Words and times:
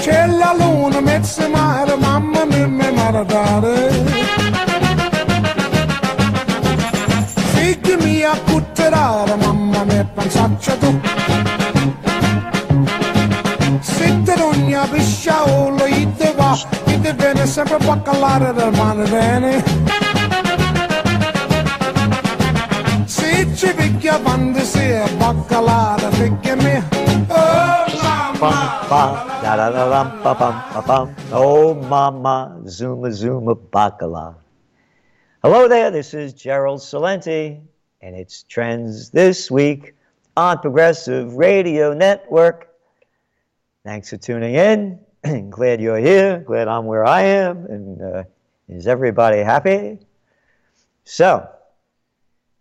C'è 0.00 0.26
la 0.26 0.54
luna, 0.58 1.00
mezzo 1.00 1.48
mare, 1.48 1.94
mamma 1.96 2.44
mia, 2.44 2.66
mi 2.66 2.92
maradare. 2.92 3.90
Figli 7.52 7.96
mia, 8.02 8.30
cutterare, 8.46 9.34
mamma 9.36 9.84
mia, 9.84 10.04
pensaccia 10.04 10.74
tu. 10.76 11.00
Sitte 13.80 14.34
d'ogna 14.34 14.86
pisciaolo, 14.86 15.86
ite 15.86 16.34
va, 16.36 16.58
ite 16.86 17.12
viene 17.14 17.46
sempre 17.46 17.74
a 17.74 17.78
baccalare 17.78 18.52
del 18.54 18.72
mare 18.76 19.08
bene. 19.08 19.62
Se 23.04 23.46
ci 23.54 23.72
picchia 23.74 24.18
quando 24.18 24.60
si 24.64 24.78
è 24.78 25.04
Bum, 28.40 28.52
ba, 28.88 29.40
da, 29.42 29.56
da, 29.56 29.70
da, 29.70 29.88
dum, 29.90 30.22
ba, 30.22 30.32
bum, 30.32 30.54
ba, 30.72 30.82
bum. 30.86 31.16
Oh, 31.32 31.74
mama, 31.74 32.62
zuma, 32.68 33.10
zuma, 33.10 33.56
bacala. 33.56 34.36
Hello 35.42 35.66
there, 35.66 35.90
this 35.90 36.14
is 36.14 36.34
Gerald 36.34 36.78
Celente, 36.78 37.60
and 38.00 38.14
it's 38.14 38.44
Trends 38.44 39.10
This 39.10 39.50
Week 39.50 39.92
on 40.36 40.60
Progressive 40.60 41.34
Radio 41.34 41.92
Network. 41.92 42.68
Thanks 43.84 44.10
for 44.10 44.18
tuning 44.18 44.54
in. 44.54 45.00
glad 45.50 45.80
you're 45.80 45.98
here. 45.98 46.38
Glad 46.38 46.68
I'm 46.68 46.86
where 46.86 47.04
I 47.04 47.22
am. 47.22 47.64
And 47.66 48.00
uh, 48.00 48.22
is 48.68 48.86
everybody 48.86 49.38
happy? 49.38 49.98
So, 51.02 51.44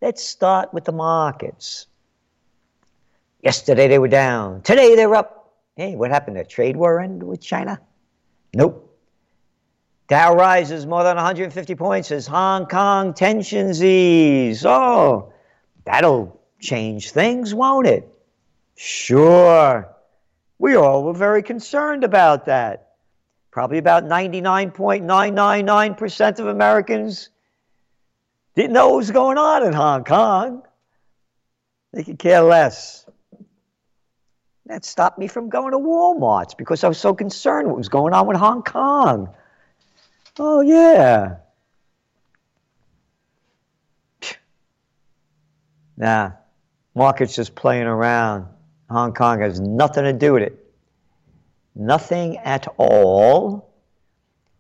let's 0.02 0.24
start 0.24 0.74
with 0.74 0.86
the 0.86 0.92
markets. 0.92 1.86
Yesterday 3.44 3.88
they 3.88 4.00
were 4.00 4.08
down. 4.08 4.64
Today 4.64 4.96
they're 4.96 5.14
up. 5.14 5.37
Hey, 5.78 5.96
what 5.96 6.12
happened? 6.12 6.38
A 6.38 6.44
trade 6.44 6.76
war 6.76 7.00
end 7.00 7.22
with 7.22 7.40
China? 7.40 7.80
Nope. 8.56 8.84
Dow 10.08 10.36
rises 10.36 10.88
more 10.88 11.04
than 11.04 11.18
150 11.18 11.76
points 11.76 12.12
as 12.12 12.26
Hong 12.26 12.66
Kong 12.66 13.14
tensions 13.14 13.84
ease. 13.84 14.66
Oh, 14.66 15.32
that'll 15.86 16.42
change 16.60 17.12
things, 17.12 17.54
won't 17.54 17.86
it? 17.86 18.12
Sure. 18.76 19.88
We 20.58 20.76
all 20.76 21.04
were 21.04 21.14
very 21.14 21.44
concerned 21.44 22.04
about 22.04 22.46
that. 22.46 22.94
Probably 23.52 23.78
about 23.78 24.06
99.999% 24.06 26.40
of 26.40 26.48
Americans 26.48 27.30
didn't 28.56 28.74
know 28.74 28.90
what 28.90 28.98
was 28.98 29.12
going 29.12 29.38
on 29.38 29.64
in 29.64 29.74
Hong 29.74 30.04
Kong. 30.04 30.64
They 31.94 32.04
could 32.04 32.18
care 32.18 32.42
less. 32.42 33.07
That 34.68 34.84
stopped 34.84 35.18
me 35.18 35.28
from 35.28 35.48
going 35.48 35.72
to 35.72 35.78
Walmart's 35.78 36.54
because 36.54 36.84
I 36.84 36.90
was 36.90 36.98
so 36.98 37.14
concerned 37.14 37.70
what 37.70 37.78
was 37.78 37.88
going 37.88 38.14
on 38.14 38.28
with 38.28 38.36
Hong 38.36 38.64
Kong. 38.64 39.34
Oh, 40.38 40.60
yeah. 40.60 41.38
Nah, 45.96 46.32
market's 46.94 47.34
just 47.34 47.56
playing 47.56 47.88
around. 47.88 48.46
Hong 48.90 49.14
Kong 49.14 49.40
has 49.40 49.60
nothing 49.62 50.04
to 50.04 50.14
do 50.14 50.34
with 50.34 50.44
it. 50.44 50.74
Nothing 51.74 52.38
at 52.38 52.68
all. 52.78 53.74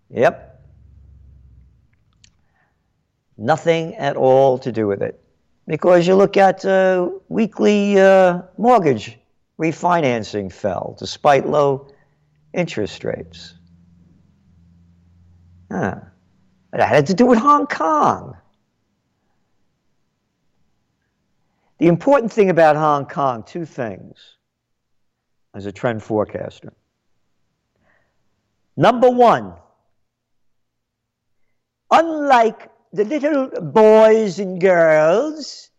Yep. 0.10 0.64
Nothing 3.38 3.94
at 3.96 4.16
all 4.16 4.58
to 4.60 4.72
do 4.72 4.88
with 4.88 5.02
it. 5.02 5.22
Because 5.68 6.08
you 6.08 6.16
look 6.16 6.38
at 6.38 6.64
uh, 6.64 7.10
weekly 7.28 8.00
uh, 8.00 8.44
mortgage 8.58 9.18
refinancing 9.60 10.52
fell 10.52 10.96
despite 11.00 11.48
low 11.48 11.88
interest 12.54 13.04
rates. 13.04 13.54
Huh. 15.72 15.96
Had 16.74 17.08
to 17.08 17.14
do 17.14 17.26
with 17.26 17.40
Hong 17.40 17.66
Kong. 17.66 18.38
The 21.80 21.88
important 21.88 22.32
thing 22.32 22.50
about 22.50 22.76
Hong 22.76 23.06
Kong, 23.06 23.44
two 23.44 23.66
things 23.66 24.18
as 25.54 25.66
a 25.66 25.72
trend 25.72 26.04
forecaster. 26.04 26.74
Number 28.76 29.10
one, 29.10 29.54
unlike 31.90 32.70
the 32.94 33.06
little 33.06 33.50
boys 33.62 34.40
and 34.40 34.62
girls 34.62 35.70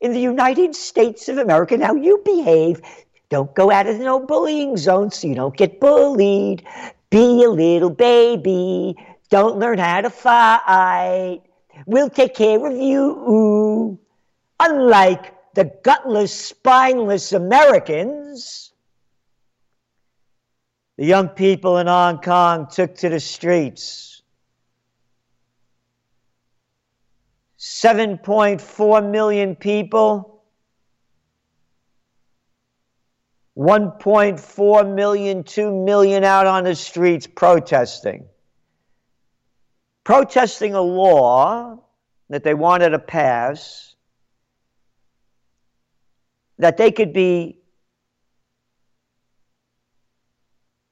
in 0.00 0.12
the 0.12 0.20
United 0.20 0.74
States 0.74 1.28
of 1.28 1.38
America, 1.38 1.76
now 1.76 1.94
you 1.94 2.22
behave. 2.24 2.80
Don't 3.30 3.54
go 3.54 3.70
out 3.70 3.86
of 3.86 3.98
the 3.98 4.04
no 4.04 4.20
bullying 4.20 4.76
zone 4.76 5.10
so 5.10 5.28
you 5.28 5.36
don't 5.36 5.56
get 5.56 5.80
bullied. 5.80 6.66
Be 7.10 7.44
a 7.44 7.48
little 7.50 7.90
baby. 7.90 8.96
Don't 9.30 9.58
learn 9.58 9.78
how 9.78 10.00
to 10.00 10.10
fight. 10.10 11.42
We'll 11.86 12.10
take 12.10 12.34
care 12.34 12.66
of 12.66 12.76
you. 12.76 13.98
Unlike 14.58 15.54
the 15.54 15.72
gutless, 15.84 16.34
spineless 16.34 17.32
Americans, 17.32 18.72
the 20.96 21.06
young 21.06 21.28
people 21.28 21.78
in 21.78 21.86
Hong 21.86 22.20
Kong 22.20 22.66
took 22.68 22.96
to 22.96 23.08
the 23.08 23.20
streets. 23.20 24.22
7.4 27.58 29.10
million 29.10 29.54
people, 29.54 30.39
1.4 33.60 34.94
million, 34.94 35.44
2 35.44 35.84
million 35.84 36.24
out 36.24 36.46
on 36.46 36.64
the 36.64 36.74
streets 36.74 37.26
protesting. 37.26 38.24
Protesting 40.02 40.72
a 40.72 40.80
law 40.80 41.78
that 42.30 42.42
they 42.42 42.54
wanted 42.54 42.90
to 42.90 42.98
pass 42.98 43.94
that 46.58 46.78
they 46.78 46.90
could 46.90 47.12
be 47.12 47.58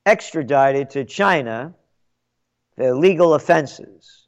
extradited 0.05 0.91
to 0.91 1.07
China 1.07 1.73
for 2.77 2.89
illegal 2.89 3.33
offenses. 3.33 4.27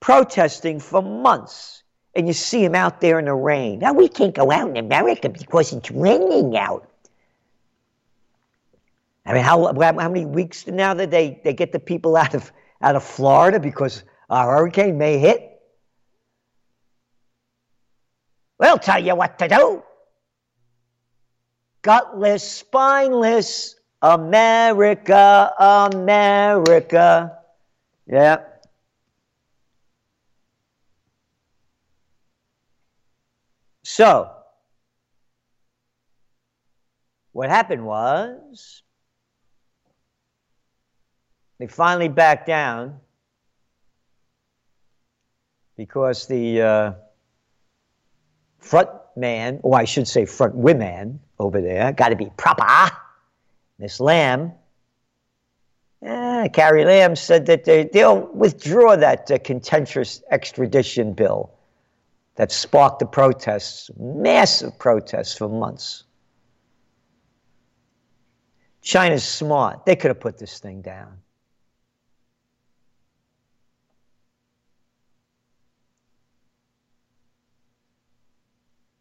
Protesting 0.00 0.80
for 0.80 1.00
months, 1.00 1.84
and 2.14 2.26
you 2.26 2.32
see 2.32 2.62
them 2.62 2.74
out 2.74 3.00
there 3.00 3.18
in 3.18 3.26
the 3.26 3.34
rain. 3.34 3.78
Now, 3.78 3.92
we 3.92 4.08
can't 4.08 4.34
go 4.34 4.50
out 4.50 4.68
in 4.70 4.76
America 4.76 5.28
because 5.28 5.72
it's 5.72 5.90
raining 5.90 6.56
out. 6.56 6.88
I 9.24 9.34
mean, 9.34 9.44
how, 9.44 9.72
how 9.72 10.08
many 10.08 10.26
weeks 10.26 10.66
now 10.66 10.94
that 10.94 11.10
they, 11.10 11.40
they 11.44 11.52
get 11.52 11.72
the 11.72 11.78
people 11.78 12.16
out 12.16 12.34
of, 12.34 12.50
out 12.82 12.96
of 12.96 13.04
Florida 13.04 13.60
because 13.60 14.02
a 14.28 14.42
hurricane 14.42 14.98
may 14.98 15.18
hit? 15.18 15.46
We'll 18.58 18.78
tell 18.78 19.02
you 19.02 19.14
what 19.14 19.38
to 19.38 19.48
do. 19.48 19.82
Gutless, 21.82 22.42
spineless 22.42 23.76
America, 24.02 25.52
America. 25.58 27.38
Yeah. 28.06 28.38
So, 33.92 34.30
what 37.32 37.50
happened 37.50 37.84
was 37.84 38.84
they 41.58 41.66
finally 41.66 42.06
backed 42.06 42.46
down 42.46 43.00
because 45.76 46.28
the 46.28 46.62
uh, 46.62 46.92
front 48.60 48.90
man, 49.16 49.58
or 49.64 49.76
I 49.76 49.86
should 49.86 50.06
say 50.06 50.24
front 50.24 50.54
women 50.54 51.18
over 51.40 51.60
there, 51.60 51.92
got 51.92 52.10
to 52.10 52.16
be 52.16 52.30
proper. 52.36 52.94
Miss 53.80 53.98
Lam, 53.98 54.52
eh, 56.04 56.46
Carrie 56.52 56.84
Lam 56.84 57.16
said 57.16 57.46
that 57.46 57.64
they, 57.64 57.90
they'll 57.92 58.28
withdraw 58.32 58.94
that 58.94 59.28
uh, 59.32 59.38
contentious 59.40 60.22
extradition 60.30 61.12
bill 61.12 61.50
that 62.40 62.50
sparked 62.50 63.00
the 63.00 63.04
protests, 63.04 63.90
massive 63.98 64.78
protests 64.78 65.36
for 65.36 65.46
months. 65.46 66.04
China's 68.80 69.22
smart. 69.22 69.84
They 69.84 69.94
could 69.94 70.08
have 70.08 70.20
put 70.20 70.38
this 70.38 70.58
thing 70.58 70.80
down. 70.80 71.18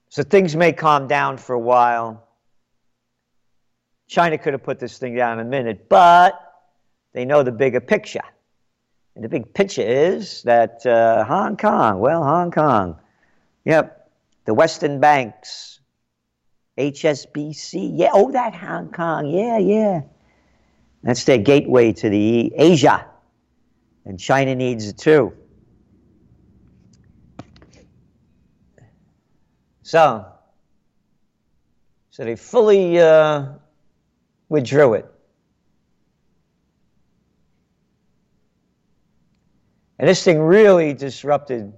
So 0.09 0.21
things 0.21 0.57
may 0.57 0.74
calm 0.74 1.07
down 1.07 1.38
for 1.38 1.53
a 1.53 1.59
while. 1.59 2.27
China 4.07 4.38
could 4.38 4.51
have 4.51 4.63
put 4.63 4.80
this 4.80 4.97
thing 4.97 5.15
down 5.15 5.39
in 5.39 5.47
a 5.47 5.50
minute, 5.50 5.88
but 5.88 6.38
they 7.13 7.24
know 7.24 7.44
the 7.44 7.53
bigger 7.53 7.80
picture. 7.80 8.19
And 9.15 9.24
the 9.24 9.30
big 9.30 9.53
picture 9.53 9.81
is 9.81 10.44
that 10.44 10.86
uh, 10.86 11.24
Hong 11.24 11.56
Kong, 11.56 12.00
well, 12.00 12.21
Hong 12.21 12.51
Kong, 12.51 13.00
yep, 13.69 14.10
the 14.45 14.54
Western 14.56 15.00
banks, 15.00 15.80
HSBC. 16.80 17.92
Yeah, 17.94 18.10
oh, 18.13 18.31
that 18.31 18.56
Hong 18.56 18.92
Kong. 18.92 19.27
Yeah, 19.27 19.60
yeah. 19.60 20.01
That's 21.04 21.24
their 21.24 21.38
gateway 21.38 21.94
to 21.94 22.10
the 22.10 22.51
Asia, 22.56 23.06
and 24.06 24.19
China 24.19 24.56
needs 24.56 24.88
it 24.88 24.98
too. 24.98 25.33
So, 29.83 30.25
so 32.10 32.25
they 32.25 32.36
fully 32.36 33.00
uh, 33.00 33.50
withdrew 34.50 34.95
it. 34.95 35.06
And 40.00 40.07
this 40.07 40.24
thing 40.24 40.39
really 40.39 40.94
disrupted 40.94 41.74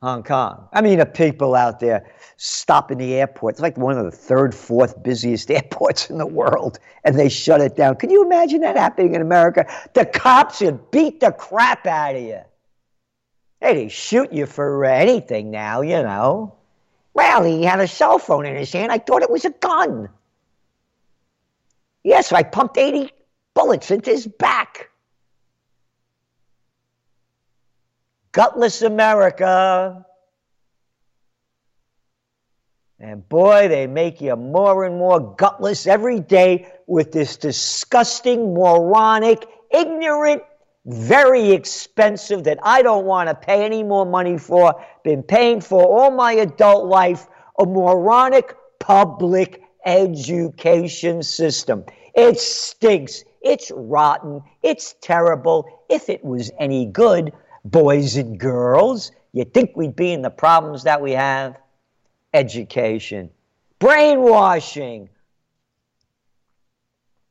Hong 0.00 0.22
Kong. 0.22 0.68
I 0.72 0.80
mean, 0.80 1.00
the 1.00 1.06
people 1.06 1.56
out 1.56 1.80
there 1.80 2.06
stopping 2.36 2.98
the 2.98 3.14
airport. 3.14 3.54
It's 3.54 3.60
like 3.60 3.76
one 3.76 3.98
of 3.98 4.04
the 4.04 4.12
third, 4.12 4.54
fourth 4.54 5.02
busiest 5.02 5.50
airports 5.50 6.08
in 6.08 6.18
the 6.18 6.26
world, 6.26 6.78
and 7.04 7.18
they 7.18 7.28
shut 7.28 7.60
it 7.60 7.76
down. 7.76 7.96
Can 7.96 8.10
you 8.10 8.24
imagine 8.24 8.60
that 8.60 8.76
happening 8.76 9.14
in 9.14 9.20
America? 9.20 9.66
The 9.94 10.06
cops 10.06 10.60
would 10.60 10.90
beat 10.92 11.20
the 11.20 11.32
crap 11.32 11.86
out 11.86 12.14
of 12.14 12.22
you. 12.22 12.40
They'd 13.60 13.90
shoot 13.90 14.32
you 14.32 14.46
for 14.46 14.84
uh, 14.84 14.88
anything 14.88 15.50
now, 15.50 15.80
you 15.80 16.00
know. 16.02 16.54
Well, 17.14 17.42
he 17.42 17.64
had 17.64 17.80
a 17.80 17.88
cell 17.88 18.20
phone 18.20 18.46
in 18.46 18.54
his 18.54 18.72
hand. 18.72 18.92
I 18.92 18.98
thought 18.98 19.22
it 19.22 19.30
was 19.30 19.44
a 19.44 19.50
gun. 19.50 20.08
Yes, 22.04 22.32
I 22.32 22.44
pumped 22.44 22.78
80 22.78 23.10
bullets 23.54 23.90
into 23.90 24.10
his 24.10 24.28
back. 24.28 24.87
Gutless 28.32 28.82
America. 28.82 30.04
And 33.00 33.28
boy, 33.28 33.68
they 33.68 33.86
make 33.86 34.20
you 34.20 34.34
more 34.34 34.84
and 34.84 34.98
more 34.98 35.34
gutless 35.36 35.86
every 35.86 36.18
day 36.20 36.68
with 36.86 37.12
this 37.12 37.36
disgusting, 37.36 38.54
moronic, 38.54 39.46
ignorant, 39.70 40.42
very 40.84 41.52
expensive 41.52 42.44
that 42.44 42.58
I 42.62 42.82
don't 42.82 43.04
want 43.04 43.28
to 43.28 43.34
pay 43.34 43.64
any 43.64 43.82
more 43.82 44.04
money 44.04 44.36
for, 44.36 44.82
been 45.04 45.22
paying 45.22 45.60
for 45.60 45.82
all 45.84 46.10
my 46.10 46.32
adult 46.32 46.86
life, 46.86 47.28
a 47.58 47.66
moronic 47.66 48.56
public 48.80 49.62
education 49.84 51.22
system. 51.22 51.84
It 52.14 52.40
stinks. 52.40 53.24
It's 53.42 53.70
rotten. 53.74 54.42
It's 54.62 54.96
terrible. 55.00 55.84
If 55.88 56.08
it 56.08 56.24
was 56.24 56.50
any 56.58 56.86
good, 56.86 57.32
boys 57.70 58.16
and 58.16 58.38
girls. 58.38 59.12
You 59.32 59.44
think 59.44 59.76
we'd 59.76 59.96
be 59.96 60.12
in 60.12 60.22
the 60.22 60.30
problems 60.30 60.84
that 60.84 61.00
we 61.00 61.12
have? 61.12 61.58
Education, 62.34 63.30
brainwashing. 63.78 65.08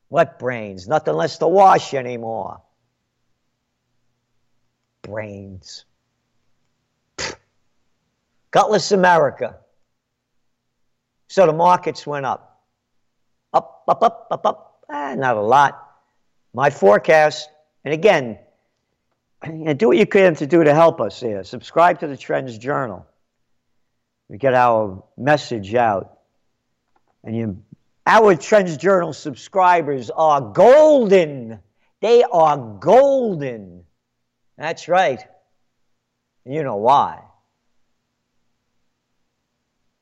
What 0.10 0.39
brains? 0.39 0.88
Nothing 0.88 1.16
less 1.16 1.38
to 1.39 1.48
wash 1.48 1.94
anymore. 1.94 2.62
Brains. 5.01 5.86
Gutless 8.51 8.92
America. 8.92 9.57
So 11.28 11.45
the 11.45 11.54
markets 11.54 12.07
went 12.07 12.25
up. 12.25 12.63
Up, 13.54 13.83
up, 13.88 14.01
up, 14.01 14.28
up, 14.31 14.45
up. 14.45 14.83
Ah, 14.90 15.13
not 15.16 15.36
a 15.36 15.42
lot. 15.42 15.83
My 16.54 16.69
forecast, 16.69 17.50
and 17.83 17.94
again, 17.94 18.40
and 19.42 19.78
do 19.78 19.88
what 19.88 19.98
you 19.98 20.06
can 20.06 20.36
to 20.36 20.48
do 20.48 20.63
to 20.63 20.74
help 20.74 21.00
us 21.00 21.19
here. 21.19 21.44
Subscribe 21.44 22.00
to 22.00 22.07
the 22.07 22.18
Trends 22.18 22.57
Journal. 22.57 23.06
We 24.30 24.38
get 24.38 24.54
our 24.54 25.04
message 25.18 25.74
out. 25.75 26.19
And 27.24 27.36
you, 27.36 27.63
our 28.06 28.36
Trends 28.36 28.78
Journal 28.78 29.13
subscribers 29.13 30.10
are 30.10 30.42
golden. 30.42 31.60
They 32.01 32.24
are 32.24 32.57
golden. 32.57 33.84
That's 34.57 34.88
right. 34.88 35.24
And 36.45 36.54
you 36.54 36.63
know 36.63 36.78
why. 36.78 37.24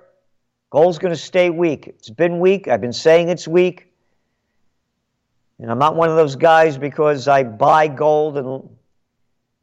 gold's 0.71 0.99
going 0.99 1.12
to 1.12 1.21
stay 1.21 1.50
weak. 1.50 1.87
It's 1.87 2.11
been 2.11 2.40
weak. 2.40 2.68
I've 2.68 2.80
been 2.80 2.92
saying 2.92 3.28
it's 3.28 3.47
weak. 3.47 3.92
And 5.59 5.71
I'm 5.71 5.78
not 5.78 5.94
one 5.94 6.11
of 6.11 6.16
those 6.16 6.37
guys 6.37 6.76
because 6.76 7.28
I 7.28 7.44
buy 7.44 7.87
gold 7.87 8.37
and 8.37 8.68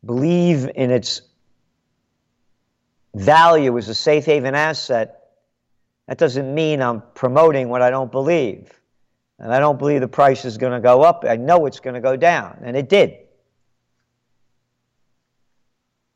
believe 0.05 0.69
in 0.75 0.91
its 0.91 1.21
value 3.15 3.77
as 3.77 3.89
a 3.89 3.95
safe 3.95 4.25
haven 4.25 4.55
asset. 4.55 5.15
That 6.07 6.17
doesn't 6.17 6.53
mean 6.53 6.81
I'm 6.81 7.03
promoting 7.13 7.69
what 7.69 7.81
I 7.81 7.89
don't 7.89 8.11
believe. 8.11 8.71
And 9.39 9.53
I 9.53 9.59
don't 9.59 9.77
believe 9.79 10.01
the 10.01 10.07
price 10.07 10.45
is 10.45 10.57
going 10.57 10.73
to 10.73 10.79
go 10.79 11.01
up. 11.01 11.23
I 11.27 11.35
know 11.35 11.65
it's 11.65 11.79
going 11.79 11.93
to 11.93 12.01
go 12.01 12.15
down. 12.15 12.59
And 12.63 12.75
it 12.75 12.89
did. 12.89 13.17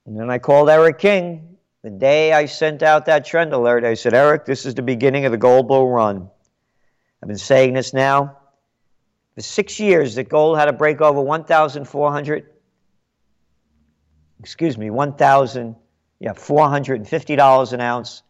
And 0.06 0.20
then 0.20 0.30
I 0.30 0.38
called 0.38 0.70
Eric 0.70 1.00
King. 1.00 1.58
The 1.82 1.90
day 1.90 2.34
I 2.34 2.46
sent 2.46 2.82
out 2.82 3.06
that 3.08 3.26
trend 3.26 3.54
alert, 3.54 3.84
I 3.84 3.94
said, 3.94 4.14
Eric, 4.14 4.46
this 4.46 4.66
is 4.66 4.76
the 4.76 4.82
beginning 4.82 5.26
of 5.26 5.32
the 5.32 5.38
gold 5.38 5.68
bull 5.68 5.90
run. 5.90 6.30
I've 7.22 7.28
been 7.28 7.38
saying 7.38 7.74
this 7.74 7.94
now 7.94 8.38
for 9.36 9.42
six 9.42 9.80
years 9.80 10.16
that 10.16 10.30
gold 10.30 10.58
had 10.58 10.66
to 10.66 10.74
break 10.74 11.02
over 11.02 11.22
1,400, 11.22 12.50
excuse 14.40 14.78
me, 14.78 14.90
1,000, 14.90 15.76
yeah, 16.20 16.34
$450 16.34 17.74
an 17.74 17.82
ounce 17.82 18.24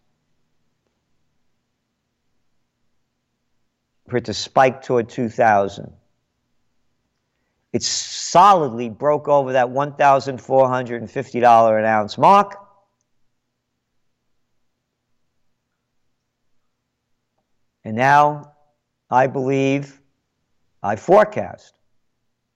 for 4.10 4.18
it 4.18 4.26
to 4.26 4.34
spike 4.34 4.84
toward 4.84 5.10
2,000. 5.10 5.92
It 7.74 7.84
solidly 7.84 8.88
broke 8.88 9.28
over 9.28 9.52
that 9.54 9.68
$1,450 9.68 11.80
an 11.80 11.86
ounce 11.86 12.20
mark. 12.20 12.56
And 17.84 17.98
now 17.98 18.54
I 19.10 19.28
believe, 19.28 20.00
I 20.82 20.96
forecast, 20.96 21.74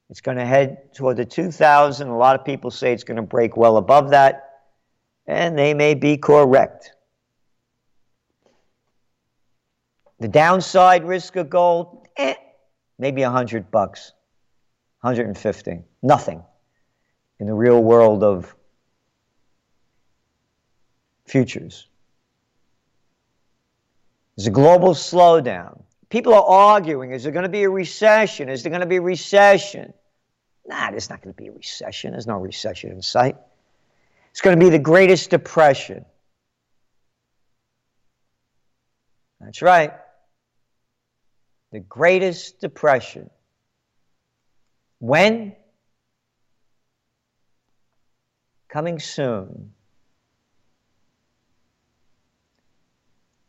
it's 0.10 0.22
going 0.22 0.38
to 0.38 0.46
head 0.46 0.94
toward 0.94 1.18
the 1.18 1.26
2000. 1.26 2.08
A 2.08 2.18
lot 2.18 2.40
of 2.40 2.46
people 2.46 2.72
say 2.72 2.94
it's 2.94 3.04
going 3.04 3.18
to 3.18 3.24
break 3.24 3.58
well 3.58 3.76
above 3.78 4.12
that, 4.12 4.62
and 5.26 5.58
they 5.58 5.74
may 5.74 5.96
be 5.96 6.16
correct. 6.16 6.94
The 10.20 10.28
downside 10.28 11.04
risk 11.04 11.36
of 11.36 11.50
gold, 11.50 12.08
eh, 12.18 12.36
maybe 12.98 13.24
100 13.24 13.70
bucks, 13.70 14.14
150, 15.08 15.84
nothing 16.04 16.44
in 17.40 17.48
the 17.48 17.54
real 17.54 17.82
world 17.82 18.24
of 18.24 18.54
futures. 21.26 21.88
There's 24.36 24.48
a 24.48 24.52
global 24.52 24.94
slowdown. 24.94 25.84
People 26.10 26.34
are 26.34 26.44
arguing 26.44 27.12
is 27.12 27.24
there 27.24 27.32
going 27.32 27.44
to 27.44 27.50
be 27.50 27.64
a 27.64 27.70
recession? 27.70 28.50
Is 28.50 28.64
there 28.64 28.70
going 28.70 28.82
to 28.82 28.88
be 28.88 28.98
a 28.98 29.02
recession? 29.02 29.94
Nah, 30.66 30.92
there's 30.92 31.10
not 31.10 31.22
going 31.22 31.34
to 31.34 31.42
be 31.42 31.48
a 31.48 31.54
recession. 31.54 32.12
There's 32.12 32.28
no 32.28 32.38
recession 32.38 32.92
in 32.92 33.02
sight. 33.02 33.38
It's 34.32 34.42
going 34.42 34.60
to 34.60 34.64
be 34.64 34.70
the 34.70 34.80
greatest 34.80 35.30
depression. 35.30 36.06
That's 39.40 39.62
right. 39.62 39.94
The 41.72 41.80
greatest 41.80 42.60
depression. 42.60 43.30
When? 45.00 45.56
Coming 48.70 49.00
soon. 49.00 49.74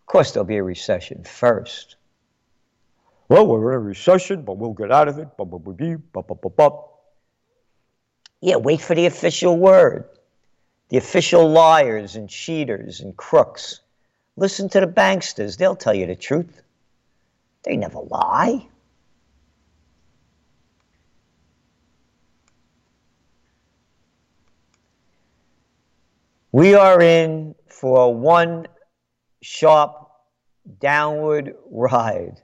Of 0.00 0.06
course, 0.06 0.32
there'll 0.32 0.46
be 0.46 0.56
a 0.56 0.62
recession 0.62 1.24
first. 1.24 1.96
Well, 3.28 3.46
we're 3.46 3.72
in 3.72 3.76
a 3.76 3.78
recession, 3.78 4.42
but 4.42 4.56
we'll 4.56 4.72
get 4.72 4.90
out 4.90 5.08
of 5.08 5.18
it. 5.18 5.28
Yeah, 8.40 8.56
wait 8.56 8.80
for 8.80 8.94
the 8.94 9.06
official 9.06 9.58
word. 9.58 10.08
The 10.88 10.96
official 10.96 11.50
liars 11.50 12.16
and 12.16 12.30
cheaters 12.30 13.00
and 13.00 13.14
crooks. 13.16 13.80
Listen 14.36 14.68
to 14.70 14.80
the 14.80 14.86
banksters, 14.86 15.58
they'll 15.58 15.76
tell 15.76 15.92
you 15.92 16.06
the 16.06 16.16
truth. 16.16 16.62
They 17.64 17.76
never 17.76 17.98
lie. 17.98 18.66
We 26.50 26.74
are 26.74 27.00
in 27.02 27.54
for 27.68 28.14
one 28.14 28.68
sharp 29.42 30.08
downward 30.80 31.54
ride. 31.70 32.40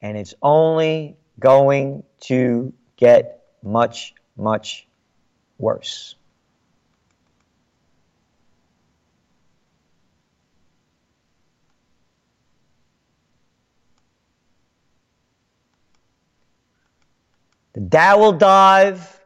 And 0.00 0.16
it's 0.16 0.34
only 0.40 1.16
going 1.38 2.04
to 2.20 2.72
get 2.96 3.42
much, 3.62 4.14
much 4.36 4.86
worse. 5.58 6.14
The 17.74 17.80
Dow 17.80 18.18
will 18.18 18.32
dive. 18.32 19.20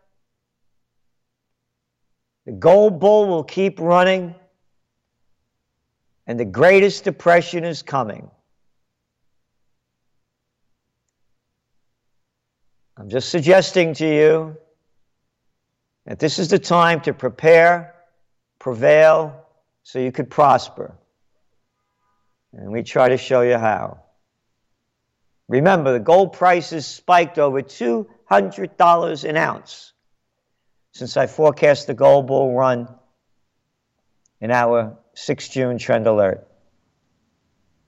The 2.47 2.53
gold 2.53 3.01
bull 3.01 3.27
will 3.27 3.45
keep 3.45 3.81
running. 3.81 4.35
And 6.27 6.39
the 6.39 6.45
greatest 6.45 7.05
depression 7.05 7.65
is 7.65 7.83
coming. 7.83 8.31
I'm 12.97 13.09
just 13.09 13.29
suggesting 13.29 13.95
to 13.95 14.07
you 14.07 14.57
that 16.07 16.19
this 16.19 16.39
is 16.39 16.49
the 16.49 16.59
time 16.59 17.01
to 17.03 17.13
prepare, 17.13 17.95
prevail, 18.59 19.45
so 19.83 19.99
you 19.99 20.13
could 20.13 20.31
prosper. 20.31 20.97
And 22.53 22.71
we 22.71 22.83
try 22.83 23.09
to 23.09 23.17
show 23.17 23.41
you 23.41 23.59
how. 23.59 24.01
Remember, 25.49 25.93
the 25.93 26.01
gold 26.01 26.33
price 26.35 26.71
has 26.71 26.87
spiked 26.87 27.39
over 27.39 27.63
$200 28.31 29.29
an 29.29 29.37
ounce 29.37 29.93
since 30.93 31.17
I 31.17 31.27
forecast 31.27 31.87
the 31.87 31.95
gold 31.95 32.27
bull 32.27 32.55
run 32.55 32.89
in 34.41 34.51
our 34.51 34.97
6 35.15 35.49
June 35.49 35.79
trend 35.79 36.07
alert. 36.07 36.47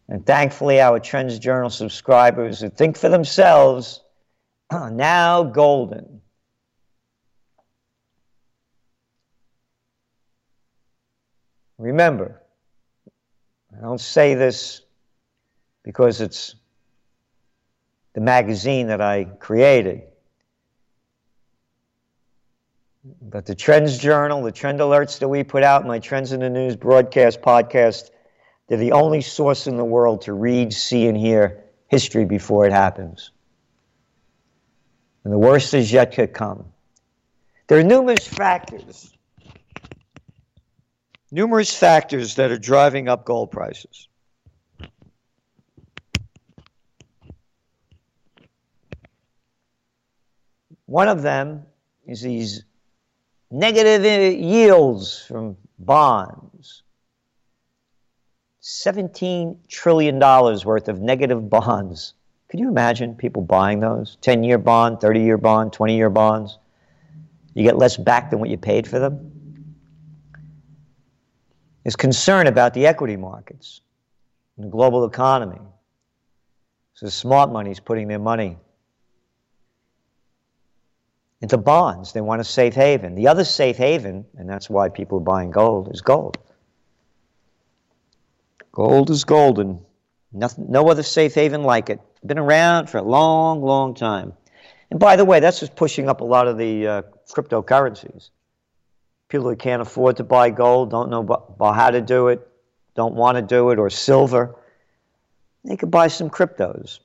And 0.09 0.25
thankfully, 0.25 0.81
our 0.81 1.01
Trends 1.01 1.39
Journal 1.39 1.71
subscribers 1.71 2.61
who 2.61 2.71
think 2.71 2.97
for 2.97 3.09
themselves 3.09 4.03
are 4.71 4.91
now 4.91 5.43
golden. 5.43 6.21
Remember, 11.79 12.41
I 13.77 13.81
don't 13.83 14.01
say 14.01 14.35
this 14.35 14.81
because 15.83 16.21
it's 16.21 16.55
the 18.15 18.21
magazine 18.21 18.87
that 18.87 19.01
I 19.01 19.25
created. 19.25 20.03
But 23.23 23.47
the 23.47 23.55
Trends 23.55 23.99
Journal, 23.99 24.43
the 24.43 24.53
trend 24.53 24.81
alerts 24.81 25.19
that 25.19 25.29
we 25.29 25.45
put 25.45 25.63
out, 25.63 25.87
my 25.87 25.99
Trends 25.99 26.33
in 26.33 26.41
the 26.41 26.51
News 26.51 26.77
broadcast 26.77 27.41
podcast, 27.41 28.11
they're 28.67 28.79
the 28.79 28.93
only 28.93 29.21
source 29.21 29.67
in 29.67 29.77
the 29.77 29.85
world 29.85 30.23
to 30.23 30.33
read, 30.33 30.73
see, 30.73 31.07
and 31.07 31.17
hear 31.17 31.65
history 31.89 32.25
before 32.25 32.67
it 32.67 32.73
happens 32.73 33.31
and 35.27 35.33
the 35.33 35.39
worst 35.39 35.75
is 35.75 35.91
yet 35.91 36.13
to 36.13 36.29
come. 36.29 36.65
There 37.67 37.81
are 37.81 37.83
numerous 37.83 38.25
factors, 38.25 39.13
numerous 41.33 41.77
factors 41.77 42.37
that 42.37 42.53
are 42.53 42.59
driving 42.59 43.09
up 43.09 43.25
gold 43.25 43.51
prices. 43.51 44.07
One 50.85 51.09
of 51.09 51.23
them 51.23 51.65
is 52.07 52.21
these 52.21 52.63
negative 53.51 54.05
yields 54.41 55.25
from 55.27 55.57
bonds. 55.79 56.83
$17 58.63 59.57
trillion 59.69 60.19
worth 60.19 60.89
of 60.89 61.01
negative 61.01 61.49
bonds 61.49 62.15
could 62.49 62.61
you 62.61 62.69
imagine 62.69 63.15
people 63.15 63.43
buying 63.43 63.81
those? 63.81 64.17
10 64.21 64.45
year 64.45 64.59
bond, 64.59 65.01
30 65.01 65.21
year 65.21 65.39
bond, 65.39 65.73
20 65.73 65.97
year 65.97 66.11
bonds? 66.11 66.59
You 67.55 67.65
get 67.65 67.77
less 67.77 67.97
back 67.97 68.31
than 68.31 68.39
what 68.39 68.51
you 68.51 68.57
paid 68.57 68.87
for 68.87 68.99
them? 68.99 69.33
Is 71.85 71.97
concern 71.97 72.47
about 72.47 72.75
the 72.75 72.87
equity 72.87 73.17
markets 73.17 73.81
and 74.57 74.67
the 74.67 74.71
global 74.71 75.05
economy. 75.05 75.61
So 76.95 77.09
smart 77.09 77.51
money 77.51 77.71
is 77.71 77.81
putting 77.81 78.09
their 78.09 78.19
money 78.19 78.59
into 81.41 81.59
bonds. 81.59 82.13
They 82.13 82.21
want 82.21 82.41
a 82.41 82.45
safe 82.45 82.75
haven. 82.75 83.15
The 83.15 83.29
other 83.29 83.45
safe 83.45 83.77
haven, 83.77 84.25
and 84.37 84.49
that's 84.49 84.71
why 84.71 84.89
people 84.89 85.19
are 85.19 85.23
buying 85.23 85.51
gold, 85.51 85.93
is 85.93 86.01
gold. 86.01 86.39
Gold 88.73 89.11
is 89.11 89.25
golden. 89.25 89.81
Nothing, 90.33 90.67
no 90.69 90.89
other 90.91 91.03
safe 91.03 91.35
haven 91.35 91.63
like 91.63 91.89
it. 91.91 92.01
Been 92.25 92.39
around 92.39 92.91
for 92.91 92.99
a 92.99 93.03
long, 93.03 93.63
long 93.63 93.95
time. 93.95 94.33
And 94.91 95.01
by 95.01 95.17
the 95.17 95.25
way, 95.25 95.41
that's 95.41 95.61
just 95.61 95.77
pushing 95.77 96.09
up 96.09 96.21
a 96.21 96.25
lot 96.25 96.47
of 96.47 96.59
the 96.59 96.87
uh, 96.87 97.03
cryptocurrencies. 97.31 98.31
People 99.29 99.49
who 99.49 99.57
can't 99.57 99.83
afford 99.83 100.17
to 100.19 100.25
buy 100.25 100.51
gold, 100.51 100.91
don't 100.91 101.11
know 101.11 101.21
about 101.23 101.75
how 101.75 101.91
to 101.91 102.01
do 102.01 102.29
it, 102.29 102.47
don't 102.95 103.15
want 103.15 103.37
to 103.37 103.43
do 103.43 103.71
it, 103.71 103.79
or 103.79 103.91
silver, 103.91 104.55
they 105.65 105.77
could 105.77 105.91
buy 105.91 106.07
some 106.09 106.31
cryptos. 106.31 107.01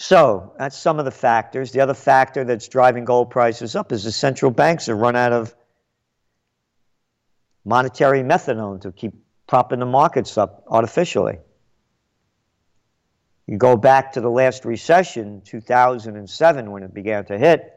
So 0.00 0.54
that's 0.56 0.78
some 0.78 1.00
of 1.00 1.04
the 1.04 1.10
factors. 1.10 1.72
The 1.72 1.80
other 1.80 1.92
factor 1.92 2.44
that's 2.44 2.68
driving 2.68 3.04
gold 3.04 3.30
prices 3.30 3.74
up 3.74 3.90
is 3.90 4.04
the 4.04 4.12
central 4.12 4.52
banks 4.52 4.86
have 4.86 4.96
run 4.96 5.16
out 5.16 5.32
of 5.32 5.52
monetary 7.64 8.22
methadone 8.22 8.80
to 8.82 8.92
keep 8.92 9.12
propping 9.48 9.80
the 9.80 9.86
markets 9.86 10.38
up 10.38 10.62
artificially. 10.68 11.38
You 13.48 13.58
go 13.58 13.76
back 13.76 14.12
to 14.12 14.20
the 14.20 14.30
last 14.30 14.64
recession, 14.64 15.42
2007, 15.44 16.70
when 16.70 16.84
it 16.84 16.94
began 16.94 17.24
to 17.24 17.36
hit, 17.36 17.68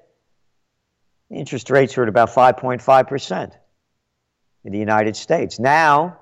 interest 1.32 1.72
rates 1.72 1.98
were 1.98 2.04
at 2.04 2.10
about 2.10 2.30
5.5% 2.30 3.52
in 4.64 4.72
the 4.72 4.78
United 4.78 5.16
States. 5.16 5.60
Now, 5.60 6.20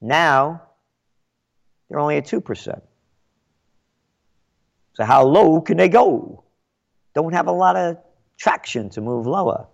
now 0.00 0.62
they're 1.88 1.98
only 1.98 2.18
at 2.18 2.26
2%. 2.26 2.82
So, 4.96 5.04
how 5.04 5.24
low 5.24 5.60
can 5.60 5.76
they 5.76 5.90
go? 5.90 6.42
Don't 7.14 7.34
have 7.34 7.48
a 7.48 7.52
lot 7.52 7.76
of 7.76 7.98
traction 8.38 8.88
to 8.90 9.02
move 9.02 9.26
lower. 9.26 9.66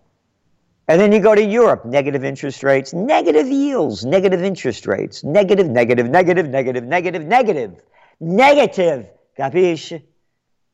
And 0.88 1.00
then 1.00 1.12
you 1.12 1.20
go 1.20 1.32
to 1.32 1.44
Europe, 1.44 1.84
negative 1.84 2.24
interest 2.24 2.64
rates, 2.64 2.92
negative 2.92 3.46
yields, 3.46 4.04
negative 4.04 4.42
interest 4.42 4.84
rates, 4.84 5.22
negative, 5.22 5.68
negative, 5.68 6.10
negative, 6.10 6.48
negative, 6.48 6.84
negative, 6.84 7.24
negative, 7.24 7.76
negative. 8.18 9.08
Capisce? 9.38 10.02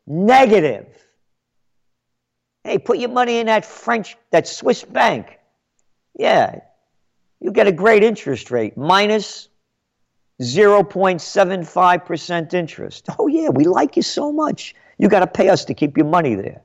Negative. 0.06 0.86
Hey, 2.64 2.78
put 2.78 2.98
your 2.98 3.10
money 3.10 3.40
in 3.40 3.46
that 3.46 3.66
French, 3.66 4.16
that 4.30 4.48
Swiss 4.48 4.82
bank. 4.82 5.38
Yeah, 6.18 6.60
you 7.38 7.52
get 7.52 7.66
a 7.66 7.72
great 7.72 8.02
interest 8.02 8.50
rate, 8.50 8.78
minus 8.78 9.47
0.75% 10.40 12.54
interest. 12.54 13.06
Oh, 13.18 13.26
yeah, 13.26 13.48
we 13.48 13.64
like 13.64 13.96
you 13.96 14.02
so 14.02 14.30
much. 14.32 14.76
You 14.96 15.08
got 15.08 15.20
to 15.20 15.26
pay 15.26 15.48
us 15.48 15.64
to 15.66 15.74
keep 15.74 15.96
your 15.96 16.06
money 16.06 16.34
there. 16.34 16.62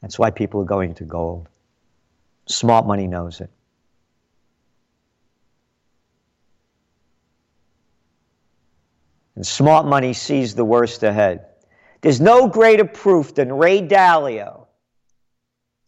That's 0.00 0.18
why 0.18 0.30
people 0.30 0.62
are 0.62 0.66
going 0.66 0.94
to 0.94 1.04
gold. 1.04 1.48
Smart 2.46 2.86
money 2.86 3.06
knows 3.06 3.40
it. 3.40 3.50
And 9.36 9.46
smart 9.46 9.86
money 9.86 10.12
sees 10.12 10.54
the 10.54 10.64
worst 10.64 11.04
ahead. 11.04 11.46
There's 12.00 12.20
no 12.20 12.48
greater 12.48 12.84
proof 12.84 13.34
than 13.34 13.52
Ray 13.52 13.80
Dalio, 13.80 14.66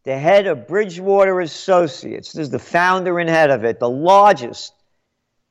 the 0.04 0.16
head 0.16 0.46
of 0.46 0.68
Bridgewater 0.68 1.40
Associates. 1.40 2.32
This 2.32 2.44
is 2.44 2.50
the 2.50 2.60
founder 2.60 3.18
and 3.18 3.28
head 3.28 3.50
of 3.50 3.64
it, 3.64 3.80
the 3.80 3.90
largest 3.90 4.74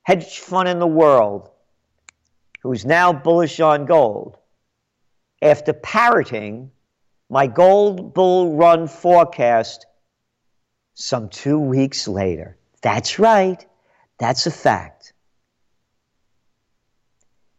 hedge 0.04 0.40
fund 0.40 0.70
in 0.70 0.80
the 0.80 0.88
world, 0.88 1.50
who's 2.62 2.86
now 2.86 3.12
bullish 3.12 3.60
on 3.60 3.86
gold. 3.86 4.38
After 5.42 5.74
parroting 5.74 6.72
my 7.30 7.48
gold 7.48 8.14
bull 8.14 8.56
run 8.56 8.88
forecast 8.88 9.86
some 10.94 11.30
two 11.30 11.60
weeks 11.60 12.08
later. 12.08 12.58
That's 12.82 13.18
right, 13.18 13.66
that's 14.20 14.46
a 14.46 14.52
fact. 14.52 15.14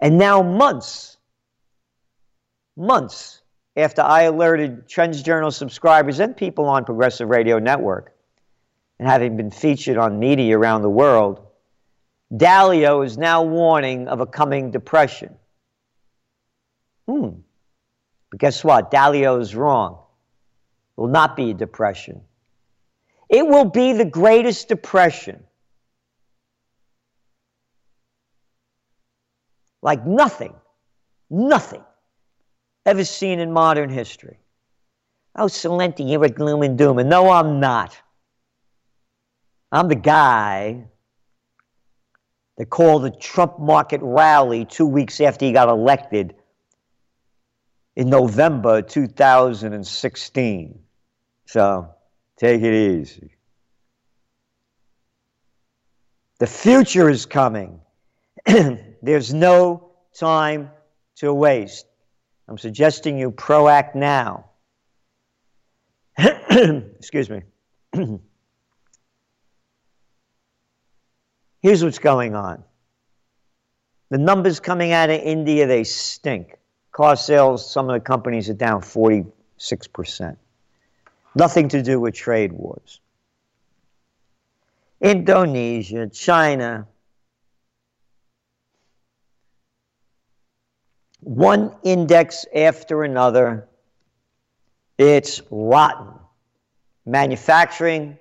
And 0.01 0.19
now, 0.19 0.43
months, 0.43 1.17
months 2.77 3.43
after 3.77 4.03
I 4.03 4.23
alerted 4.23 4.89
Trends 4.89 5.23
Journal 5.23 5.51
subscribers 5.51 6.21
and 6.21 6.37
people 6.37 6.67
on 6.67 6.85
Progressive 6.85 7.29
Radio 7.29 7.59
Network, 7.59 8.15
and 8.99 9.09
having 9.09 9.37
been 9.37 9.51
featured 9.51 9.97
on 9.97 10.19
media 10.19 10.57
around 10.57 10.83
the 10.83 10.91
world, 10.91 11.45
Dalio 12.35 13.05
is 13.05 13.17
now 13.17 13.43
warning 13.43 14.09
of 14.09 14.21
a 14.21 14.27
coming 14.27 14.71
depression. 14.71 15.35
Hmm. 17.07 17.29
But 18.31 18.41
guess 18.41 18.65
what? 18.65 18.91
Dalio 18.91 19.41
is 19.41 19.55
wrong. 19.55 19.99
It 20.97 21.01
will 21.01 21.09
not 21.09 21.37
be 21.37 21.51
a 21.51 21.55
depression. 21.55 22.23
It 23.29 23.47
will 23.47 23.67
be 23.67 23.93
the 23.93 24.05
greatest 24.05 24.69
depression. 24.69 25.45
Like 29.83 30.07
nothing, 30.07 30.55
nothing 31.31 31.85
ever 32.87 33.05
seen 33.05 33.39
in 33.39 33.53
modern 33.53 33.91
history. 33.91 34.39
Oh, 35.37 35.47
Celente, 35.47 36.09
you're 36.09 36.25
a 36.25 36.29
gloom 36.29 36.63
and 36.63 36.79
doom. 36.79 36.99
And 36.99 37.11
no, 37.11 37.31
I'm 37.31 37.61
not. 37.61 37.97
I'm 39.71 39.89
the 39.89 39.95
guy 39.95 40.87
that 42.57 42.71
called 42.71 43.03
the 43.05 43.11
Trump 43.11 43.59
market 43.59 44.01
rally 44.03 44.65
two 44.65 44.87
weeks 44.87 45.21
after 45.21 45.45
he 45.45 45.53
got 45.53 45.69
elected 45.69 46.35
in 47.97 48.09
November 48.09 48.83
2016. 48.83 50.79
So 51.47 51.89
take 52.37 52.63
it 52.63 52.75
easy. 52.75 53.31
The 56.39 56.47
future 56.47 57.09
is 57.09 57.27
coming. 57.27 57.81
There's 58.47 59.33
no 59.33 59.91
time 60.15 60.71
to 61.17 61.33
waste. 61.33 61.87
I'm 62.49 62.59
suggesting 62.59 63.19
you 63.19 63.31
proact 63.31 63.95
now. 63.95 64.51
Excuse 66.19 67.31
me. 67.31 67.43
Here's 71.65 71.83
what's 71.83 71.99
going 71.99 72.35
on. 72.35 72.63
The 74.11 74.19
numbers 74.19 74.61
coming 74.61 74.93
out 74.93 75.09
of 75.09 75.19
India, 75.19 75.67
they 75.67 75.85
stink. 75.85 76.59
Car 76.93 77.17
sales, 77.17 77.73
some 77.73 77.89
of 77.89 77.95
the 77.95 78.01
companies 78.01 78.51
are 78.51 78.53
down 78.53 78.83
46%. 78.83 80.37
Nothing 81.35 81.69
to 81.71 81.83
do 81.83 81.99
with 81.99 82.13
trade 82.13 82.53
wars. 82.53 83.01
Indonesia, 85.01 86.07
China, 86.09 86.87
one 91.21 91.75
index 91.83 92.45
after 92.55 93.05
another. 93.05 93.67
It's 94.99 95.41
rotten. 95.51 96.13
Manufacturing, 97.07 98.19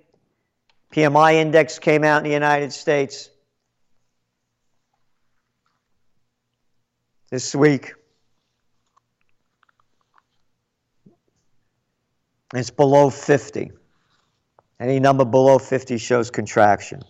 PMI 0.93 1.33
index 1.33 1.77
came 1.77 2.05
out 2.05 2.19
in 2.19 2.23
the 2.23 2.33
United 2.33 2.71
States 2.71 3.31
this 7.33 7.55
week. 7.55 7.95
It's 12.53 12.69
below 12.69 13.09
50. 13.09 13.71
Any 14.79 14.99
number 14.99 15.25
below 15.25 15.57
50 15.57 15.97
shows 15.97 16.29
contraction. 16.29 17.01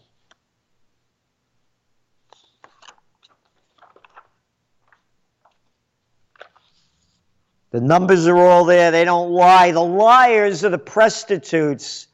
The 7.72 7.82
numbers 7.82 8.26
are 8.26 8.38
all 8.38 8.64
there. 8.64 8.92
They 8.92 9.04
don't 9.04 9.32
lie. 9.32 9.72
The 9.72 9.82
liars 9.82 10.64
are 10.64 10.70
the 10.70 10.78
prostitutes, 10.78 12.08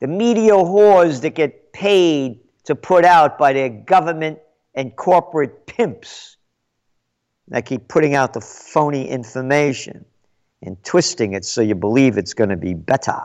the 0.00 0.06
media 0.06 0.54
whores 0.54 1.20
that 1.20 1.34
get 1.34 1.74
paid 1.74 2.40
to 2.64 2.74
put 2.74 3.04
out 3.04 3.36
by 3.36 3.52
their 3.52 3.68
government 3.68 4.38
and 4.74 4.96
corporate 4.96 5.66
pimps 5.66 6.35
that 7.48 7.66
keep 7.66 7.88
putting 7.88 8.14
out 8.14 8.32
the 8.32 8.40
phony 8.40 9.08
information 9.08 10.04
and 10.62 10.82
twisting 10.84 11.34
it 11.34 11.44
so 11.44 11.60
you 11.60 11.74
believe 11.74 12.18
it's 12.18 12.34
going 12.34 12.50
to 12.50 12.56
be 12.56 12.74
better. 12.74 13.20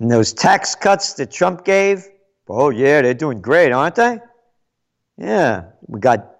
And 0.00 0.10
those 0.10 0.32
tax 0.32 0.74
cuts 0.74 1.14
that 1.14 1.30
Trump 1.30 1.64
gave, 1.64 2.06
oh 2.48 2.70
yeah, 2.70 3.02
they're 3.02 3.14
doing 3.14 3.40
great, 3.40 3.72
aren't 3.72 3.96
they? 3.96 4.20
Yeah, 5.16 5.64
we 5.86 5.98
got, 5.98 6.36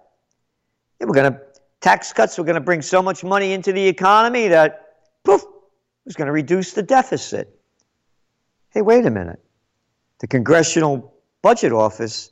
yeah, 0.99 1.07
we're 1.07 1.13
gonna 1.13 1.41
tax 1.81 2.13
cuts. 2.13 2.37
We're 2.37 2.45
gonna 2.45 2.61
bring 2.61 2.81
so 2.81 3.01
much 3.01 3.23
money 3.23 3.51
into 3.51 3.73
the 3.73 3.85
economy 3.85 4.47
that 4.47 4.95
poof, 5.23 5.43
it's 6.05 6.15
gonna 6.15 6.31
reduce 6.31 6.71
the 6.71 6.83
deficit. 6.83 7.53
Hey, 8.69 8.81
wait 8.81 9.05
a 9.05 9.11
minute. 9.11 9.41
The 10.19 10.27
Congressional 10.27 11.13
Budget 11.41 11.71
Office 11.71 12.31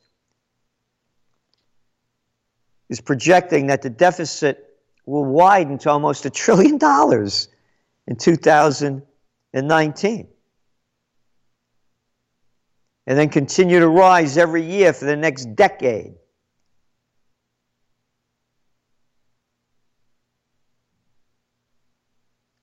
is 2.90 3.02
projecting 3.02 3.68
that 3.68 3.82
the 3.82 3.90
deficit 3.90 4.64
will 5.06 5.26
widen 5.26 5.78
to 5.80 5.90
almost 5.90 6.26
a 6.26 6.30
trillion 6.30 6.78
dollars 6.78 7.48
in 8.08 8.18
2019. 8.18 10.28
And 13.10 13.18
then 13.18 13.30
continue 13.30 13.80
to 13.80 13.88
rise 13.88 14.38
every 14.38 14.64
year 14.64 14.92
for 14.92 15.06
the 15.06 15.16
next 15.16 15.56
decade. 15.56 16.16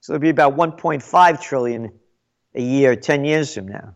So 0.01 0.13
it'll 0.13 0.21
be 0.21 0.29
about 0.29 0.55
1.5 0.55 1.41
trillion 1.41 1.99
a 2.55 2.61
year 2.61 2.95
10 2.95 3.25
years 3.25 3.55
from 3.55 3.69
now. 3.69 3.95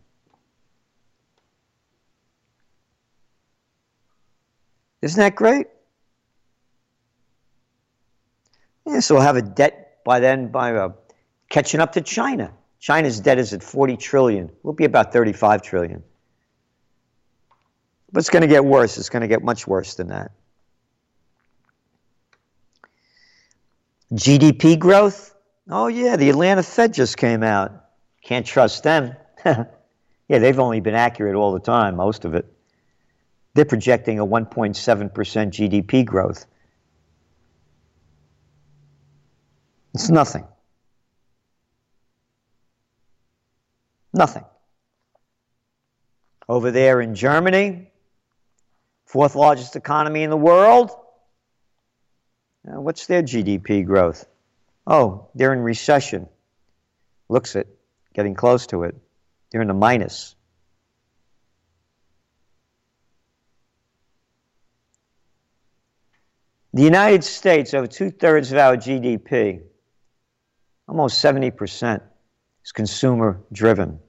Isn't 5.01 5.19
that 5.19 5.35
great? 5.35 5.67
Yeah, 8.85 8.99
so 8.99 9.15
we'll 9.15 9.23
have 9.23 9.37
a 9.37 9.41
debt 9.41 9.99
by 10.03 10.19
then 10.19 10.47
by 10.47 10.73
uh, 10.73 10.89
catching 11.49 11.79
up 11.79 11.93
to 11.93 12.01
China. 12.01 12.51
China's 12.79 13.19
debt 13.19 13.37
is 13.37 13.53
at 13.53 13.61
40 13.61 13.97
trillion. 13.97 14.49
We'll 14.63 14.73
be 14.73 14.85
about 14.85 15.13
35 15.13 15.61
trillion. 15.61 16.03
But 18.11 18.19
it's 18.19 18.29
going 18.29 18.41
to 18.41 18.47
get 18.47 18.65
worse. 18.65 18.97
It's 18.97 19.09
going 19.09 19.21
to 19.21 19.27
get 19.27 19.43
much 19.43 19.67
worse 19.67 19.95
than 19.95 20.07
that. 20.07 20.31
GDP 24.13 24.79
growth? 24.79 25.35
Oh, 25.69 25.87
yeah, 25.87 26.15
the 26.15 26.29
Atlanta 26.29 26.63
Fed 26.63 26.93
just 26.93 27.17
came 27.17 27.43
out. 27.43 27.85
Can't 28.23 28.45
trust 28.45 28.83
them. 28.83 29.15
yeah, 29.45 29.65
they've 30.27 30.59
only 30.59 30.79
been 30.79 30.95
accurate 30.95 31.35
all 31.35 31.53
the 31.53 31.59
time, 31.59 31.95
most 31.95 32.25
of 32.25 32.33
it. 32.33 32.51
They're 33.59 33.65
projecting 33.65 34.19
a 34.19 34.25
1.7% 34.25 35.11
GDP 35.11 36.05
growth. 36.05 36.45
It's 39.93 40.09
nothing. 40.09 40.47
Nothing. 44.13 44.45
Over 46.47 46.71
there 46.71 47.01
in 47.01 47.15
Germany, 47.15 47.91
fourth 49.03 49.35
largest 49.35 49.75
economy 49.75 50.23
in 50.23 50.29
the 50.29 50.37
world, 50.37 50.91
uh, 52.65 52.79
what's 52.79 53.07
their 53.07 53.23
GDP 53.23 53.85
growth? 53.85 54.25
Oh, 54.87 55.27
they're 55.35 55.51
in 55.51 55.59
recession. 55.59 56.29
Looks 57.27 57.57
it, 57.57 57.67
getting 58.13 58.35
close 58.35 58.67
to 58.67 58.83
it. 58.83 58.95
They're 59.51 59.61
in 59.61 59.67
the 59.67 59.73
minus. 59.73 60.33
The 66.73 66.83
United 66.83 67.23
States, 67.23 67.73
over 67.73 67.87
two 67.87 68.11
thirds 68.11 68.51
of 68.51 68.59
our 68.59 68.77
GDP, 68.77 69.61
almost 70.87 71.23
70%, 71.23 72.01
is 72.63 72.71
consumer 72.71 73.41
driven. 73.51 73.99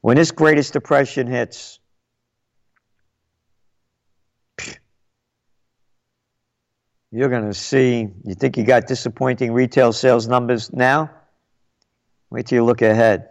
When 0.00 0.16
this 0.16 0.30
greatest 0.30 0.72
depression 0.72 1.26
hits, 1.26 1.80
you're 7.10 7.28
going 7.28 7.46
to 7.46 7.54
see, 7.54 8.06
you 8.24 8.34
think 8.34 8.56
you 8.56 8.64
got 8.64 8.86
disappointing 8.86 9.52
retail 9.52 9.92
sales 9.92 10.28
numbers 10.28 10.72
now? 10.72 11.10
Wait 12.30 12.46
till 12.46 12.56
you 12.56 12.64
look 12.64 12.82
ahead. 12.82 13.30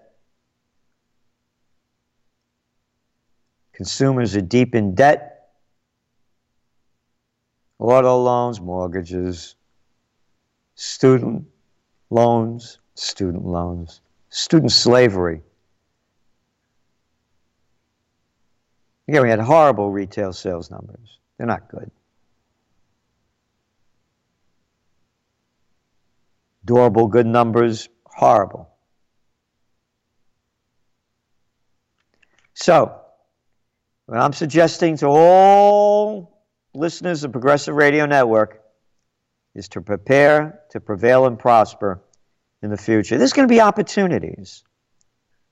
Consumers 3.72 4.36
are 4.36 4.42
deep 4.42 4.76
in 4.76 4.94
debt. 4.94 5.37
Auto 7.80 8.18
loans, 8.18 8.60
mortgages, 8.60 9.56
student 10.76 11.46
loans, 12.10 12.80
student 12.96 13.46
loans, 13.46 14.02
student 14.30 14.72
slavery. 14.72 15.42
Again, 19.08 19.22
we 19.24 19.30
had 19.30 19.40
horrible 19.40 19.92
retail 19.92 20.34
sales 20.34 20.70
numbers. 20.70 21.20
They're 21.38 21.48
not 21.48 21.70
good. 21.70 21.92
Durable 26.66 27.08
good 27.08 27.26
numbers, 27.26 27.88
horrible. 28.06 28.70
So, 32.54 33.00
what 34.08 34.18
I'm 34.18 34.34
suggesting 34.34 34.98
to 34.98 35.08
all 35.08 36.37
listeners 36.78 37.24
of 37.24 37.32
Progressive 37.32 37.76
Radio 37.76 38.06
Network 38.06 38.62
is 39.56 39.70
to 39.70 39.82
prepare 39.82 40.62
to 40.70 40.80
prevail 40.80 41.26
and 41.26 41.38
prosper 41.40 42.02
in 42.62 42.70
the 42.70 42.78
future. 42.78 43.18
There's 43.18 43.34
going 43.34 43.48
to 43.48 43.54
be 43.54 43.62
opportunities. 43.62 44.64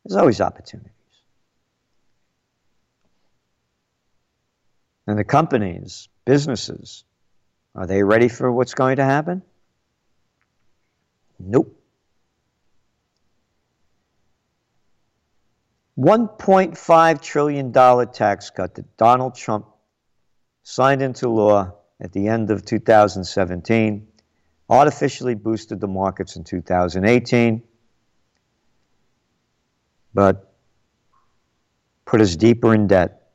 There's 0.04 0.16
always 0.16 0.40
opportunities. 0.40 0.92
And 5.08 5.18
the 5.18 5.24
companies, 5.24 6.10
businesses, 6.26 7.04
are 7.74 7.88
they 7.88 8.04
ready 8.04 8.28
for 8.28 8.52
what's 8.52 8.74
going 8.74 8.98
to 8.98 9.04
happen? 9.04 9.42
Nope. 11.40 11.76
$1.5 15.98 17.22
trillion 17.22 17.72
tax 18.12 18.50
cut 18.50 18.76
that 18.76 18.98
Donald 18.98 19.36
Trump 19.36 19.68
signed 20.66 21.04
into 21.04 21.30
law 21.30 21.72
at 22.02 22.12
the 22.12 22.28
end 22.28 22.50
of 22.50 22.66
2017 22.66 24.08
artificially 24.68 25.36
boosted 25.36 25.80
the 25.80 25.88
markets 25.88 26.36
in 26.36 26.44
2018, 26.44 27.62
but 30.12 30.52
put 32.04 32.20
us 32.20 32.36
deeper 32.36 32.74
in 32.74 32.88
debt. 32.88 33.30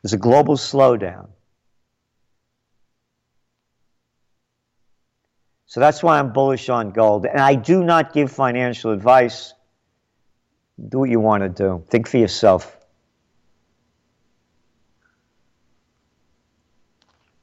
There's 0.00 0.12
a 0.12 0.16
global 0.16 0.54
slowdown. 0.54 1.28
So 5.66 5.80
that's 5.80 6.04
why 6.04 6.20
I'm 6.20 6.32
bullish 6.32 6.68
on 6.68 6.92
gold. 6.92 7.26
And 7.26 7.40
I 7.40 7.56
do 7.56 7.82
not 7.82 8.12
give 8.12 8.30
financial 8.30 8.92
advice. 8.92 9.52
Do 10.88 11.00
what 11.00 11.10
you 11.10 11.18
want 11.18 11.42
to 11.42 11.48
do, 11.48 11.84
think 11.90 12.06
for 12.06 12.18
yourself. 12.18 12.77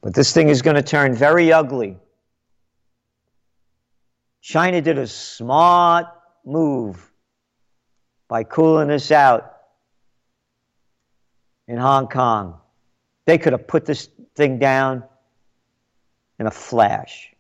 But 0.06 0.14
this 0.14 0.32
thing 0.32 0.48
is 0.48 0.62
going 0.62 0.78
to 0.78 0.82
turn 0.82 1.16
very 1.16 1.52
ugly. 1.52 1.98
China 4.42 4.82
did 4.82 4.98
a 4.98 5.08
smart 5.08 6.06
move 6.46 7.12
by 8.30 8.46
cooling 8.46 8.92
us 8.92 9.12
out 9.12 9.52
in 11.68 11.78
Hong 11.78 12.08
Kong. 12.08 12.62
They 13.26 13.38
could 13.38 13.52
have 13.52 13.68
put 13.68 13.86
this 13.86 14.08
thing 14.36 14.60
down 14.60 15.04
in 16.40 16.48
a 16.48 16.52
flash 16.52 17.36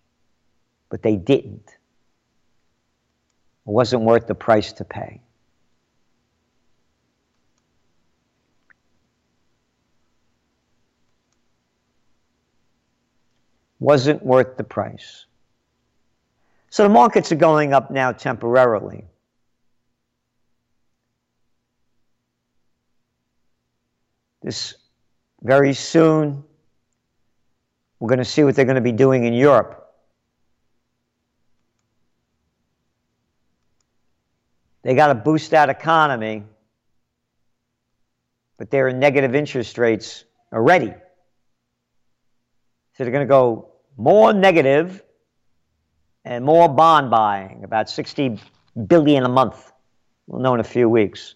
but 0.89 1.01
they 1.01 1.17
didn't. 1.17 1.67
It 1.67 1.75
wasn't 3.65 4.03
worth 4.03 4.27
the 4.27 4.35
price 4.35 4.73
to 4.73 4.85
pay. 4.85 5.21
Wasn't 13.79 14.23
worth 14.23 14.57
the 14.57 14.63
price. 14.63 15.25
So 16.69 16.83
the 16.83 16.89
markets 16.89 17.31
are 17.31 17.37
going 17.37 17.73
up 17.73 17.91
now 17.91 18.11
temporarily. 18.11 19.05
This 24.41 24.75
very 25.41 25.73
soon, 25.73 26.43
we're 27.99 28.09
going 28.09 28.19
to 28.19 28.25
see 28.25 28.43
what 28.43 28.55
they're 28.55 28.65
going 28.65 28.75
to 28.75 28.81
be 28.81 28.91
doing 28.91 29.25
in 29.25 29.33
Europe. 29.33 29.81
They 34.81 34.93
got 34.93 35.07
to 35.07 35.15
boost 35.15 35.51
that 35.51 35.69
economy, 35.69 36.43
but 38.57 38.69
they're 38.69 38.89
in 38.89 38.99
negative 38.99 39.33
interest 39.33 39.77
rates 39.79 40.25
already. 40.53 40.93
So 42.95 43.03
they're 43.03 43.11
going 43.11 43.27
to 43.27 43.29
go 43.29 43.73
more 43.97 44.31
negative 44.31 45.03
and 46.23 46.45
more 46.45 46.69
bond 46.69 47.09
buying, 47.09 47.63
about 47.63 47.89
60 47.89 48.39
billion 48.87 49.23
a 49.25 49.29
month. 49.29 49.71
We'll 50.27 50.41
know 50.41 50.53
in 50.53 50.59
a 50.59 50.63
few 50.63 50.89
weeks. 50.89 51.35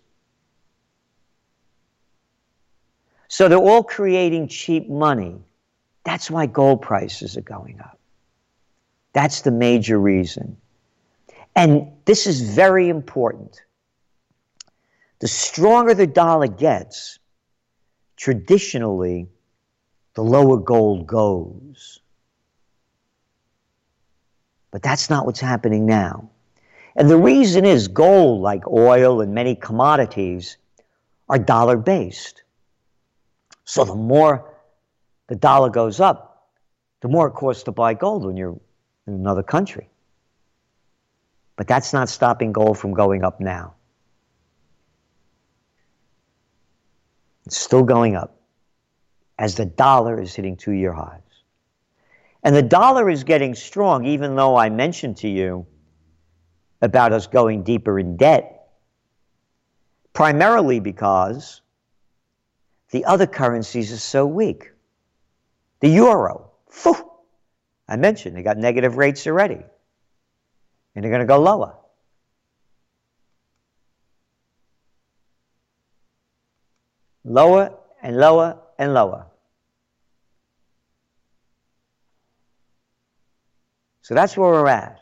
So 3.27 3.47
they're 3.47 3.57
all 3.57 3.83
creating 3.83 4.47
cheap 4.47 4.89
money. 4.89 5.35
That's 6.03 6.31
why 6.31 6.45
gold 6.45 6.81
prices 6.81 7.37
are 7.37 7.41
going 7.41 7.79
up. 7.81 7.99
That's 9.13 9.41
the 9.41 9.51
major 9.51 9.99
reason. 9.99 10.57
And 11.55 11.91
this 12.05 12.25
is 12.25 12.41
very 12.41 12.89
important. 12.89 13.61
The 15.19 15.27
stronger 15.27 15.93
the 15.93 16.07
dollar 16.07 16.47
gets, 16.47 17.19
traditionally, 18.15 19.27
the 20.19 20.25
lower 20.25 20.57
gold 20.57 21.07
goes. 21.07 22.01
But 24.69 24.83
that's 24.83 25.09
not 25.09 25.25
what's 25.25 25.39
happening 25.39 25.85
now. 25.85 26.29
And 26.97 27.09
the 27.09 27.15
reason 27.15 27.63
is 27.63 27.87
gold, 27.87 28.41
like 28.41 28.67
oil 28.67 29.21
and 29.21 29.33
many 29.33 29.55
commodities, 29.55 30.57
are 31.29 31.39
dollar 31.39 31.77
based. 31.77 32.43
So 33.63 33.85
the 33.85 33.95
more 33.95 34.57
the 35.27 35.37
dollar 35.37 35.69
goes 35.69 36.01
up, 36.01 36.49
the 36.99 37.07
more 37.07 37.29
it 37.29 37.31
costs 37.31 37.63
to 37.63 37.71
buy 37.71 37.93
gold 37.93 38.25
when 38.25 38.35
you're 38.35 38.59
in 39.07 39.13
another 39.13 39.43
country. 39.43 39.87
But 41.55 41.69
that's 41.69 41.93
not 41.93 42.09
stopping 42.09 42.51
gold 42.51 42.77
from 42.77 42.93
going 42.93 43.23
up 43.23 43.39
now. 43.39 43.75
It's 47.45 47.55
still 47.55 47.83
going 47.83 48.17
up 48.17 48.38
as 49.39 49.55
the 49.55 49.65
dollar 49.65 50.21
is 50.21 50.35
hitting 50.35 50.57
two 50.57 50.73
year 50.73 50.91
highs. 50.91 51.21
And 52.43 52.53
the 52.53 52.61
dollar 52.61 53.09
is 53.09 53.23
getting 53.23 53.55
strong, 53.55 54.05
even 54.05 54.35
though 54.35 54.55
I 54.57 54.69
mentioned 54.69 55.17
to 55.17 55.29
you 55.29 55.65
about 56.81 57.13
us 57.13 57.27
going 57.27 57.63
deeper 57.63 57.97
in 57.97 58.17
debt, 58.17 58.67
primarily 60.13 60.81
because 60.81 61.61
the 62.91 63.05
other 63.05 63.27
currencies 63.27 63.93
are 63.93 63.97
so 63.97 64.25
weak. 64.25 64.71
The 65.79 65.89
euro, 65.89 66.51
phew, 66.69 66.95
I 67.87 67.95
mentioned 67.95 68.35
they 68.35 68.43
got 68.43 68.57
negative 68.57 68.97
rates 68.97 69.25
already. 69.25 69.63
And 70.95 71.03
they're 71.03 71.11
going 71.11 71.21
to 71.21 71.25
go 71.25 71.39
lower. 71.39 71.75
Lower 77.23 77.77
and 78.01 78.17
lower 78.17 78.57
and 78.77 78.93
lower. 78.93 79.28
So 84.09 84.15
that's 84.15 84.35
where 84.35 84.49
we're 84.49 84.67
at. 84.67 85.01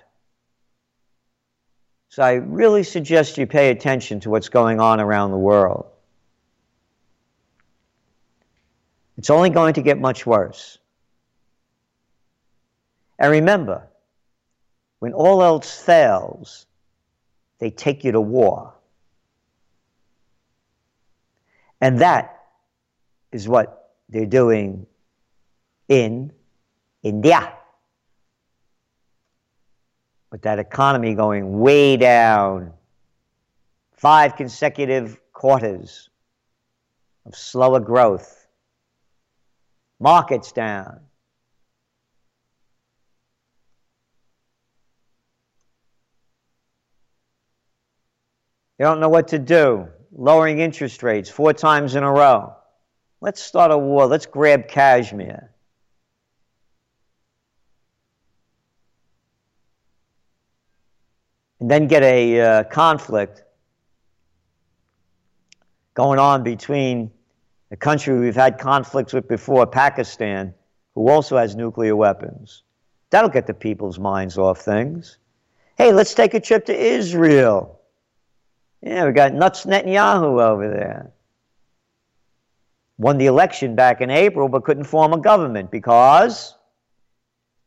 So 2.10 2.24
I 2.24 2.34
really 2.34 2.84
suggest 2.84 3.38
you 3.38 3.48
pay 3.48 3.70
attention 3.70 4.20
to 4.20 4.30
what's 4.30 4.50
going 4.50 4.82
on 4.82 5.00
around 5.00 5.32
the 5.32 5.38
world. 5.38 5.86
It's 9.18 9.30
only 9.30 9.50
going 9.50 9.76
to 9.76 9.82
get 9.82 9.98
much 9.98 10.26
worse. 10.26 10.78
And 13.18 13.32
remember, 13.32 13.88
when 15.00 15.14
all 15.14 15.42
else 15.42 15.74
fails, 15.80 16.66
they 17.60 17.70
take 17.70 18.04
you 18.04 18.12
to 18.12 18.20
war. 18.20 18.74
And 21.80 22.00
that 22.00 22.44
is 23.32 23.48
what 23.48 23.94
they're 24.10 24.26
doing 24.26 24.86
in 25.88 26.34
India 27.04 27.57
with 30.32 30.42
that 30.42 30.60
economy 30.60 31.16
going 31.16 31.60
way 31.60 31.98
down, 31.98 32.74
five 33.94 34.36
consecutive 34.36 35.20
quarters 35.34 36.10
of 37.26 37.36
slower 37.36 37.80
growth, 37.80 38.48
markets 40.00 40.52
down. 40.52 41.00
They 48.78 48.86
don't 48.86 49.00
know 49.00 49.10
what 49.10 49.30
to 49.30 49.40
do, 49.40 49.88
lowering 50.12 50.60
interest 50.60 51.02
rates 51.02 51.30
four 51.30 51.54
times 51.54 51.96
in 51.96 52.04
a 52.04 52.12
row. 52.12 52.54
Let's 53.22 53.42
start 53.42 53.72
a 53.72 53.78
war. 53.78 54.06
Let's 54.06 54.28
grab 54.28 54.68
Kashmir. 54.68 55.52
And 61.60 61.70
then 61.70 61.88
get 61.88 62.04
a 62.04 62.42
uh, 62.42 62.64
conflict 62.66 63.44
going 65.94 66.20
on 66.20 66.44
between 66.44 67.12
a 67.72 67.76
country 67.76 68.18
we've 68.20 68.36
had 68.36 68.60
conflicts 68.60 69.14
with 69.14 69.28
before, 69.28 69.66
Pakistan, 69.66 70.54
who 70.96 71.10
also 71.10 71.38
has 71.38 71.56
nuclear 71.56 71.96
weapons. 71.96 72.64
That'll 73.10 73.30
get 73.30 73.48
the 73.48 73.54
people's 73.54 74.00
minds 74.00 74.38
off 74.38 74.60
things. 74.60 75.18
Hey, 75.78 75.92
let's 75.94 76.14
take 76.14 76.34
a 76.34 76.40
trip 76.40 76.66
to 76.66 76.76
Israel. 76.76 77.80
Yeah, 78.82 79.06
we 79.06 79.12
got 79.12 79.34
nuts 79.34 79.66
Netanyahu 79.66 80.42
over 80.42 80.70
there. 80.70 81.12
Won 82.98 83.18
the 83.18 83.28
election 83.28 83.76
back 83.76 84.02
in 84.02 84.10
April, 84.10 84.50
but 84.50 84.64
couldn't 84.64 84.86
form 84.86 85.14
a 85.14 85.18
government 85.18 85.72
because 85.72 86.56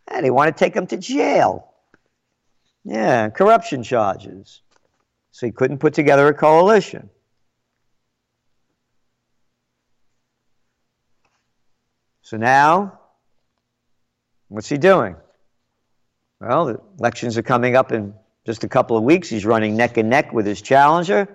eh, 0.09 0.21
they 0.21 0.31
want 0.31 0.55
to 0.55 0.65
take 0.65 0.75
him 0.75 0.87
to 0.89 0.97
jail. 0.97 1.70
Yeah, 2.85 3.29
corruption 3.31 3.83
charges. 3.83 4.63
So 5.33 5.47
he 5.47 5.53
couldn't 5.53 5.79
put 5.79 5.95
together 5.95 6.27
a 6.29 6.35
coalition. 6.35 7.11
So 12.23 12.37
now, 12.37 13.01
what's 14.49 14.69
he 14.69 14.79
doing? 14.79 15.17
Well, 16.41 16.67
the 16.67 16.81
elections 16.99 17.37
are 17.37 17.43
coming 17.43 17.77
up 17.77 17.93
in 17.93 18.15
just 18.47 18.65
a 18.65 18.69
couple 18.69 18.97
of 18.97 19.03
weeks. 19.03 19.29
He's 19.29 19.45
running 19.45 19.77
neck 19.77 19.97
and 19.97 20.09
neck 20.09 20.33
with 20.33 20.47
his 20.47 20.63
challenger. 20.63 21.29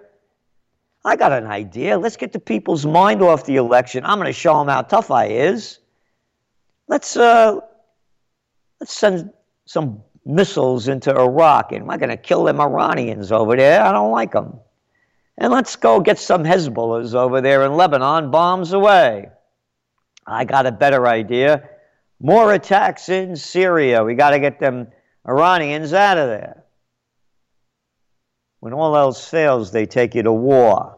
I 1.03 1.15
got 1.15 1.31
an 1.31 1.45
idea. 1.45 1.99
Let's 1.99 2.17
get 2.17 2.33
the 2.33 2.39
people's 2.39 2.85
mind 2.85 3.21
off 3.21 3.45
the 3.45 3.57
election. 3.57 4.03
I'm 4.05 4.17
going 4.17 4.27
to 4.27 4.33
show 4.33 4.57
them 4.57 4.67
how 4.67 4.81
tough 4.81 5.11
I 5.11 5.27
is. 5.27 5.79
Let's 6.87 7.15
uh, 7.15 7.59
let's 8.79 8.93
send 8.93 9.31
some 9.65 10.01
missiles 10.25 10.87
into 10.87 11.15
Iraq, 11.15 11.71
and 11.71 11.87
we're 11.87 11.97
going 11.97 12.09
to 12.09 12.17
kill 12.17 12.43
them 12.43 12.59
Iranians 12.59 13.31
over 13.31 13.55
there. 13.55 13.81
I 13.83 13.91
don't 13.91 14.11
like 14.11 14.31
them. 14.31 14.59
And 15.37 15.51
let's 15.51 15.75
go 15.75 15.99
get 15.99 16.17
some 16.17 16.43
Hezbollahs 16.43 17.13
over 17.13 17.41
there 17.41 17.63
in 17.63 17.75
Lebanon, 17.75 18.31
bombs 18.31 18.73
away. 18.73 19.29
I 20.25 20.45
got 20.45 20.65
a 20.65 20.71
better 20.71 21.05
idea. 21.05 21.69
More 22.19 22.53
attacks 22.53 23.09
in 23.09 23.35
Syria. 23.35 24.03
We 24.03 24.15
got 24.15 24.31
to 24.31 24.39
get 24.39 24.59
them 24.59 24.87
Iranians 25.27 25.93
out 25.93 26.17
of 26.17 26.27
there. 26.27 26.63
When 28.59 28.73
all 28.73 28.95
else 28.97 29.27
fails, 29.27 29.71
they 29.71 29.85
take 29.85 30.15
you 30.15 30.23
to 30.23 30.33
war. 30.33 30.97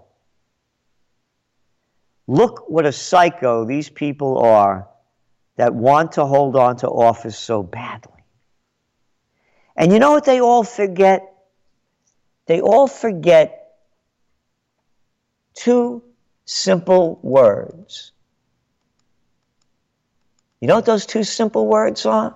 Look 2.28 2.70
what 2.70 2.86
a 2.86 2.92
psycho 2.92 3.66
these 3.66 3.90
people 3.90 4.38
are 4.38 4.88
that 5.56 5.74
want 5.74 6.14
to 6.14 6.26
hold 6.26 6.56
on 6.56 6.78
to 6.78 6.88
office 6.88 7.38
so 7.38 7.64
badly. 7.64 8.17
And 9.78 9.94
you 9.94 10.00
know 10.00 10.12
what 10.12 10.26
they 10.26 10.42
all 10.42 10.64
forget? 10.64 11.34
They 12.48 12.60
all 12.60 12.88
forget 12.88 13.76
two 15.54 16.04
simple 16.46 17.20
words. 17.22 18.12
You 20.60 20.68
know 20.68 20.76
what 20.76 20.86
those 20.86 21.06
two 21.06 21.24
simple 21.24 21.68
words 21.68 22.06
are? 22.08 22.36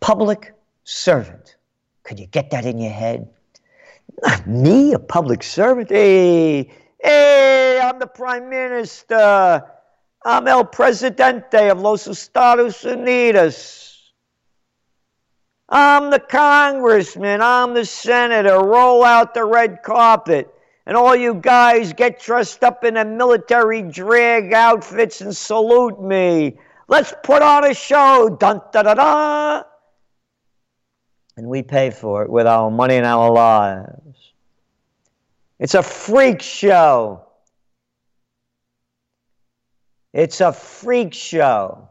Public 0.00 0.54
servant. 0.84 1.56
Could 2.04 2.18
you 2.18 2.26
get 2.26 2.50
that 2.50 2.64
in 2.64 2.78
your 2.78 2.92
head? 2.92 3.28
Not 4.22 4.46
me, 4.46 4.94
a 4.94 4.98
public 4.98 5.42
servant. 5.42 5.90
Hey, 5.90 6.72
hey, 7.02 7.80
I'm 7.82 7.98
the 7.98 8.06
prime 8.06 8.48
minister. 8.48 9.62
I'm 10.24 10.48
el 10.48 10.64
presidente 10.64 11.68
of 11.68 11.80
los 11.80 12.06
Estados 12.06 12.82
Unidos. 12.84 13.97
I'm 15.68 16.10
the 16.10 16.20
congressman, 16.20 17.42
I'm 17.42 17.74
the 17.74 17.84
senator, 17.84 18.58
roll 18.58 19.04
out 19.04 19.34
the 19.34 19.44
red 19.44 19.82
carpet. 19.82 20.52
And 20.86 20.96
all 20.96 21.14
you 21.14 21.34
guys 21.34 21.92
get 21.92 22.18
dressed 22.18 22.64
up 22.64 22.82
in 22.82 22.96
a 22.96 23.04
military 23.04 23.82
drag 23.82 24.54
outfits 24.54 25.20
and 25.20 25.36
salute 25.36 26.00
me. 26.00 26.58
Let's 26.88 27.12
put 27.22 27.42
on 27.42 27.64
a 27.64 27.74
show. 27.74 28.34
Dun 28.40 28.62
da 28.72 28.82
da 28.82 28.94
da. 28.94 29.62
And 31.36 31.46
we 31.46 31.62
pay 31.62 31.90
for 31.90 32.22
it 32.22 32.30
with 32.30 32.46
our 32.46 32.70
money 32.70 32.96
and 32.96 33.04
our 33.04 33.30
lives. 33.30 34.32
It's 35.58 35.74
a 35.74 35.82
freak 35.82 36.40
show. 36.40 37.26
It's 40.14 40.40
a 40.40 40.54
freak 40.54 41.12
show 41.12 41.87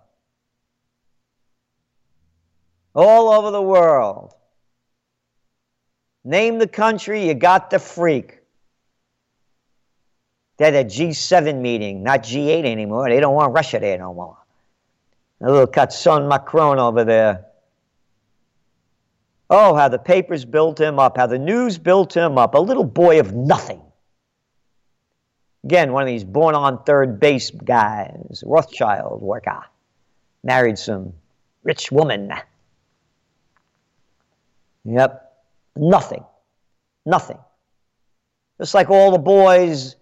all 2.98 3.30
over 3.30 3.52
the 3.52 3.62
world. 3.62 4.34
Name 6.24 6.58
the 6.58 6.68
country, 6.68 7.28
you 7.28 7.36
got 7.36 7.70
the 7.70 7.80
freak. 7.80 8.40
They're 10.58 10.72
the 10.72 10.84
G7 10.84 11.62
meeting, 11.62 12.02
not 12.02 12.24
G8 12.24 12.66
anymore. 12.66 13.08
They 13.08 13.20
don't 13.20 13.36
want 13.36 13.54
Russia 13.54 13.80
there 13.80 14.00
no 14.00 14.14
more. 14.14 14.38
A 15.42 15.52
little 15.52 15.68
Catson 15.68 16.28
Macron 16.28 16.80
over 16.80 17.04
there. 17.04 17.46
Oh, 19.52 19.76
how 19.76 19.88
the 19.88 20.00
papers 20.00 20.44
built 20.44 20.82
him 20.82 20.98
up, 20.98 21.18
how 21.18 21.28
the 21.28 21.38
news 21.38 21.78
built 21.78 22.18
him 22.18 22.40
up. 22.40 22.56
A 22.56 22.60
little 22.60 22.84
boy 22.84 23.20
of 23.20 23.34
nothing. 23.34 23.82
Again, 25.64 25.94
one 25.94 26.02
of 26.02 26.08
these 26.08 26.24
born 26.24 26.56
on 26.56 26.84
third 26.84 27.20
base 27.20 27.52
guys, 27.52 28.44
Rothschild 28.46 29.22
worker. 29.22 29.64
Married 30.44 30.80
some 30.80 31.14
rich 31.64 31.92
woman. 31.92 32.34
Yep. 34.88 35.34
Nothing. 35.76 36.24
Nothing. 37.06 37.38
Just 38.60 38.74
like 38.74 38.90
all 38.90 39.12
the 39.12 39.18
boys 39.20 39.96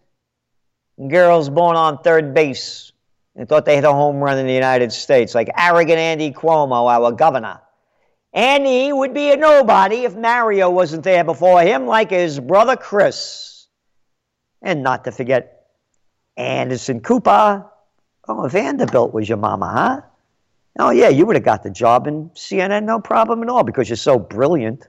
and 0.98 1.10
girls 1.10 1.50
born 1.50 1.76
on 1.76 1.98
third 1.98 2.34
base 2.34 2.91
and 3.36 3.50
thought 3.50 3.65
they 3.65 3.76
hit 3.76 3.84
a 3.84 3.91
home 3.91 4.17
run 4.17 4.38
in 4.38 4.48
the 4.48 4.54
United 4.54 4.93
States, 4.93 5.36
like 5.36 5.50
arrogant 5.58 5.98
Andy 5.98 6.32
Cuomo, 6.32 6.89
our 6.89 7.12
governor. 7.12 7.62
Andy 8.32 8.93
would 8.93 9.13
be 9.13 9.32
a 9.32 9.38
nobody 9.38 10.04
if 10.04 10.15
Mario 10.15 10.69
wasn't 10.69 11.04
there 11.04 11.24
before 11.24 11.62
him, 11.62 11.88
like 11.88 12.12
his 12.12 12.39
brother 12.39 12.76
Chris. 12.76 13.67
And 14.62 14.84
not 14.84 15.04
to 15.06 15.12
forget 15.12 15.67
Anderson 16.38 17.02
Cooper. 17.02 17.65
Oh, 18.28 18.48
Vanderbilt 18.48 19.13
was 19.13 19.28
your 19.28 19.38
mama, 19.38 19.67
huh? 19.67 20.02
Oh, 20.78 20.90
yeah, 20.90 21.10
you 21.10 21.26
would 21.26 21.36
have 21.36 21.46
got 21.46 21.64
the 21.64 21.70
job 21.70 22.08
in 22.08 22.30
CNN, 22.32 22.84
no 22.84 23.00
problem 23.00 23.42
at 23.44 23.50
all, 23.50 23.64
because 23.64 23.90
you're 23.90 23.96
so 23.96 24.20
brilliant. 24.20 24.88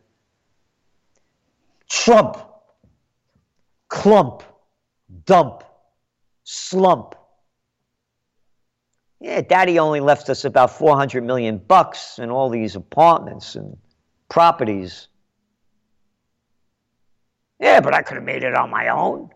Trump, 1.88 2.38
clump, 3.88 4.42
dump, 5.24 5.62
slump. 6.42 7.14
Yeah, 9.20 9.40
daddy 9.40 9.78
only 9.78 10.00
left 10.00 10.28
us 10.28 10.44
about 10.44 10.76
400 10.76 11.22
million 11.24 11.58
bucks 11.58 12.18
and 12.18 12.30
all 12.30 12.50
these 12.50 12.74
apartments 12.74 13.54
and 13.54 13.76
properties 14.28 15.08
Yeah, 17.58 17.80
but 17.80 17.94
I 17.94 18.02
could 18.02 18.16
have 18.16 18.24
made 18.24 18.42
it 18.42 18.54
on 18.54 18.70
my 18.70 18.88
own. 18.88 19.30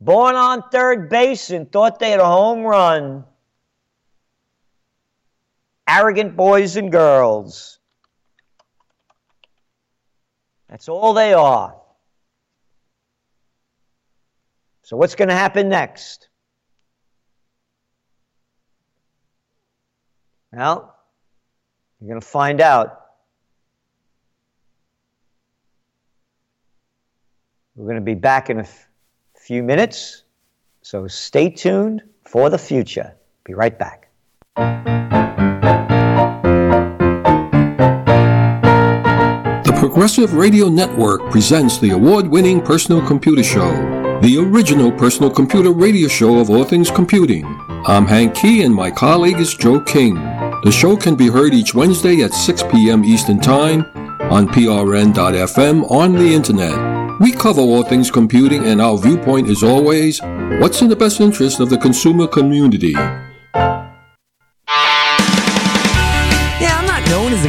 Born 0.00 0.34
on 0.34 0.64
third 0.70 1.08
base 1.08 1.50
and 1.50 1.70
thought 1.70 1.98
they 1.98 2.10
had 2.10 2.20
a 2.20 2.26
home 2.26 2.62
run. 2.62 3.24
Arrogant 5.88 6.36
boys 6.36 6.76
and 6.76 6.90
girls. 6.90 7.78
That's 10.68 10.88
all 10.88 11.14
they 11.14 11.32
are. 11.34 11.76
So, 14.82 14.96
what's 14.96 15.14
going 15.14 15.28
to 15.28 15.34
happen 15.34 15.68
next? 15.68 16.28
Well, 20.52 20.94
you're 22.00 22.08
going 22.08 22.20
to 22.20 22.26
find 22.26 22.60
out. 22.60 23.00
We're 27.74 27.86
going 27.86 27.96
to 27.96 28.02
be 28.02 28.14
back 28.14 28.50
in 28.50 28.60
a 28.60 28.66
few 29.36 29.62
minutes, 29.62 30.22
so 30.82 31.08
stay 31.08 31.50
tuned 31.50 32.02
for 32.24 32.50
the 32.50 32.58
future. 32.58 33.14
Be 33.44 33.54
right 33.54 33.76
back. 33.76 34.10
Progressive 39.84 40.32
Radio 40.32 40.70
Network 40.70 41.30
presents 41.30 41.76
the 41.76 41.90
award 41.90 42.26
winning 42.26 42.62
Personal 42.62 43.06
Computer 43.06 43.42
Show, 43.42 43.70
the 44.22 44.38
original 44.38 44.90
personal 44.90 45.30
computer 45.30 45.72
radio 45.72 46.08
show 46.08 46.38
of 46.38 46.48
all 46.48 46.64
things 46.64 46.90
computing. 46.90 47.44
I'm 47.84 48.06
Hank 48.06 48.34
Key 48.34 48.62
and 48.62 48.74
my 48.74 48.90
colleague 48.90 49.38
is 49.38 49.52
Joe 49.52 49.82
King. 49.82 50.14
The 50.14 50.72
show 50.72 50.96
can 50.96 51.16
be 51.16 51.28
heard 51.28 51.52
each 51.52 51.74
Wednesday 51.74 52.22
at 52.22 52.32
6 52.32 52.62
p.m. 52.72 53.04
Eastern 53.04 53.38
Time 53.38 53.82
on 54.32 54.48
prn.fm 54.48 55.90
on 55.90 56.14
the 56.14 56.32
internet. 56.32 57.20
We 57.20 57.32
cover 57.32 57.60
all 57.60 57.82
things 57.82 58.10
computing, 58.10 58.64
and 58.64 58.80
our 58.80 58.96
viewpoint 58.96 59.50
is 59.50 59.62
always 59.62 60.18
what's 60.62 60.80
in 60.80 60.88
the 60.88 60.96
best 60.96 61.20
interest 61.20 61.60
of 61.60 61.68
the 61.68 61.76
consumer 61.76 62.26
community. 62.26 62.94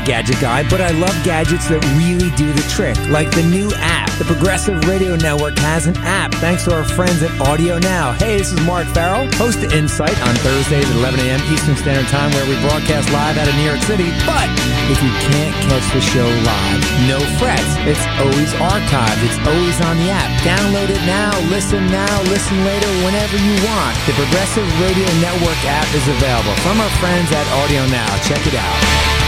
Gadget 0.05 0.39
guy, 0.39 0.61
but 0.69 0.79
I 0.79 0.93
love 1.01 1.17
gadgets 1.25 1.67
that 1.73 1.81
really 1.97 2.29
do 2.37 2.53
the 2.53 2.61
trick, 2.69 2.93
like 3.09 3.33
the 3.33 3.41
new 3.41 3.73
app. 3.81 4.13
The 4.21 4.23
Progressive 4.23 4.77
Radio 4.85 5.17
Network 5.17 5.57
has 5.65 5.89
an 5.89 5.97
app 6.05 6.31
thanks 6.37 6.63
to 6.69 6.77
our 6.77 6.85
friends 6.85 7.25
at 7.25 7.33
Audio 7.41 7.81
Now. 7.81 8.13
Hey, 8.13 8.37
this 8.37 8.53
is 8.53 8.61
Mark 8.63 8.85
Farrell, 8.93 9.25
host 9.35 9.65
of 9.65 9.73
Insight 9.73 10.15
on 10.21 10.37
Thursdays 10.45 10.85
at 10.85 10.95
11 11.01 11.19
a.m. 11.25 11.41
Eastern 11.51 11.75
Standard 11.75 12.05
Time, 12.13 12.29
where 12.37 12.45
we 12.45 12.55
broadcast 12.61 13.09
live 13.09 13.35
out 13.35 13.49
of 13.49 13.55
New 13.57 13.65
York 13.65 13.81
City. 13.89 14.07
But 14.29 14.45
if 14.93 15.01
you 15.01 15.11
can't 15.33 15.57
catch 15.65 15.83
the 15.91 15.99
show 15.99 16.29
live, 16.45 16.79
no 17.09 17.17
frets. 17.41 17.65
It's 17.89 18.05
always 18.21 18.53
archived. 18.61 19.19
It's 19.25 19.41
always 19.41 19.77
on 19.89 19.97
the 20.05 20.13
app. 20.13 20.29
Download 20.45 20.87
it 20.87 21.01
now, 21.09 21.33
listen 21.49 21.81
now, 21.89 22.13
listen 22.29 22.61
later, 22.61 22.87
whenever 23.01 23.41
you 23.41 23.57
want. 23.65 23.97
The 24.05 24.13
Progressive 24.13 24.69
Radio 24.85 25.09
Network 25.17 25.59
app 25.65 25.89
is 25.97 26.05
available 26.07 26.53
from 26.61 26.77
our 26.77 26.93
friends 27.01 27.33
at 27.33 27.45
Audio 27.65 27.81
Now. 27.89 28.07
Check 28.21 28.45
it 28.45 28.53
out. 28.53 29.24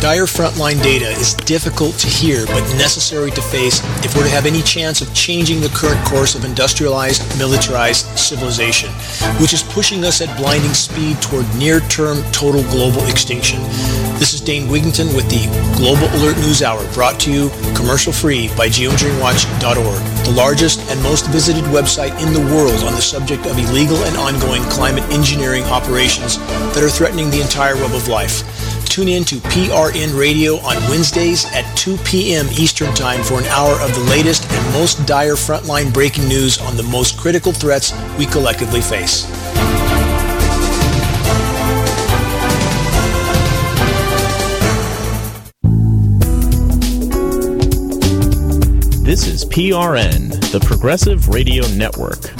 Dire 0.00 0.24
frontline 0.24 0.82
data 0.82 1.10
is 1.10 1.34
difficult 1.34 1.94
to 1.98 2.06
hear 2.06 2.46
but 2.46 2.62
necessary 2.78 3.30
to 3.32 3.42
face 3.42 3.84
if 4.02 4.16
we're 4.16 4.24
to 4.24 4.30
have 4.30 4.46
any 4.46 4.62
chance 4.62 5.02
of 5.02 5.12
changing 5.12 5.60
the 5.60 5.68
current 5.68 6.02
course 6.06 6.34
of 6.34 6.46
industrialized, 6.46 7.20
militarized 7.38 8.06
civilization, 8.18 8.88
which 9.42 9.52
is 9.52 9.62
pushing 9.62 10.02
us 10.06 10.22
at 10.22 10.34
blinding 10.38 10.72
speed 10.72 11.20
toward 11.20 11.44
near-term 11.54 12.22
total 12.32 12.62
global 12.72 13.04
extinction. 13.08 13.60
This 14.16 14.32
is 14.32 14.40
Dane 14.40 14.68
Wigington 14.68 15.14
with 15.14 15.28
the 15.28 15.44
Global 15.76 16.08
Alert 16.16 16.38
News 16.38 16.62
Hour 16.62 16.82
brought 16.94 17.20
to 17.20 17.30
you 17.30 17.50
commercial-free 17.76 18.48
by 18.56 18.68
geoengineeringwatch.org, 18.68 20.24
the 20.24 20.32
largest 20.34 20.80
and 20.90 21.02
most 21.02 21.28
visited 21.28 21.64
website 21.64 22.16
in 22.24 22.32
the 22.32 22.54
world 22.54 22.82
on 22.84 22.94
the 22.94 23.02
subject 23.02 23.44
of 23.44 23.58
illegal 23.58 23.98
and 24.04 24.16
ongoing 24.16 24.62
climate 24.72 25.04
engineering 25.12 25.64
operations 25.64 26.38
that 26.72 26.82
are 26.82 26.88
threatening 26.88 27.28
the 27.28 27.42
entire 27.42 27.76
web 27.76 27.92
of 27.92 28.08
life. 28.08 28.69
Tune 28.90 29.06
in 29.06 29.24
to 29.26 29.36
PRN 29.36 30.18
Radio 30.18 30.56
on 30.56 30.74
Wednesdays 30.90 31.46
at 31.52 31.62
2 31.76 31.96
p.m. 31.98 32.48
Eastern 32.58 32.92
Time 32.92 33.22
for 33.22 33.38
an 33.38 33.44
hour 33.44 33.80
of 33.80 33.94
the 33.94 34.00
latest 34.10 34.50
and 34.50 34.72
most 34.72 35.06
dire 35.06 35.34
frontline 35.34 35.94
breaking 35.94 36.26
news 36.26 36.60
on 36.60 36.76
the 36.76 36.82
most 36.82 37.16
critical 37.16 37.52
threats 37.52 37.94
we 38.18 38.26
collectively 38.26 38.80
face. 38.80 39.26
This 49.04 49.28
is 49.28 49.44
PRN, 49.44 50.50
the 50.50 50.58
Progressive 50.66 51.28
Radio 51.28 51.64
Network. 51.68 52.32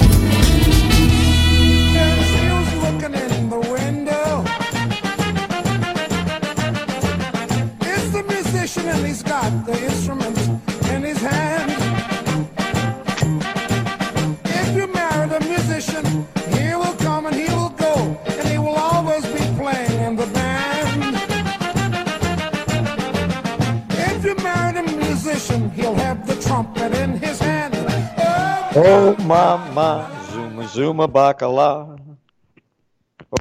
Oh, 28.73 29.17
mama, 29.25 30.09
zuma, 30.31 30.65
zuma, 30.65 31.05
bacala. 31.05 31.99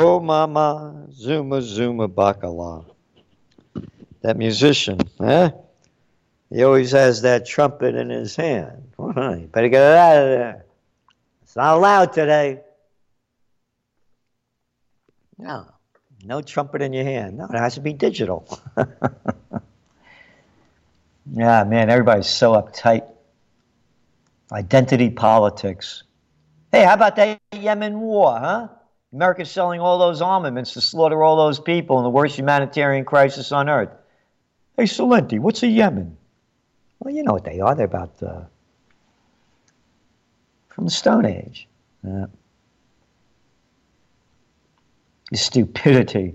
Oh, 0.01 0.19
mama, 0.19 1.07
zuma, 1.13 1.63
zuma, 1.63 2.09
bacala. 2.09 2.85
That 4.23 4.37
musician, 4.37 4.99
eh? 5.23 5.51
He 6.51 6.65
always 6.65 6.91
has 6.91 7.23
that 7.23 7.47
trumpet 7.47 7.95
in 7.95 8.11
his 8.11 8.35
hand. 8.35 8.91
you 8.99 9.49
better 9.53 9.69
get 9.69 9.81
it 9.81 9.97
out 9.97 10.17
of 10.17 10.29
there. 10.31 10.65
It's 11.43 11.55
not 11.55 11.77
allowed 11.77 12.13
today. 12.13 12.63
No, 15.39 15.65
no 16.25 16.43
trumpet 16.43 16.83
in 16.83 16.93
your 16.93 17.05
hand. 17.05 17.39
No, 17.39 17.45
it 17.45 17.55
has 17.57 17.75
to 17.75 17.81
be 17.81 17.93
digital. 17.93 18.59
yeah, 21.33 21.63
man, 21.63 21.89
everybody's 21.89 22.27
so 22.27 22.55
uptight 22.55 23.05
identity 24.53 25.11
politics. 25.11 26.03
Hey, 26.73 26.85
how 26.85 26.95
about 26.95 27.17
that 27.17 27.41
Yemen 27.53 28.01
war, 28.01 28.39
huh? 28.39 28.69
America's 29.13 29.51
selling 29.51 29.81
all 29.81 29.99
those 29.99 30.23
armaments 30.23 30.75
to 30.75 30.81
slaughter 30.81 31.23
all 31.23 31.37
those 31.37 31.59
people 31.59 31.99
in 31.99 32.05
the 32.05 32.11
worst 32.11 32.39
humanitarian 32.39 33.05
crisis 33.05 33.51
on 33.51 33.69
earth. 33.69 33.91
Hey, 34.77 34.85
Celente, 34.85 35.39
what's 35.41 35.63
a 35.63 35.67
Yemen? 35.67 36.17
Well, 37.01 37.13
you 37.15 37.23
know 37.23 37.33
what 37.33 37.45
they 37.45 37.61
are. 37.61 37.75
They're 37.75 37.87
about 37.87 38.23
uh, 38.23 38.43
from 40.69 40.85
the 40.85 40.91
Stone 40.91 41.27
Age. 41.27 41.67
Uh, 42.07 42.27
stupidity. 45.35 46.35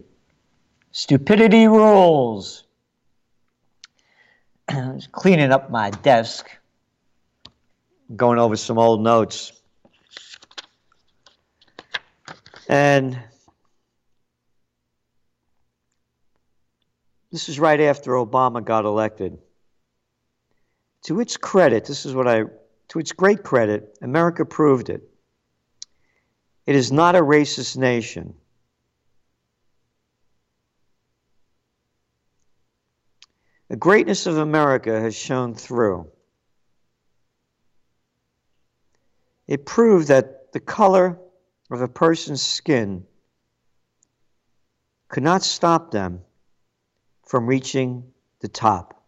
Stupidity 0.91 1.67
rules. 1.67 2.65
I 4.67 4.87
was 4.93 5.07
cleaning 5.07 5.51
up 5.51 5.69
my 5.69 5.91
desk 5.91 6.49
going 8.13 8.39
over 8.39 8.55
some 8.55 8.77
old 8.77 9.01
notes. 9.01 9.51
And 12.67 13.19
this 17.31 17.49
is 17.49 17.59
right 17.59 17.79
after 17.79 18.11
Obama 18.11 18.63
got 18.63 18.85
elected. 18.85 19.37
To 21.03 21.19
its 21.19 21.37
credit, 21.37 21.85
this 21.85 22.05
is 22.05 22.15
what 22.15 22.27
I, 22.27 22.43
to 22.89 22.99
its 22.99 23.11
great 23.11 23.43
credit, 23.43 23.97
America 24.01 24.45
proved 24.45 24.89
it. 24.89 25.07
It 26.65 26.75
is 26.75 26.91
not 26.91 27.15
a 27.15 27.21
racist 27.21 27.77
nation. 27.77 28.33
The 33.67 33.75
greatness 33.75 34.25
of 34.25 34.37
America 34.37 34.99
has 34.99 35.15
shown 35.15 35.53
through. 35.53 36.07
It 39.47 39.65
proved 39.65 40.07
that 40.07 40.51
the 40.53 40.59
color 40.59 41.19
of 41.69 41.81
a 41.81 41.87
person's 41.87 42.41
skin 42.41 43.05
could 45.07 45.23
not 45.23 45.43
stop 45.43 45.91
them 45.91 46.21
from 47.23 47.47
reaching 47.47 48.11
the 48.39 48.47
top. 48.47 49.03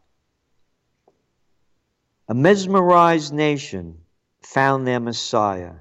A 2.27 2.33
mesmerized 2.33 3.33
nation 3.33 3.99
found 4.41 4.85
their 4.85 4.99
Messiah. 4.99 5.75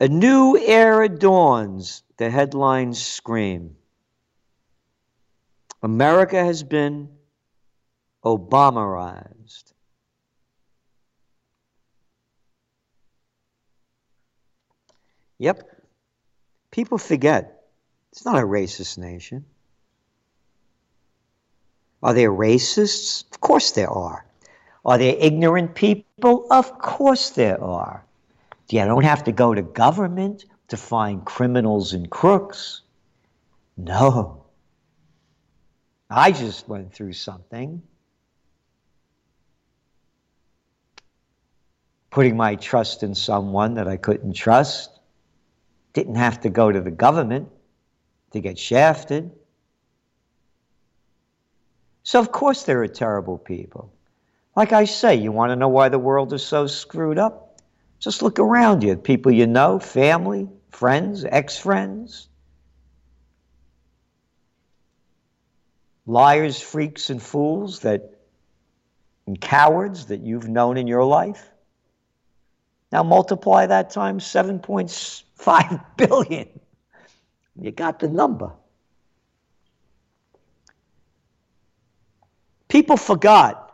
A 0.00 0.08
new 0.08 0.56
era 0.58 1.08
dawns, 1.08 2.02
the 2.16 2.30
headlines 2.30 3.04
scream. 3.04 3.76
America 5.82 6.42
has 6.42 6.62
been 6.62 7.08
Obamarized. 8.24 9.73
Yep. 15.38 15.70
People 16.70 16.98
forget 16.98 17.64
it's 18.12 18.24
not 18.24 18.36
a 18.36 18.46
racist 18.46 18.98
nation. 18.98 19.44
Are 22.02 22.14
there 22.14 22.30
racists? 22.30 23.24
Of 23.32 23.40
course 23.40 23.72
there 23.72 23.90
are. 23.90 24.24
Are 24.84 24.98
there 24.98 25.16
ignorant 25.18 25.74
people? 25.74 26.46
Of 26.50 26.78
course 26.78 27.30
there 27.30 27.62
are. 27.62 28.04
You 28.70 28.84
don't 28.84 29.04
have 29.04 29.24
to 29.24 29.32
go 29.32 29.54
to 29.54 29.62
government 29.62 30.44
to 30.68 30.76
find 30.76 31.24
criminals 31.24 31.92
and 31.92 32.10
crooks. 32.10 32.82
No. 33.76 34.44
I 36.10 36.32
just 36.32 36.68
went 36.68 36.92
through 36.92 37.14
something. 37.14 37.82
Putting 42.10 42.36
my 42.36 42.54
trust 42.54 43.02
in 43.02 43.14
someone 43.14 43.74
that 43.74 43.88
I 43.88 43.96
couldn't 43.96 44.34
trust. 44.34 44.93
Didn't 45.94 46.16
have 46.16 46.42
to 46.42 46.50
go 46.50 46.70
to 46.70 46.80
the 46.80 46.90
government 46.90 47.48
to 48.32 48.40
get 48.40 48.58
shafted. 48.58 49.30
So, 52.02 52.20
of 52.20 52.30
course, 52.30 52.64
there 52.64 52.82
are 52.82 52.88
terrible 52.88 53.38
people. 53.38 53.90
Like 54.54 54.72
I 54.72 54.84
say, 54.84 55.14
you 55.16 55.32
want 55.32 55.50
to 55.50 55.56
know 55.56 55.68
why 55.68 55.88
the 55.88 55.98
world 55.98 56.32
is 56.32 56.44
so 56.44 56.66
screwed 56.66 57.18
up? 57.18 57.58
Just 57.98 58.22
look 58.22 58.38
around 58.38 58.84
you. 58.84 58.96
People 58.96 59.32
you 59.32 59.46
know, 59.46 59.78
family, 59.78 60.48
friends, 60.70 61.24
ex 61.24 61.56
friends, 61.56 62.28
liars, 66.06 66.60
freaks, 66.60 67.08
and 67.08 67.22
fools 67.22 67.80
that 67.80 68.10
and 69.26 69.40
cowards 69.40 70.06
that 70.06 70.20
you've 70.20 70.48
known 70.48 70.76
in 70.76 70.86
your 70.86 71.04
life. 71.04 71.50
Now 72.92 73.02
multiply 73.02 73.66
that 73.66 73.90
times 73.90 74.26
7.5 75.38 75.84
billion. 75.96 76.48
You 77.56 77.70
got 77.70 77.98
the 77.98 78.08
number. 78.08 78.52
People 82.68 82.96
forgot. 82.96 83.72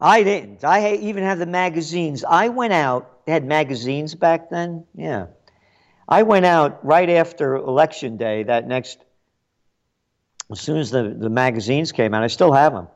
I 0.00 0.22
didn't. 0.22 0.64
I 0.64 0.94
even 0.94 1.24
have 1.24 1.38
the 1.38 1.46
magazines. 1.46 2.24
I 2.24 2.48
went 2.48 2.72
out, 2.72 3.24
they 3.26 3.32
had 3.32 3.44
magazines 3.44 4.14
back 4.14 4.50
then. 4.50 4.84
Yeah. 4.94 5.26
I 6.08 6.24
went 6.24 6.44
out 6.44 6.84
right 6.84 7.08
after 7.08 7.54
election 7.54 8.16
day, 8.16 8.42
that 8.42 8.66
next, 8.66 8.98
as 10.50 10.60
soon 10.60 10.78
as 10.78 10.90
the, 10.90 11.16
the 11.16 11.30
magazines 11.30 11.92
came 11.92 12.14
out, 12.14 12.22
I 12.22 12.26
still 12.26 12.52
have 12.52 12.72
them. 12.72 12.88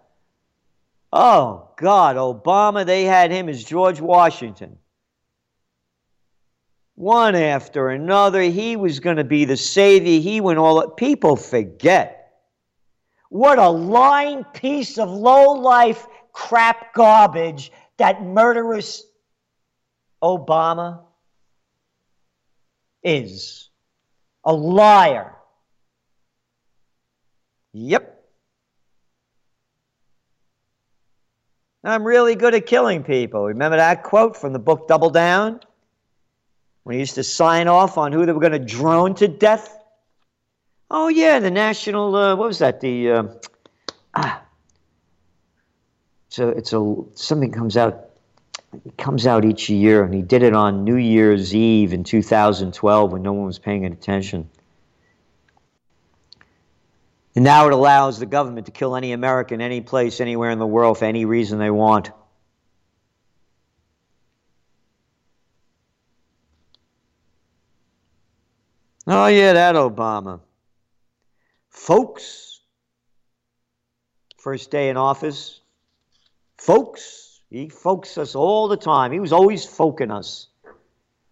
Oh, 1.13 1.71
God, 1.77 2.17
Obama, 2.17 2.85
they 2.85 3.05
had 3.05 3.31
him 3.31 3.49
as 3.49 3.63
George 3.63 4.01
Washington. 4.01 4.79
One 6.97 7.35
after 7.35 7.91
another, 7.91 8.41
he 8.41 8.77
was 8.77 9.01
going 9.01 9.19
to 9.19 9.25
be 9.25 9.45
the 9.45 9.59
savior. 9.59 10.19
He 10.19 10.41
went 10.41 10.59
all. 10.59 10.89
People 10.91 11.37
forget. 11.37 12.33
What 13.29 13.59
a 13.59 13.69
lying 13.69 14.45
piece 14.45 14.99
of 14.99 15.11
low 15.11 15.53
life 15.53 16.07
crap 16.33 16.95
garbage 16.95 17.71
that 17.99 18.23
murderous 18.23 19.05
Obama 20.23 21.03
is. 23.03 23.69
A 24.45 24.55
liar. 24.55 25.35
Yep. 27.75 28.25
I'm 31.85 32.05
really 32.05 32.37
good 32.37 32.55
at 32.55 32.65
killing 32.65 33.03
people. 33.03 33.45
Remember 33.45 33.77
that 33.77 34.03
quote 34.03 34.37
from 34.37 34.55
the 34.55 34.59
book 34.59 34.89
Double 34.89 35.11
Down? 35.11 35.61
When 36.87 36.93
he 36.95 37.01
used 37.01 37.17
to 37.17 37.25
sign 37.25 37.67
off 37.67 37.99
on 37.99 38.13
who 38.13 38.25
they 38.25 38.33
were 38.33 38.39
going 38.39 38.53
to 38.53 38.61
drone 38.61 39.17
to 39.17 39.27
death? 39.27 39.77
Oh, 40.89 41.09
yeah, 41.09 41.41
the 41.41 41.51
national, 41.51 42.15
uh, 42.15 42.37
what 42.37 42.47
was 42.47 42.61
that? 42.61 42.81
The, 42.81 43.11
uh, 43.11 43.23
ah, 44.15 44.41
so 46.29 46.51
it's 46.51 46.73
a, 46.73 46.97
something 47.15 47.51
comes 47.51 47.77
out, 47.77 48.11
it 48.85 48.97
comes 48.97 49.27
out 49.27 49.45
each 49.45 49.69
year, 49.69 50.05
and 50.05 50.15
he 50.15 50.23
did 50.23 50.45
it 50.45 50.53
on 50.53 50.85
New 50.85 50.95
Year's 50.95 51.57
Eve 51.57 51.93
in 51.93 52.05
2012 52.05 53.11
when 53.11 53.21
no 53.21 53.33
one 53.33 53.47
was 53.47 53.59
paying 53.59 53.85
attention. 53.85 54.49
And 57.35 57.45
now 57.45 57.67
it 57.67 57.73
allows 57.73 58.21
the 58.21 58.27
government 58.27 58.67
to 58.67 58.73
kill 58.73 58.95
any 58.95 59.11
American, 59.11 59.61
any 59.61 59.81
place, 59.81 60.21
anywhere 60.21 60.51
in 60.51 60.61
the 60.61 60.69
world 60.69 60.99
for 60.99 61.07
any 61.07 61.25
reason 61.25 61.59
they 61.59 61.73
want. 61.73 62.13
Oh, 69.07 69.27
yeah, 69.27 69.53
that 69.53 69.77
Obama. 69.77 70.41
Folks, 71.71 72.61
first 74.39 74.71
day 74.71 74.89
in 74.89 74.97
office, 74.97 75.61
folks, 76.59 77.41
he 77.51 77.69
folks 77.69 78.19
us 78.19 78.35
all 78.35 78.67
the 78.67 78.77
time. 78.77 79.13
He 79.13 79.21
was 79.21 79.33
always 79.33 79.65
folking 79.65 80.11
us. 80.11 80.49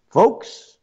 Folks, 0.09 0.77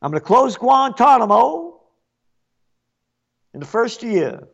I'm 0.00 0.10
going 0.10 0.20
to 0.20 0.26
close 0.26 0.56
Guantanamo 0.56 1.78
in 3.52 3.60
the 3.60 3.66
first 3.66 4.02
year. 4.02 4.48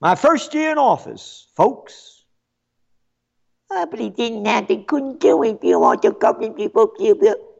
My 0.00 0.14
first 0.14 0.54
year 0.54 0.70
in 0.70 0.78
office, 0.78 1.48
folks. 1.56 2.17
Oh, 3.70 3.86
but 3.86 4.00
he 4.00 4.10
didn't 4.10 4.46
have, 4.46 4.66
they 4.66 4.78
couldn't 4.78 5.20
do 5.20 5.42
it. 5.42 5.62
You 5.62 5.78
want 5.78 6.02
to 6.02 6.12
government 6.12 6.56
people. 6.56 6.92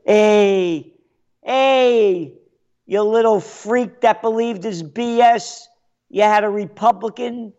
Hey, 0.06 0.94
hey, 1.42 2.34
you 2.86 3.02
little 3.02 3.40
freak 3.40 4.00
that 4.00 4.22
believed 4.22 4.64
his 4.64 4.82
BS. 4.82 5.64
You 6.09 6.22
had 6.22 6.44
a 6.44 6.48
Republican 6.48 7.52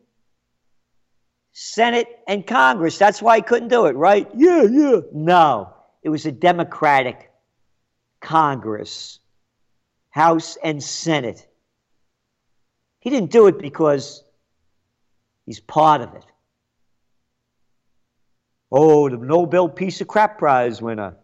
Senate 1.52 2.08
and 2.28 2.48
Congress. 2.48 2.98
That's 2.98 3.22
why 3.22 3.38
he 3.38 3.42
couldn't 3.44 3.68
do 3.68 3.86
it, 3.86 3.96
right? 3.96 4.28
Yeah, 4.36 4.64
yeah. 4.64 5.02
No, 5.14 5.74
it 6.02 6.10
was 6.10 6.26
a 6.26 6.32
Democratic 6.32 7.30
Congress, 8.22 9.20
House 10.10 10.58
and 10.64 10.82
Senate. 10.84 11.48
He 13.00 13.10
didn't 13.10 13.32
do 13.32 13.48
it 13.48 13.60
because 13.60 14.24
he's 15.46 15.60
part 15.60 16.02
of 16.02 16.16
it. 16.16 16.26
Oh, 18.72 19.10
the 19.10 19.18
Nobel 19.18 19.68
Peace 19.70 20.02
of 20.02 20.08
Crap 20.08 20.38
Prize 20.38 20.82
winner. 20.82 21.16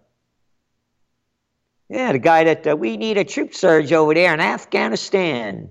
Yeah, 1.90 2.12
the 2.12 2.20
guy 2.20 2.46
that 2.46 2.66
uh, 2.66 2.76
we 2.76 2.98
need 2.98 3.18
a 3.18 3.24
troop 3.24 3.54
surge 3.54 3.94
over 3.94 4.14
there 4.14 4.34
in 4.34 4.40
Afghanistan. 4.40 5.70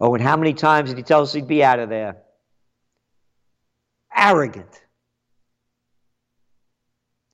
Oh, 0.00 0.14
and 0.14 0.22
how 0.22 0.36
many 0.36 0.54
times 0.54 0.90
did 0.90 0.98
he 0.98 1.02
tell 1.02 1.22
us 1.22 1.32
he'd 1.32 1.48
be 1.48 1.64
out 1.64 1.80
of 1.80 1.88
there? 1.88 2.16
Arrogant. 4.14 4.82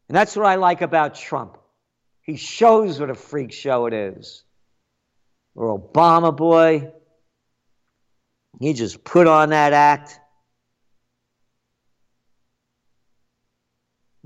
And 0.09 0.17
that's 0.17 0.35
what 0.35 0.47
I 0.47 0.55
like 0.55 0.81
about 0.81 1.15
Trump. 1.15 1.59
He 2.23 2.37
shows 2.37 2.99
what 2.99 3.11
a 3.11 3.15
freak 3.15 3.53
show 3.53 3.87
it 3.87 3.93
is. 3.93 4.45
Or 5.55 5.79
Obama 5.79 6.35
boy, 6.35 6.93
he 8.61 8.73
just 8.73 9.05
put 9.05 9.27
on 9.27 9.51
that 9.51 9.73
act. 9.73 10.19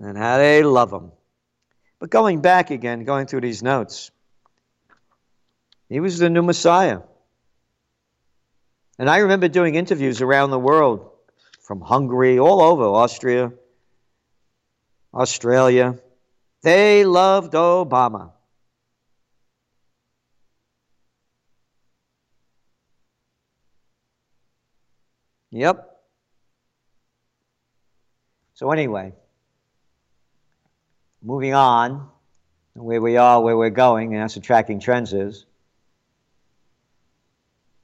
And 0.02 0.18
how 0.18 0.36
they 0.38 0.64
love 0.64 0.92
him. 0.92 1.12
But 2.00 2.10
going 2.10 2.40
back 2.40 2.72
again, 2.72 3.04
going 3.04 3.28
through 3.28 3.42
these 3.42 3.62
notes, 3.62 4.10
he 5.88 6.00
was 6.00 6.18
the 6.18 6.28
new 6.28 6.42
Messiah. 6.42 7.02
And 8.98 9.08
I 9.08 9.18
remember 9.18 9.46
doing 9.46 9.76
interviews 9.76 10.20
around 10.20 10.50
the 10.50 10.58
world, 10.58 11.08
from 11.60 11.80
Hungary, 11.80 12.40
all 12.40 12.60
over, 12.60 12.82
Austria, 12.82 13.52
Australia. 15.14 15.96
They 16.62 17.04
loved 17.04 17.52
Obama. 17.52 18.32
Yep. 25.52 25.88
So, 28.54 28.72
anyway, 28.72 29.12
moving 31.22 31.54
on, 31.54 32.08
where 32.74 33.00
we 33.00 33.16
are, 33.16 33.40
where 33.40 33.56
we're 33.56 33.70
going, 33.70 34.14
and 34.14 34.22
that's 34.22 34.36
what 34.36 34.44
tracking 34.44 34.80
trends 34.80 35.12
is. 35.12 35.44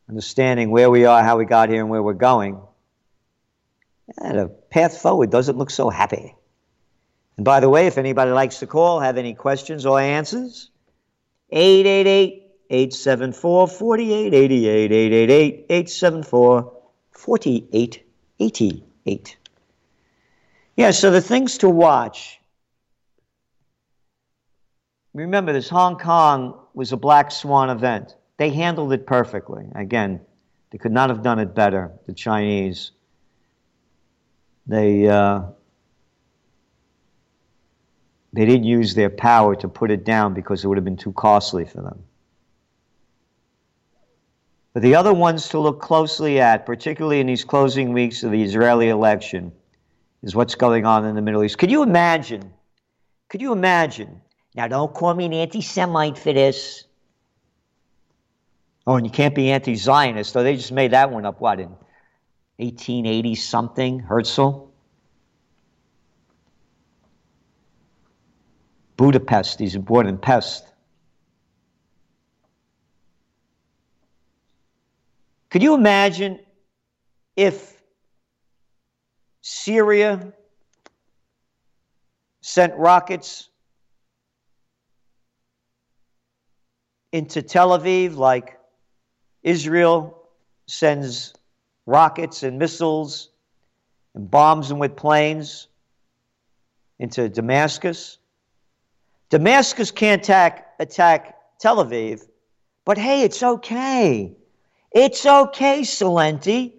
Understanding 0.09 0.71
where 0.71 0.91
we 0.91 1.05
are, 1.05 1.23
how 1.23 1.37
we 1.37 1.45
got 1.45 1.69
here, 1.69 1.81
and 1.81 1.91
where 1.91 2.03
we're 2.03 2.15
going. 2.15 2.61
And 4.17 4.39
the 4.39 4.49
path 4.49 4.99
forward 4.99 5.31
doesn't 5.31 5.59
look 5.59 5.71
so 5.71 5.91
happy. 5.91 6.35
And 7.37 7.45
by 7.45 7.61
the 7.61 7.69
way, 7.69 7.87
if 7.87 7.99
anybody 7.99 8.31
likes 8.31 8.61
to 8.61 8.67
call, 8.67 9.01
have 9.01 9.19
any 9.19 9.35
questions 9.35 9.85
or 9.87 10.01
answers, 10.01 10.71
888 11.51 12.49
874 12.71 13.69
4888. 13.69 14.93
888 14.93 15.67
874 15.71 16.73
4888. 17.13 19.37
Yeah, 20.77 20.91
so 20.91 21.11
the 21.11 21.21
things 21.21 21.59
to 21.59 21.69
watch. 21.69 22.38
Remember, 25.19 25.53
this 25.53 25.69
Hong 25.69 25.99
Kong 25.99 26.61
was 26.75 26.93
a 26.93 26.97
black 26.97 27.33
swan 27.33 27.71
event. 27.71 28.15
They 28.37 28.51
handled 28.51 28.93
it 28.93 29.05
perfectly. 29.05 29.67
Again, 29.75 30.21
they 30.71 30.79
could 30.79 30.93
not 30.93 31.11
have 31.11 31.25
done 31.25 31.41
it 31.41 31.57
better, 31.57 31.91
the 32.07 32.13
Chinese. 32.13 32.93
They, 34.69 35.09
uh, 35.09 35.43
they 38.33 38.47
didn't 38.47 38.63
use 38.63 38.95
their 38.95 39.11
power 39.11 39.57
to 39.57 39.69
put 39.69 39.91
it 39.91 40.05
down 40.05 40.35
because 40.35 40.63
it 40.63 40.69
would 40.69 40.79
have 40.79 40.85
been 40.85 40.97
too 40.97 41.13
costly 41.13 41.65
for 41.65 41.83
them. 41.83 42.05
But 44.73 44.83
the 44.83 44.95
other 44.95 45.13
ones 45.13 45.49
to 45.49 45.59
look 45.59 45.81
closely 45.81 46.39
at, 46.39 46.65
particularly 46.65 47.19
in 47.19 47.27
these 47.27 47.43
closing 47.43 47.93
weeks 47.93 48.23
of 48.23 48.31
the 48.31 48.41
Israeli 48.41 48.89
election, 48.89 49.51
is 50.23 50.37
what's 50.37 50.55
going 50.55 50.87
on 50.87 51.05
in 51.07 51.17
the 51.17 51.23
Middle 51.23 51.43
East. 51.43 51.59
Could 51.59 51.73
you 51.73 51.83
imagine? 51.83 52.53
Could 53.29 53.41
you 53.41 53.51
imagine? 53.51 54.21
Now, 54.55 54.67
don't 54.69 54.93
call 54.93 55.15
me 55.15 55.27
an 55.27 55.33
anti 55.33 55.61
Semite 55.61 56.19
for 56.19 56.33
this. 56.33 56.85
Oh, 58.87 58.97
and 58.97 59.05
you 59.05 59.13
can't 59.13 59.35
be 59.35 59.51
anti 59.51 59.75
Zionist, 59.75 60.33
though 60.33 60.43
they 60.43 60.57
just 60.57 60.73
made 60.73 60.93
that 60.93 61.11
one 61.11 61.27
up, 61.27 61.41
what, 61.41 61.61
in 61.61 61.69
1880 62.57 63.35
something, 63.35 63.99
Herzl? 64.01 64.69
Budapest, 68.97 69.61
he's 69.61 69.77
born 69.77 70.07
in 70.07 70.19
Pest. 70.19 70.67
Could 75.51 75.63
you 75.63 75.75
imagine 75.75 76.41
if 77.37 77.81
Syria 79.41 80.33
sent 82.41 82.75
rockets 82.75 83.49
into 87.13 87.43
Tel 87.43 87.79
Aviv 87.79 88.17
like 88.17 88.59
Israel 89.43 90.29
sends 90.67 91.35
rockets 91.87 92.43
and 92.43 92.59
missiles 92.59 93.31
and 94.15 94.31
bombs 94.31 94.69
them 94.69 94.79
with 94.79 94.97
planes 94.97 95.69
into 96.99 97.29
Damascus? 97.29 98.19
Damascus 99.31 99.91
can't 99.91 100.23
attack, 100.23 100.75
attack 100.79 101.39
Tel 101.59 101.85
Aviv, 101.85 102.27
but 102.85 102.99
hey, 102.99 103.23
it's 103.23 103.43
okay. 103.43 104.33
It's 104.91 105.27
okay, 105.27 105.83
Celente, 105.83 106.73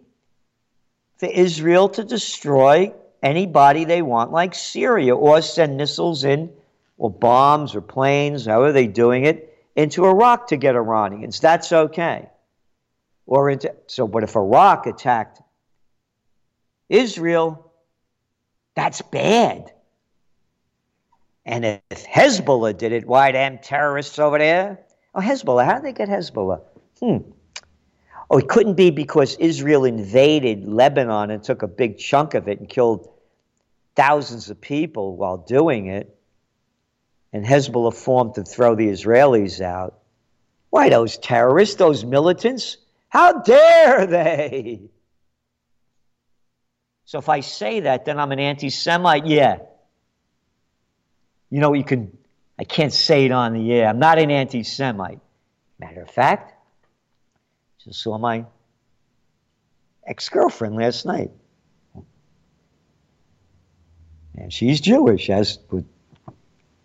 for 1.18 1.28
Israel 1.28 1.90
to 1.90 2.04
destroy 2.04 2.92
anybody 3.22 3.86
they 3.86 4.02
want, 4.02 4.32
like 4.32 4.56
Syria, 4.56 5.16
or 5.16 5.42
send 5.42 5.78
missiles 5.78 6.24
in, 6.24 6.50
or 6.98 7.12
bombs, 7.12 7.76
or 7.76 7.82
planes, 7.82 8.46
however 8.46 8.72
they're 8.72 8.88
doing 8.88 9.26
it, 9.26 9.49
into 9.80 10.06
Iraq 10.06 10.48
to 10.48 10.58
get 10.58 10.76
Iranians. 10.76 11.40
That's 11.40 11.72
okay. 11.72 12.30
Or 13.26 13.50
into 13.50 13.74
so, 13.88 14.08
but 14.08 14.24
if 14.24 14.36
Iraq 14.36 14.88
attacked 14.88 15.42
Israel, 16.90 17.72
that's 18.76 19.02
bad. 19.02 19.72
And 21.46 21.64
if 21.66 22.06
Hezbollah 22.06 22.78
did 22.78 22.92
it, 22.92 23.08
why 23.08 23.32
them 23.32 23.60
terrorists 23.64 24.20
over 24.20 24.38
there? 24.38 24.80
Oh, 25.16 25.22
Hezbollah, 25.22 25.66
how 25.66 25.76
did 25.76 25.84
they 25.84 25.94
get 25.94 26.10
Hezbollah? 26.10 26.62
Hmm. 27.00 27.18
Oh, 28.30 28.38
it 28.38 28.50
couldn't 28.50 28.76
be 28.76 28.92
because 28.92 29.36
Israel 29.38 29.86
invaded 29.86 30.68
Lebanon 30.68 31.32
and 31.32 31.42
took 31.42 31.64
a 31.64 31.68
big 31.68 31.98
chunk 31.98 32.34
of 32.34 32.50
it 32.50 32.60
and 32.60 32.68
killed 32.68 33.10
thousands 33.96 34.50
of 34.50 34.60
people 34.60 35.16
while 35.16 35.38
doing 35.38 35.88
it. 35.88 36.19
And 37.32 37.46
Hezbollah 37.46 37.94
formed 37.94 38.36
to 38.36 38.44
throw 38.44 38.76
the 38.76 38.88
Israelis 38.88 39.62
out. 39.62 40.00
Why, 40.70 40.90
those 40.90 41.18
terrorists, 41.18 41.76
those 41.76 42.06
militants, 42.06 42.78
how 43.10 43.42
dare 43.42 44.06
they? 44.06 44.82
So 47.06 47.18
if 47.18 47.28
I 47.28 47.40
say 47.40 47.82
that, 47.82 48.06
then 48.06 48.20
I'm 48.20 48.32
an 48.32 48.40
anti 48.40 48.70
Semite? 48.70 49.26
Yeah. 49.26 49.58
You 51.50 51.60
know, 51.60 51.74
you 51.74 51.84
can, 51.84 52.16
I 52.60 52.64
can't 52.64 52.94
say 52.94 53.26
it 53.26 53.32
on 53.32 53.54
the 53.54 53.74
air. 53.74 53.88
I'm 53.88 53.98
not 53.98 54.20
an 54.20 54.30
anti 54.30 54.62
Semite. 54.62 55.20
Matter 55.80 56.04
of 56.04 56.12
fact, 56.12 56.54
just 57.84 58.02
saw 58.02 58.18
my 58.18 58.46
ex 60.06 60.30
girlfriend 60.30 60.76
last 60.76 61.06
night. 61.06 61.32
And 64.36 64.54
she's 64.54 64.80
Jewish, 64.80 65.30
as 65.30 65.58
with 65.72 65.86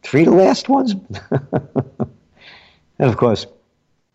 three 0.05 0.25
the 0.25 0.31
last 0.31 0.69
ones. 0.69 0.95
and 1.31 2.11
of 3.01 3.17
course, 3.17 3.47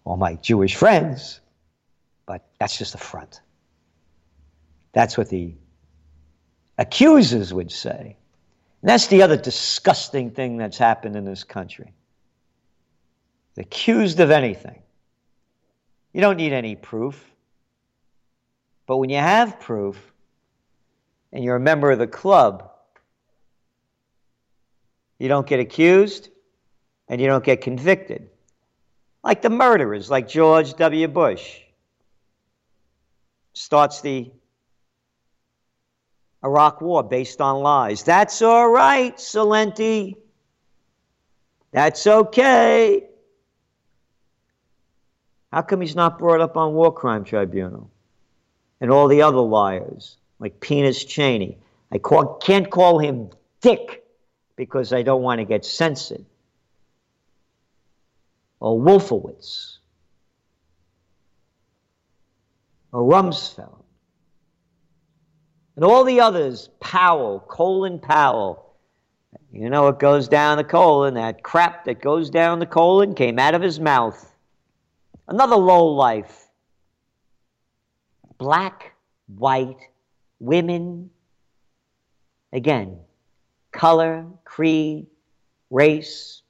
all 0.05 0.15
my 0.15 0.35
Jewish 0.35 0.75
friends. 0.75 1.41
But 2.25 2.45
that's 2.59 2.77
just 2.77 2.95
a 2.95 2.99
front. 2.99 3.41
That's 4.93 5.17
what 5.17 5.29
the 5.29 5.53
accusers 6.77 7.53
would 7.53 7.71
say. 7.71 8.15
And 8.81 8.89
that's 8.89 9.07
the 9.07 9.23
other 9.23 9.35
disgusting 9.35 10.31
thing 10.31 10.57
that's 10.57 10.77
happened 10.77 11.15
in 11.15 11.25
this 11.25 11.43
country. 11.43 11.91
Accused 13.57 14.21
of 14.21 14.31
anything. 14.31 14.81
You 16.13 16.21
don't 16.21 16.37
need 16.37 16.53
any 16.53 16.77
proof. 16.77 17.21
But 18.87 18.97
when 18.97 19.09
you 19.09 19.17
have 19.17 19.59
proof 19.59 19.97
and 21.33 21.43
you're 21.43 21.57
a 21.57 21.59
member 21.59 21.91
of 21.91 21.99
the 21.99 22.07
club, 22.07 22.71
you 25.19 25.27
don't 25.27 25.45
get 25.45 25.59
accused 25.59 26.29
and 27.07 27.21
you 27.21 27.27
don't 27.27 27.43
get 27.43 27.61
convicted. 27.61 28.29
Like 29.23 29.41
the 29.41 29.49
murderers, 29.49 30.09
like 30.09 30.27
George 30.27 30.73
W. 30.75 31.07
Bush. 31.07 31.59
Starts 33.53 33.99
the 34.01 34.31
Iraq 36.43 36.79
war 36.79 37.03
based 37.03 37.41
on 37.41 37.61
lies. 37.61 38.03
That's 38.03 38.41
all 38.41 38.69
right, 38.69 39.15
Celente. 39.17 40.15
That's 41.71 42.07
okay. 42.07 43.05
How 45.51 45.61
come 45.63 45.81
he's 45.81 45.95
not 45.95 46.17
brought 46.17 46.41
up 46.41 46.55
on 46.55 46.73
war 46.73 46.93
crime 46.93 47.25
tribunal? 47.25 47.91
And 48.79 48.91
all 48.91 49.09
the 49.09 49.21
other 49.23 49.39
liars, 49.39 50.17
like 50.39 50.61
Penis 50.61 51.03
Cheney. 51.03 51.57
I 51.91 51.97
call, 51.97 52.35
can't 52.35 52.69
call 52.69 52.99
him 52.99 53.29
Dick 53.59 54.05
because 54.59 54.91
I 54.91 55.03
don't 55.03 55.21
want 55.21 55.39
to 55.39 55.45
get 55.45 55.63
censored. 55.63 56.25
Or 58.59 58.77
Wolfowitz. 58.77 59.77
Or 62.91 63.09
Rumsfeld. 63.09 63.81
And 65.77 65.85
all 65.85 66.03
the 66.03 66.19
others, 66.19 66.69
Powell, 66.81 67.39
Colin 67.47 67.99
Powell. 67.99 68.75
You 69.53 69.69
know 69.69 69.83
what 69.83 69.97
goes 69.97 70.27
down 70.27 70.57
the 70.57 70.65
colon? 70.65 71.13
That 71.13 71.41
crap 71.41 71.85
that 71.85 72.01
goes 72.01 72.29
down 72.29 72.59
the 72.59 72.65
colon 72.65 73.15
came 73.15 73.39
out 73.39 73.55
of 73.55 73.61
his 73.61 73.79
mouth. 73.79 74.29
Another 75.29 75.55
low 75.55 75.85
life. 75.85 76.47
Black, 78.37 78.93
white, 79.27 79.79
women. 80.41 81.11
Again, 82.51 82.99
color, 83.71 84.25
creed, 84.45 85.07
race, 85.69 86.41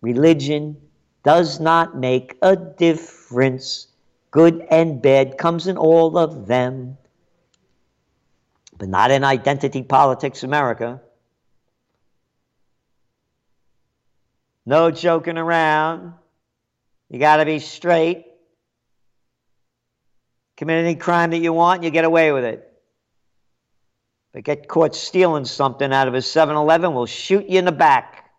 religion 0.00 0.76
does 1.22 1.60
not 1.60 1.96
make 1.96 2.36
a 2.42 2.54
difference. 2.54 3.88
Good 4.30 4.66
and 4.70 5.00
bad 5.00 5.38
comes 5.38 5.66
in 5.66 5.76
all 5.76 6.18
of 6.18 6.46
them, 6.46 6.98
but 8.76 8.88
not 8.88 9.10
in 9.10 9.24
identity 9.24 9.82
politics 9.82 10.42
America. 10.42 11.00
No 14.66 14.90
joking 14.90 15.38
around. 15.38 16.14
You 17.10 17.18
got 17.18 17.36
to 17.36 17.44
be 17.44 17.58
straight. 17.58 18.26
Commit 20.56 20.84
any 20.84 20.94
crime 20.94 21.30
that 21.30 21.38
you 21.38 21.52
want, 21.52 21.82
you 21.82 21.90
get 21.90 22.04
away 22.04 22.32
with 22.32 22.44
it. 22.44 22.73
But 24.34 24.42
get 24.42 24.66
caught 24.66 24.96
stealing 24.96 25.44
something 25.44 25.92
out 25.92 26.08
of 26.08 26.14
a 26.14 26.20
7 26.20 26.56
Eleven, 26.56 26.92
we'll 26.92 27.06
shoot 27.06 27.48
you 27.48 27.60
in 27.60 27.64
the 27.64 27.72
back. 27.72 28.32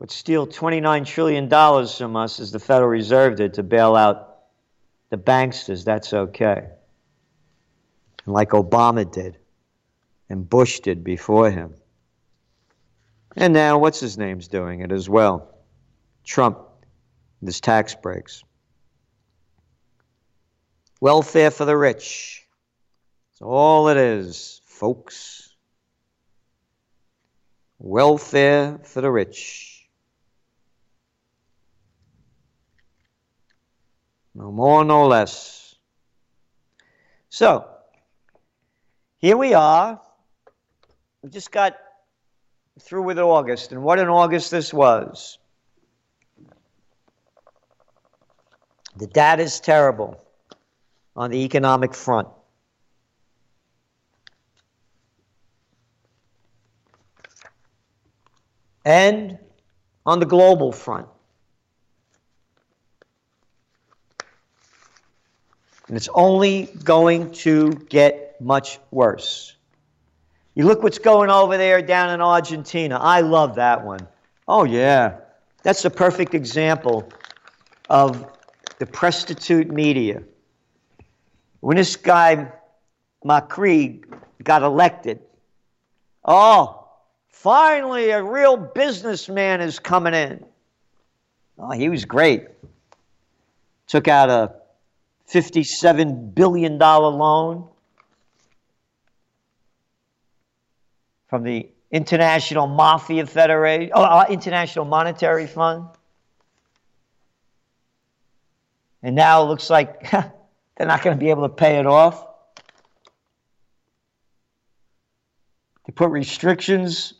But 0.00 0.10
steal 0.10 0.48
$29 0.48 1.06
trillion 1.06 1.48
from 1.48 2.16
us, 2.16 2.40
as 2.40 2.50
the 2.50 2.58
Federal 2.58 2.90
Reserve 2.90 3.36
did, 3.36 3.54
to 3.54 3.62
bail 3.62 3.94
out 3.94 4.38
the 5.10 5.16
banksters, 5.16 5.84
that's 5.84 6.12
okay. 6.12 6.66
And 8.24 8.34
like 8.34 8.50
Obama 8.50 9.08
did, 9.10 9.38
and 10.28 10.48
Bush 10.48 10.80
did 10.80 11.04
before 11.04 11.52
him. 11.52 11.74
And 13.36 13.52
now, 13.52 13.78
what's 13.78 14.00
his 14.00 14.18
name's 14.18 14.48
doing 14.48 14.80
it 14.80 14.90
as 14.90 15.08
well? 15.08 15.54
Trump, 16.24 16.58
his 17.44 17.60
tax 17.60 17.94
breaks. 17.94 18.42
Welfare 21.00 21.50
for 21.50 21.64
the 21.64 21.76
rich. 21.76 22.46
That's 23.30 23.40
all 23.40 23.88
it 23.88 23.96
is, 23.96 24.60
folks. 24.66 25.54
Welfare 27.78 28.78
for 28.84 29.00
the 29.00 29.10
rich. 29.10 29.88
No 34.34 34.52
more, 34.52 34.84
no 34.84 35.06
less. 35.06 35.74
So, 37.30 37.66
here 39.16 39.38
we 39.38 39.54
are. 39.54 40.00
We 41.22 41.30
just 41.30 41.50
got 41.50 41.76
through 42.78 43.02
with 43.02 43.18
August, 43.18 43.72
and 43.72 43.82
what 43.82 43.98
an 43.98 44.08
August 44.08 44.50
this 44.50 44.72
was. 44.72 45.38
The 48.96 49.06
data 49.06 49.42
is 49.42 49.60
terrible 49.60 50.22
on 51.16 51.30
the 51.30 51.38
economic 51.44 51.94
front. 51.94 52.28
And 58.84 59.38
on 60.06 60.20
the 60.20 60.26
global 60.26 60.72
front. 60.72 61.06
And 65.88 65.96
it's 65.96 66.08
only 66.14 66.66
going 66.84 67.32
to 67.32 67.72
get 67.88 68.40
much 68.40 68.78
worse. 68.90 69.56
You 70.54 70.64
look 70.64 70.82
what's 70.82 70.98
going 70.98 71.30
over 71.30 71.56
there 71.56 71.82
down 71.82 72.10
in 72.10 72.20
Argentina. 72.20 72.96
I 72.96 73.20
love 73.20 73.56
that 73.56 73.84
one. 73.84 74.06
Oh, 74.46 74.64
yeah. 74.64 75.16
That's 75.62 75.82
the 75.82 75.90
perfect 75.90 76.34
example 76.34 77.08
of 77.88 78.26
the 78.78 78.86
prostitute 78.86 79.68
media. 79.70 80.22
When 81.60 81.76
this 81.76 81.96
guy, 81.96 82.50
Macri, 83.24 84.04
got 84.42 84.62
elected, 84.62 85.20
oh, 86.24 86.88
finally 87.28 88.10
a 88.10 88.22
real 88.22 88.56
businessman 88.56 89.60
is 89.60 89.78
coming 89.78 90.14
in. 90.14 90.44
Oh, 91.58 91.70
he 91.72 91.88
was 91.88 92.04
great. 92.04 92.46
Took 93.86 94.08
out 94.08 94.30
a 94.30 94.54
$57 95.30 96.34
billion 96.34 96.78
loan 96.78 97.68
from 101.28 101.44
the 101.44 101.68
International 101.90 102.66
Mafia 102.66 103.26
Federation, 103.26 103.90
oh, 103.94 104.02
uh, 104.02 104.26
International 104.30 104.84
Monetary 104.84 105.46
Fund. 105.46 105.86
And 109.02 109.14
now 109.16 109.42
it 109.42 109.46
looks 109.46 109.70
like 109.70 110.10
they're 110.80 110.86
not 110.86 111.02
going 111.02 111.14
to 111.14 111.20
be 111.20 111.28
able 111.28 111.42
to 111.42 111.54
pay 111.54 111.78
it 111.78 111.84
off. 111.84 112.26
They 115.84 115.92
put 115.92 116.08
restrictions. 116.08 117.12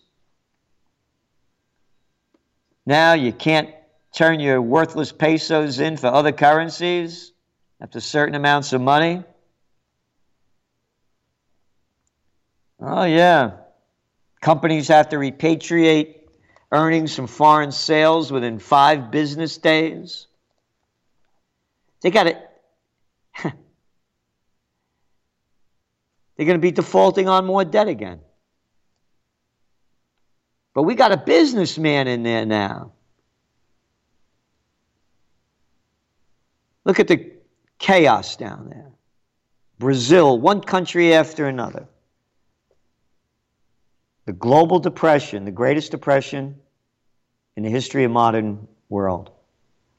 Now 2.87 3.13
you 3.13 3.35
can't 3.35 3.69
turn 4.15 4.41
your 4.41 4.63
worthless 4.63 5.13
pesos 5.13 5.79
in 5.79 5.99
for 5.99 6.07
other 6.07 6.33
currencies 6.33 7.33
after 7.83 8.01
certain 8.01 8.35
amounts 8.35 8.73
of 8.73 8.81
money. 8.81 9.25
Oh, 12.81 13.05
yeah. 13.05 13.59
Companies 14.41 14.89
have 14.89 15.11
to 15.11 15.17
repatriate 15.17 16.15
earnings 16.73 17.15
from 17.15 17.27
foreign 17.27 17.73
sales 17.73 18.33
within 18.33 18.59
five 18.59 19.11
business 19.11 19.59
days. 19.59 20.29
They 22.01 22.11
got 22.11 22.27
it. 22.27 22.50
They're 26.37 26.47
going 26.47 26.59
to 26.59 26.59
be 26.59 26.71
defaulting 26.71 27.29
on 27.29 27.45
more 27.45 27.65
debt 27.65 27.89
again. 27.89 28.21
But 30.75 30.85
we 30.85 30.95
got 30.95 31.13
a 31.13 31.17
businessman 31.17 32.07
in 32.09 32.23
there 32.23 32.47
now. 32.47 32.93
Look 36.85 37.01
at 37.01 37.09
the 37.09 37.33
chaos 37.79 38.37
down 38.37 38.71
there. 38.71 38.91
Brazil, 39.79 40.39
one 40.39 40.61
country 40.61 41.15
after 41.15 41.47
another 41.47 41.87
the 44.27 44.33
global 44.33 44.79
depression, 44.79 45.45
the 45.45 45.51
greatest 45.51 45.91
depression 45.91 46.55
in 47.57 47.65
the 47.65 47.69
history 47.69 48.05
of 48.05 48.13
modern 48.13 48.69
world. 48.89 49.31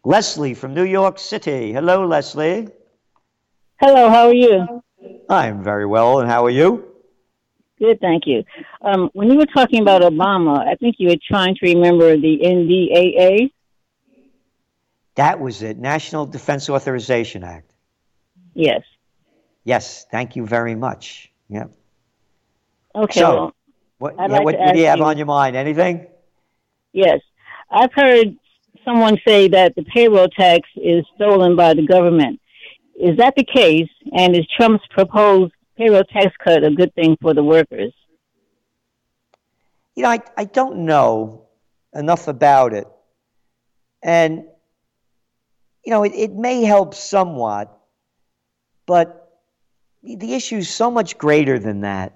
Leslie 0.05 0.53
from 0.53 0.73
New 0.73 0.85
York 0.85 1.19
City. 1.19 1.73
Hello, 1.73 2.05
Leslie. 2.05 2.69
Hello, 3.81 4.09
how 4.11 4.27
are 4.27 4.33
you? 4.33 4.83
I'm 5.27 5.63
very 5.63 5.87
well, 5.87 6.19
and 6.19 6.29
how 6.29 6.45
are 6.45 6.51
you? 6.51 6.85
Good, 7.79 7.99
thank 7.99 8.27
you. 8.27 8.43
Um, 8.83 9.09
when 9.13 9.31
you 9.31 9.39
were 9.39 9.47
talking 9.47 9.81
about 9.81 10.03
Obama, 10.03 10.59
I 10.59 10.75
think 10.75 10.97
you 10.99 11.07
were 11.09 11.15
trying 11.27 11.55
to 11.55 11.65
remember 11.65 12.15
the 12.15 12.39
NDAA. 12.43 13.51
That 15.15 15.39
was 15.39 15.63
it, 15.63 15.79
National 15.79 16.27
Defense 16.27 16.69
Authorization 16.69 17.43
Act. 17.43 17.71
Yes. 18.53 18.83
Yes, 19.63 20.05
thank 20.11 20.35
you 20.35 20.45
very 20.45 20.75
much. 20.75 21.31
Yep. 21.49 21.71
Okay. 22.95 23.19
So, 23.19 23.31
well, 23.31 23.53
what, 23.97 24.15
yeah, 24.15 24.27
like 24.27 24.43
what, 24.43 24.59
what 24.59 24.73
do 24.73 24.79
you 24.79 24.85
have 24.85 24.99
you- 24.99 25.05
on 25.05 25.17
your 25.17 25.25
mind? 25.25 25.55
Anything? 25.55 26.05
yes. 26.93 27.19
I've 27.71 27.93
heard 27.93 28.35
someone 28.83 29.17
say 29.25 29.47
that 29.47 29.73
the 29.75 29.83
payroll 29.85 30.27
tax 30.27 30.67
is 30.75 31.05
stolen 31.15 31.55
by 31.55 31.73
the 31.73 31.87
government. 31.87 32.40
Is 32.99 33.17
that 33.17 33.35
the 33.35 33.43
case? 33.43 33.89
And 34.15 34.35
is 34.35 34.45
Trump's 34.55 34.85
proposed 34.89 35.53
payroll 35.77 36.03
tax 36.03 36.35
cut 36.43 36.63
a 36.63 36.71
good 36.71 36.93
thing 36.95 37.17
for 37.21 37.33
the 37.33 37.43
workers? 37.43 37.93
You 39.95 40.03
know, 40.03 40.09
I, 40.09 40.19
I 40.37 40.45
don't 40.45 40.85
know 40.85 41.47
enough 41.93 42.27
about 42.27 42.73
it. 42.73 42.87
And, 44.03 44.45
you 45.85 45.91
know, 45.91 46.03
it, 46.03 46.13
it 46.15 46.31
may 46.31 46.63
help 46.63 46.95
somewhat, 46.95 47.77
but 48.85 49.39
the 50.03 50.33
issue 50.33 50.57
is 50.57 50.69
so 50.69 50.89
much 50.89 51.17
greater 51.17 51.59
than 51.59 51.81
that. 51.81 52.13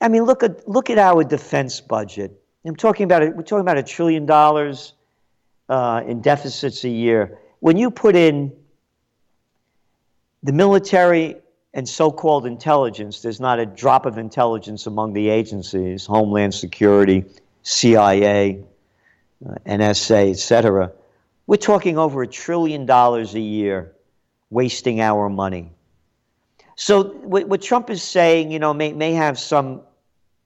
I 0.00 0.08
mean, 0.08 0.24
look 0.24 0.42
at 0.42 0.68
look 0.68 0.90
at 0.90 0.98
our 0.98 1.24
defense 1.24 1.80
budget. 1.80 2.40
I'm 2.64 2.76
talking 2.76 3.04
about 3.04 3.22
it. 3.22 3.34
We're 3.36 3.42
talking 3.42 3.60
about 3.60 3.78
a 3.78 3.82
trillion 3.82 4.26
dollars 4.26 4.94
uh, 5.68 6.02
in 6.06 6.20
deficits 6.20 6.84
a 6.84 6.88
year. 6.88 7.38
When 7.60 7.76
you 7.76 7.90
put 7.90 8.16
in 8.16 8.52
the 10.42 10.52
military 10.52 11.36
and 11.74 11.88
so-called 11.88 12.46
intelligence, 12.46 13.22
there's 13.22 13.40
not 13.40 13.58
a 13.58 13.66
drop 13.66 14.06
of 14.06 14.18
intelligence 14.18 14.86
among 14.86 15.12
the 15.12 15.28
agencies: 15.28 16.04
Homeland 16.04 16.54
Security, 16.54 17.24
CIA, 17.62 18.62
uh, 19.46 19.54
NSA, 19.66 20.30
etc. 20.30 20.92
We're 21.46 21.56
talking 21.56 21.98
over 21.98 22.22
a 22.22 22.26
trillion 22.26 22.86
dollars 22.86 23.34
a 23.34 23.40
year, 23.40 23.92
wasting 24.50 25.00
our 25.00 25.28
money. 25.28 25.70
So 26.76 27.04
what, 27.04 27.48
what 27.48 27.62
Trump 27.62 27.90
is 27.90 28.02
saying, 28.02 28.50
you 28.50 28.58
know, 28.58 28.74
may, 28.74 28.92
may 28.92 29.12
have 29.12 29.38
some 29.38 29.82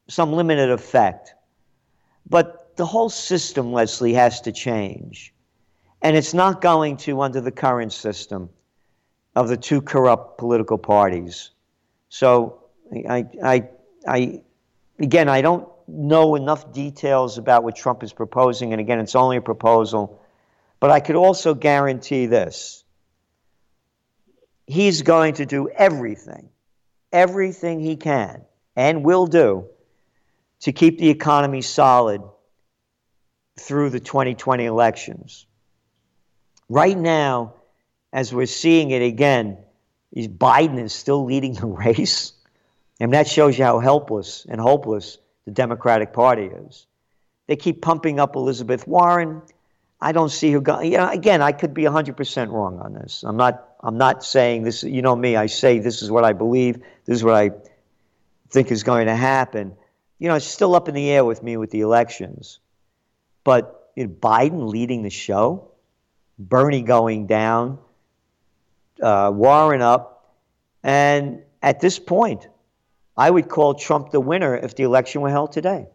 some 0.09 0.32
limited 0.32 0.70
effect, 0.70 1.34
but 2.28 2.76
the 2.76 2.86
whole 2.86 3.09
system, 3.09 3.72
Leslie, 3.72 4.12
has 4.12 4.40
to 4.42 4.53
change, 4.53 5.34
and 6.03 6.16
it's 6.16 6.34
not 6.34 6.61
going 6.61 6.97
to 6.99 7.20
under 7.22 7.40
the 7.40 7.51
current 7.51 7.92
system 7.92 8.49
of 9.37 9.49
the 9.49 9.57
two 9.57 9.82
corrupt 9.82 10.39
political 10.39 10.78
parties. 10.78 11.51
So 12.09 12.64
I, 13.09 13.26
I, 13.45 13.68
I, 14.09 14.43
again, 14.99 15.28
I 15.28 15.43
don't 15.43 15.68
know 15.87 16.34
enough 16.37 16.72
details 16.72 17.37
about 17.37 17.62
what 17.62 17.76
Trump 17.76 18.03
is 18.03 18.14
proposing, 18.14 18.72
and 18.72 18.80
again, 18.80 18.99
it's 18.99 19.14
only 19.14 19.37
a 19.37 19.43
proposal. 19.43 20.22
But 20.80 20.91
I 20.91 21.01
could 21.01 21.16
also 21.16 21.55
guarantee 21.55 22.26
this 22.26 22.82
he's 24.66 25.03
going 25.03 25.34
to 25.34 25.47
do 25.47 25.68
everything, 25.68 26.49
everything 27.12 27.78
he 27.78 27.97
can 27.97 28.43
and 28.74 29.05
will 29.05 29.26
do 29.26 29.66
to 30.61 30.72
keep 30.72 30.99
the 30.99 31.11
economy 31.11 31.62
solid 31.62 32.22
through 33.61 33.91
the 33.91 34.01
2020 34.01 34.64
elections. 34.64 35.47
Right 36.68 36.97
now, 36.97 37.55
as 38.16 38.32
we're 38.32 38.46
seeing 38.46 38.92
it 38.92 39.02
again, 39.02 39.58
is 40.10 40.26
Biden 40.26 40.82
is 40.82 40.94
still 40.94 41.26
leading 41.26 41.52
the 41.52 41.66
race. 41.84 42.32
And 42.98 43.12
that 43.12 43.28
shows 43.28 43.58
you 43.58 43.64
how 43.64 43.78
helpless 43.78 44.46
and 44.48 44.58
hopeless 44.58 45.18
the 45.44 45.50
Democratic 45.50 46.14
Party 46.14 46.46
is. 46.46 46.86
They 47.46 47.56
keep 47.56 47.82
pumping 47.82 48.18
up 48.18 48.34
Elizabeth 48.34 48.88
Warren. 48.88 49.42
I 50.00 50.12
don't 50.12 50.30
see 50.30 50.50
her 50.52 50.60
going. 50.60 50.92
You 50.92 50.98
know, 50.98 51.10
again, 51.10 51.42
I 51.42 51.52
could 51.52 51.74
be 51.74 51.82
100% 51.82 52.50
wrong 52.50 52.80
on 52.80 52.94
this. 52.94 53.22
I'm 53.22 53.36
not. 53.36 53.62
I'm 53.80 53.98
not 53.98 54.24
saying 54.24 54.62
this. 54.62 54.82
You 54.82 55.02
know 55.02 55.14
me. 55.14 55.36
I 55.36 55.46
say 55.46 55.78
this 55.78 56.00
is 56.00 56.10
what 56.10 56.24
I 56.24 56.32
believe. 56.32 56.76
This 57.04 57.16
is 57.18 57.22
what 57.24 57.34
I 57.34 57.50
think 58.48 58.70
is 58.70 58.82
going 58.82 59.06
to 59.06 59.14
happen. 59.14 59.76
you 60.18 60.28
know, 60.28 60.34
it's 60.36 60.46
still 60.46 60.74
up 60.74 60.88
in 60.88 60.94
the 60.94 61.10
air 61.10 61.24
with 61.24 61.42
me 61.42 61.58
with 61.58 61.70
the 61.70 61.82
elections. 61.82 62.60
But 63.44 63.90
you 63.94 64.06
know, 64.06 64.14
Biden 64.14 64.70
leading 64.70 65.02
the 65.02 65.10
show, 65.10 65.70
Bernie 66.38 66.82
going 66.82 67.26
down, 67.26 67.78
uh, 69.03 69.30
Warren 69.34 69.82
up, 69.82 70.34
and 70.82 71.42
at 71.62 71.80
this 71.80 71.99
point, 71.99 72.49
I 73.16 73.30
would 73.30 73.49
call 73.49 73.74
Trump 73.74 74.11
the 74.11 74.20
winner 74.20 74.57
if 74.57 74.76
the 74.76 74.82
election 74.82 75.20
were 75.20 75.30
held 75.30 75.53
today. 75.53 75.88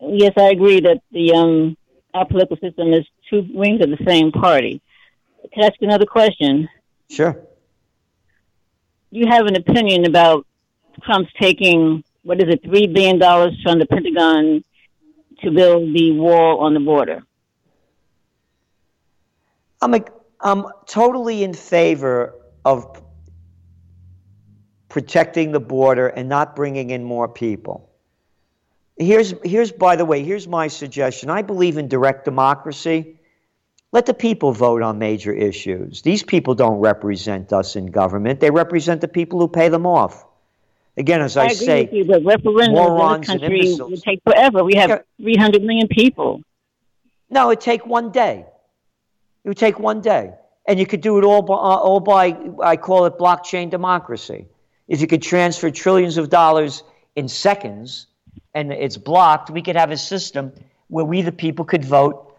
Yes, 0.00 0.32
I 0.36 0.50
agree 0.50 0.80
that 0.80 1.02
the 1.10 1.32
um, 1.32 1.76
our 2.14 2.26
political 2.26 2.56
system 2.58 2.92
is 2.92 3.04
two 3.28 3.46
wings 3.52 3.80
of 3.82 3.90
the 3.90 4.04
same 4.06 4.30
party. 4.30 4.80
Can 5.52 5.64
I 5.64 5.66
ask 5.66 5.74
you 5.80 5.88
another 5.88 6.06
question? 6.06 6.68
Sure. 7.10 7.40
You 9.10 9.26
have 9.28 9.46
an 9.46 9.56
opinion 9.56 10.04
about 10.04 10.46
Trump's 11.02 11.32
taking 11.40 12.04
what 12.26 12.42
is 12.42 12.52
it, 12.52 12.62
three 12.64 12.88
billion 12.88 13.18
dollars 13.18 13.54
from 13.62 13.78
the 13.78 13.86
Pentagon 13.86 14.64
to 15.42 15.50
build 15.52 15.94
the 15.94 16.10
wall 16.12 16.58
on 16.58 16.74
the 16.74 16.80
border? 16.80 17.22
I'm 19.86 19.94
a, 19.94 20.04
I'm 20.40 20.66
totally 20.86 21.44
in 21.44 21.54
favor 21.54 22.34
of 22.64 23.00
protecting 24.88 25.52
the 25.52 25.60
border 25.60 26.08
and 26.08 26.28
not 26.28 26.56
bringing 26.56 26.90
in 26.90 27.04
more 27.04 27.28
people. 27.28 27.88
Here's, 28.96 29.32
here's, 29.44 29.70
by 29.70 29.94
the 29.94 30.04
way, 30.04 30.24
here's 30.24 30.48
my 30.48 30.66
suggestion. 30.66 31.30
I 31.30 31.42
believe 31.42 31.76
in 31.76 31.86
direct 31.86 32.24
democracy. 32.24 33.20
Let 33.92 34.06
the 34.06 34.14
people 34.14 34.50
vote 34.50 34.82
on 34.82 34.98
major 34.98 35.32
issues. 35.32 36.02
These 36.02 36.24
people 36.24 36.56
don't 36.56 36.80
represent 36.80 37.52
us 37.52 37.76
in 37.76 37.86
government. 37.86 38.40
They 38.40 38.50
represent 38.50 39.00
the 39.00 39.08
people 39.08 39.38
who 39.38 39.46
pay 39.46 39.68
them 39.68 39.86
off. 39.86 40.26
Again, 40.96 41.20
as 41.20 41.36
I, 41.36 41.44
I 41.44 41.52
say, 41.52 41.82
with 41.82 41.92
you, 41.92 42.04
but 42.06 42.22
referendums 42.22 43.14
in 43.14 43.20
this 43.20 43.26
country 43.28 43.74
would 43.78 44.02
take 44.02 44.20
forever. 44.24 44.64
We 44.64 44.74
have 44.74 45.04
300 45.20 45.62
million 45.62 45.86
people. 45.86 46.42
No, 47.30 47.52
it'd 47.52 47.62
take 47.62 47.86
one 47.86 48.10
day. 48.10 48.46
It 49.46 49.50
would 49.50 49.58
take 49.58 49.78
one 49.78 50.00
day. 50.00 50.32
And 50.66 50.76
you 50.76 50.86
could 50.86 51.00
do 51.00 51.18
it 51.18 51.24
all 51.24 51.40
by, 51.40 51.54
uh, 51.54 51.56
all 51.56 52.00
by, 52.00 52.36
I 52.60 52.76
call 52.76 53.04
it 53.04 53.16
blockchain 53.16 53.70
democracy. 53.70 54.46
If 54.88 55.00
you 55.00 55.06
could 55.06 55.22
transfer 55.22 55.70
trillions 55.70 56.16
of 56.16 56.30
dollars 56.30 56.82
in 57.14 57.28
seconds 57.28 58.08
and 58.54 58.72
it's 58.72 58.96
blocked, 58.96 59.48
we 59.50 59.62
could 59.62 59.76
have 59.76 59.92
a 59.92 59.96
system 59.96 60.52
where 60.88 61.04
we, 61.04 61.22
the 61.22 61.30
people, 61.30 61.64
could 61.64 61.84
vote 61.84 62.36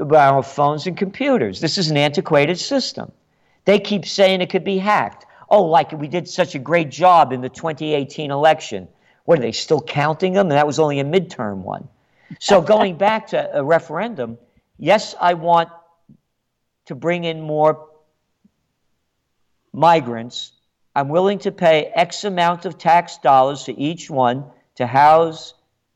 by 0.00 0.26
our 0.26 0.42
phones 0.42 0.88
and 0.88 0.96
computers. 0.96 1.60
This 1.60 1.78
is 1.78 1.90
an 1.90 1.96
antiquated 1.96 2.58
system. 2.58 3.12
They 3.64 3.78
keep 3.78 4.04
saying 4.04 4.40
it 4.40 4.50
could 4.50 4.64
be 4.64 4.78
hacked. 4.78 5.26
Oh, 5.48 5.62
like 5.62 5.92
we 5.92 6.08
did 6.08 6.28
such 6.28 6.56
a 6.56 6.58
great 6.58 6.90
job 6.90 7.32
in 7.32 7.40
the 7.40 7.48
2018 7.48 8.32
election. 8.32 8.88
What 9.26 9.38
are 9.38 9.42
they 9.42 9.52
still 9.52 9.80
counting 9.80 10.32
them? 10.32 10.48
And 10.48 10.58
that 10.58 10.66
was 10.66 10.80
only 10.80 10.98
a 10.98 11.04
midterm 11.04 11.58
one. 11.58 11.86
So 12.40 12.60
going 12.60 12.96
back 12.96 13.28
to 13.28 13.56
a 13.56 13.62
referendum, 13.62 14.38
yes, 14.76 15.14
I 15.20 15.34
want 15.34 15.68
to 16.88 16.94
bring 16.94 17.24
in 17.24 17.40
more 17.40 17.88
migrants. 19.72 20.52
I'm 20.96 21.08
willing 21.08 21.38
to 21.40 21.52
pay 21.52 21.84
X 21.94 22.24
amount 22.24 22.64
of 22.64 22.78
tax 22.78 23.18
dollars 23.18 23.64
to 23.64 23.78
each 23.78 24.10
one 24.10 24.44
to 24.76 24.86
house, 24.86 25.54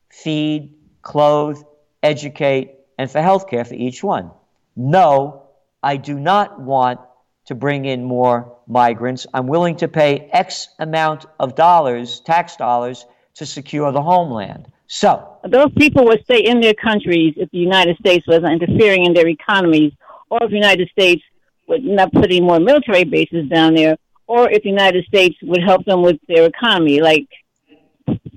feed, 0.09 0.73
clothe, 1.01 1.61
educate, 2.03 2.75
and 2.97 3.09
for 3.09 3.21
health 3.21 3.49
care 3.49 3.65
for 3.65 3.73
each 3.73 4.03
one. 4.03 4.31
No, 4.75 5.49
I 5.81 5.97
do 5.97 6.19
not 6.19 6.59
want 6.59 6.99
to 7.45 7.55
bring 7.55 7.85
in 7.85 8.03
more 8.03 8.55
migrants. 8.67 9.25
I'm 9.33 9.47
willing 9.47 9.75
to 9.77 9.87
pay 9.87 10.29
X 10.31 10.69
amount 10.79 11.25
of 11.39 11.55
dollars, 11.55 12.19
tax 12.19 12.55
dollars, 12.55 13.05
to 13.35 13.45
secure 13.47 13.91
the 13.91 14.01
homeland. 14.01 14.71
So, 14.87 15.39
Those 15.43 15.71
people 15.75 16.05
would 16.05 16.23
stay 16.23 16.41
in 16.41 16.61
their 16.61 16.75
countries 16.75 17.33
if 17.35 17.49
the 17.49 17.57
United 17.57 17.97
States 17.97 18.27
wasn't 18.27 18.61
interfering 18.61 19.05
in 19.05 19.13
their 19.13 19.27
economies, 19.27 19.91
or 20.33 20.45
if 20.45 20.49
the 20.49 20.55
United 20.55 20.89
States 20.89 21.21
would 21.67 21.83
not 21.83 22.11
put 22.11 22.25
any 22.25 22.41
more 22.41 22.59
military 22.59 23.03
bases 23.03 23.47
down 23.49 23.75
there, 23.75 23.95
or 24.25 24.49
if 24.49 24.63
the 24.63 24.69
United 24.69 25.05
States 25.05 25.35
would 25.43 25.63
help 25.63 25.85
them 25.85 26.01
with 26.01 26.17
their 26.27 26.45
economy. 26.45 27.01
Like, 27.01 27.27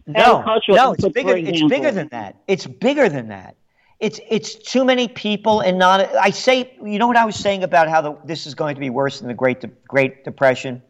no, 0.06 0.44
no, 0.68 0.92
it's 0.92 1.08
bigger. 1.08 1.36
It's 1.36 1.62
bigger 1.62 1.90
than 1.90 2.08
that. 2.08 2.36
It's 2.46 2.66
bigger 2.66 3.08
than 3.08 3.28
that. 3.28 3.56
It's 3.98 4.20
it's 4.28 4.54
too 4.56 4.84
many 4.84 5.08
people 5.08 5.60
and 5.60 5.78
not. 5.78 6.14
I 6.16 6.30
say, 6.30 6.76
you 6.84 6.98
know 6.98 7.06
what 7.06 7.16
I 7.16 7.24
was 7.24 7.36
saying 7.36 7.62
about 7.64 7.88
how 7.88 8.02
the, 8.02 8.18
this 8.26 8.46
is 8.46 8.54
going 8.54 8.74
to 8.74 8.80
be 8.80 8.90
worse 8.90 9.20
than 9.20 9.28
the 9.28 9.34
Great 9.34 9.62
De- 9.62 9.70
Great 9.88 10.22
Depression. 10.22 10.82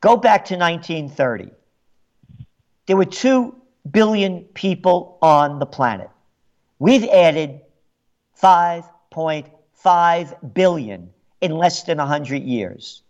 Go 0.00 0.16
back 0.16 0.46
to 0.46 0.56
1930. 0.56 1.50
There 2.86 2.96
were 2.96 3.04
two 3.04 3.56
billion 3.90 4.44
people 4.54 5.18
on 5.20 5.58
the 5.58 5.66
planet. 5.66 6.08
We've 6.78 7.04
added 7.04 7.60
5.5 9.84 10.54
billion 10.54 11.10
in 11.40 11.56
less 11.56 11.84
than 11.84 11.98
100 11.98 12.42
years. 12.42 13.02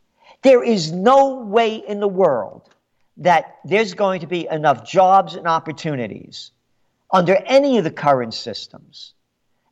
There 0.43 0.63
is 0.63 0.93
no 0.93 1.35
way 1.37 1.77
in 1.77 2.01
the 2.01 2.09
world 2.09 2.71
that 3.17 3.59
there's 3.65 3.95
going 3.95 4.21
to 4.21 4.27
be 4.27 4.49
enough 4.51 4.89
jobs 4.89 5.35
and 5.35 5.47
opportunities 5.47 6.53
under 7.13 7.37
any 7.47 7.77
of 7.77 7.85
the 7.85 7.91
current 7.91 8.33
systems. 8.35 9.15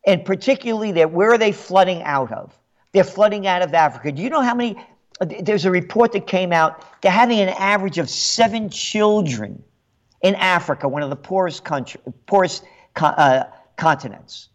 And 0.06 0.24
particularly, 0.24 0.92
that 0.92 1.12
where 1.12 1.32
are 1.32 1.38
they 1.38 1.52
flooding 1.52 2.02
out 2.02 2.32
of? 2.32 2.58
They're 2.92 3.04
flooding 3.04 3.46
out 3.46 3.62
of 3.62 3.72
Africa. 3.74 4.12
Do 4.12 4.22
you 4.22 4.30
know 4.30 4.42
how 4.42 4.54
many? 4.54 4.76
There's 5.20 5.64
a 5.64 5.70
report 5.70 6.12
that 6.12 6.26
came 6.26 6.52
out. 6.52 6.84
They're 7.02 7.10
having 7.10 7.40
an 7.40 7.50
average 7.50 7.98
of 7.98 8.08
seven 8.08 8.70
children 8.70 9.62
in 10.22 10.34
Africa, 10.36 10.88
one 10.88 11.02
of 11.02 11.10
the 11.10 11.16
poorest 11.16 11.64
country, 11.64 12.00
poorest 12.26 12.64
uh, 12.96 13.44
continents. 13.76 14.48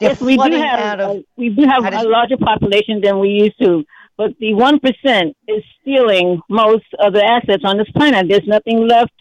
They're 0.00 0.10
yes, 0.10 0.20
we 0.20 0.36
do 0.36 0.50
have 0.56 0.80
out 0.80 1.00
of. 1.00 1.10
uh, 1.18 1.20
we 1.36 1.50
do 1.50 1.66
have 1.66 1.84
a 1.84 2.08
larger 2.08 2.36
population 2.36 3.00
than 3.00 3.20
we 3.20 3.28
used 3.28 3.58
to, 3.60 3.84
but 4.16 4.32
the 4.38 4.54
one 4.54 4.80
percent 4.80 5.36
is 5.46 5.62
stealing 5.80 6.40
most 6.48 6.86
of 6.98 7.12
the 7.12 7.24
assets 7.24 7.62
on 7.64 7.78
this 7.78 7.90
planet. 7.90 8.28
There's 8.28 8.46
nothing 8.46 8.86
left, 8.88 9.12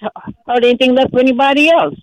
hardly 0.45 0.69
anything 0.69 0.95
left 0.95 1.11
for 1.11 1.19
anybody 1.19 1.69
else. 1.69 1.95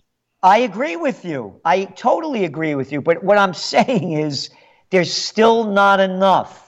I 0.43 0.59
agree 0.59 0.97
with 0.97 1.25
you. 1.25 1.61
I 1.65 1.85
totally 1.85 2.45
agree 2.45 2.75
with 2.75 2.93
you. 2.93 3.03
But 3.03 3.23
what 3.23 3.39
I'm 3.39 3.55
saying 3.75 4.13
is 4.13 4.51
there's 4.91 5.13
still 5.13 5.65
not 5.65 6.01
enough. 6.01 6.67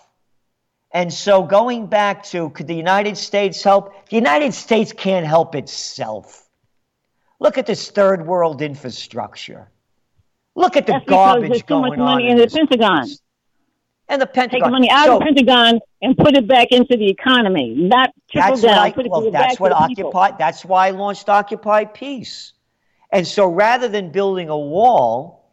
And 0.95 1.13
so 1.13 1.43
going 1.43 1.87
back 1.87 2.25
to 2.25 2.51
could 2.51 2.67
the 2.67 2.75
United 2.75 3.17
States 3.17 3.63
help? 3.63 4.09
The 4.11 4.17
United 4.17 4.53
States 4.53 4.93
can't 4.93 5.27
help 5.27 5.55
itself. 5.55 6.47
Look 7.41 7.57
at 7.57 7.67
this 7.67 7.91
third 7.91 8.27
world 8.27 8.61
infrastructure. 8.61 9.72
Look 10.55 10.77
at 10.77 10.87
the 10.87 10.93
That's 10.95 11.05
garbage 11.07 11.49
there's 11.51 11.63
too 11.63 11.67
going 11.67 11.91
much 11.91 11.99
on 11.99 12.05
money 12.05 12.29
in 12.29 12.33
in 12.33 12.39
the 12.39 12.47
Pentagon. 12.47 13.01
place. 13.03 13.21
And 14.09 14.21
the 14.21 14.27
Take 14.27 14.35
Pentagon. 14.51 14.63
the 14.65 14.71
money 14.71 14.91
out 14.91 15.07
So 15.07 15.15
of 15.15 15.21
the 15.21 15.25
Pentagon 15.27 15.81
and 16.03 16.17
put 16.17 16.37
it 16.37 16.47
back 16.47 16.69
into 16.71 16.97
the 16.97 17.09
economy, 17.09 17.75
not 17.75 18.11
trickle 18.31 18.57
that's 18.57 18.63
down. 18.63 18.77
what 18.77 18.79
I, 18.79 18.93
put 18.93 19.07
it 19.07 19.11
well, 19.11 19.31
that's 19.31 19.59
what 19.61 19.71
the 19.71 19.87
people. 19.87 20.11
Occupy. 20.15 20.37
That's 20.39 20.65
why 20.65 20.89
I 20.89 20.91
launched 20.91 21.29
Occupy 21.29 21.87
Peace. 21.87 22.53
And 23.11 23.27
so, 23.27 23.47
rather 23.47 23.89
than 23.89 24.11
building 24.11 24.49
a 24.49 24.59
wall, 24.59 25.51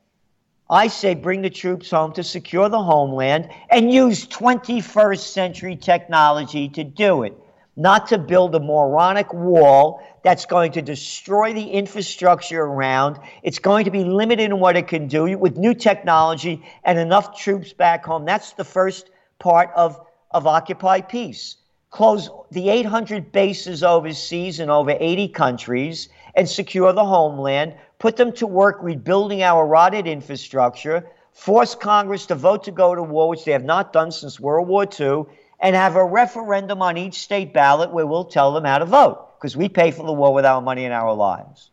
I 0.69 0.87
say 0.87 1.15
bring 1.15 1.41
the 1.41 1.49
troops 1.49 1.91
home 1.91 2.13
to 2.13 2.23
secure 2.23 2.69
the 2.69 2.81
homeland 2.81 3.49
and 3.69 3.91
use 3.91 4.27
21st 4.27 5.19
century 5.19 5.75
technology 5.75 6.69
to 6.69 6.83
do 6.83 7.23
it, 7.23 7.37
not 7.75 8.07
to 8.07 8.17
build 8.17 8.55
a 8.55 8.59
moronic 8.59 9.33
wall 9.33 10.01
that's 10.23 10.45
going 10.45 10.73
to 10.73 10.81
destroy 10.81 11.53
the 11.53 11.69
infrastructure 11.69 12.61
around. 12.61 13.19
It's 13.43 13.59
going 13.59 13.85
to 13.85 13.91
be 13.91 14.03
limited 14.03 14.45
in 14.45 14.59
what 14.59 14.75
it 14.75 14.87
can 14.87 15.07
do 15.07 15.37
with 15.37 15.57
new 15.57 15.73
technology 15.73 16.63
and 16.83 16.99
enough 16.99 17.39
troops 17.39 17.73
back 17.73 18.05
home. 18.05 18.25
That's 18.25 18.53
the 18.53 18.63
first 18.63 19.09
part 19.39 19.71
of, 19.75 19.99
of 20.31 20.45
Occupy 20.47 21.01
Peace. 21.01 21.55
Close 21.89 22.29
the 22.51 22.69
800 22.69 23.31
bases 23.31 23.83
overseas 23.83 24.59
in 24.59 24.69
over 24.69 24.95
80 24.99 25.29
countries 25.29 26.09
and 26.35 26.47
secure 26.47 26.93
the 26.93 27.05
homeland, 27.05 27.75
put 27.97 28.15
them 28.15 28.31
to 28.33 28.45
work 28.45 28.77
rebuilding 28.81 29.41
our 29.41 29.65
rotted 29.65 30.05
infrastructure, 30.05 31.07
force 31.31 31.73
Congress 31.73 32.27
to 32.27 32.35
vote 32.35 32.65
to 32.65 32.71
go 32.71 32.93
to 32.93 33.01
war, 33.01 33.29
which 33.29 33.45
they 33.45 33.53
have 33.53 33.63
not 33.63 33.91
done 33.91 34.11
since 34.11 34.39
World 34.39 34.67
War 34.67 34.85
II, 34.99 35.23
and 35.59 35.75
have 35.75 35.95
a 35.95 36.05
referendum 36.05 36.81
on 36.81 36.97
each 36.97 37.15
state 37.15 37.53
ballot 37.53 37.91
where 37.91 38.05
we'll 38.05 38.25
tell 38.25 38.53
them 38.53 38.65
how 38.65 38.77
to 38.77 38.85
vote 38.85 39.28
because 39.39 39.55
we 39.55 39.69
pay 39.69 39.91
for 39.91 40.05
the 40.05 40.11
war 40.11 40.33
with 40.33 40.45
our 40.45 40.61
money 40.61 40.83
and 40.83 40.93
our 40.93 41.13
lives. 41.13 41.71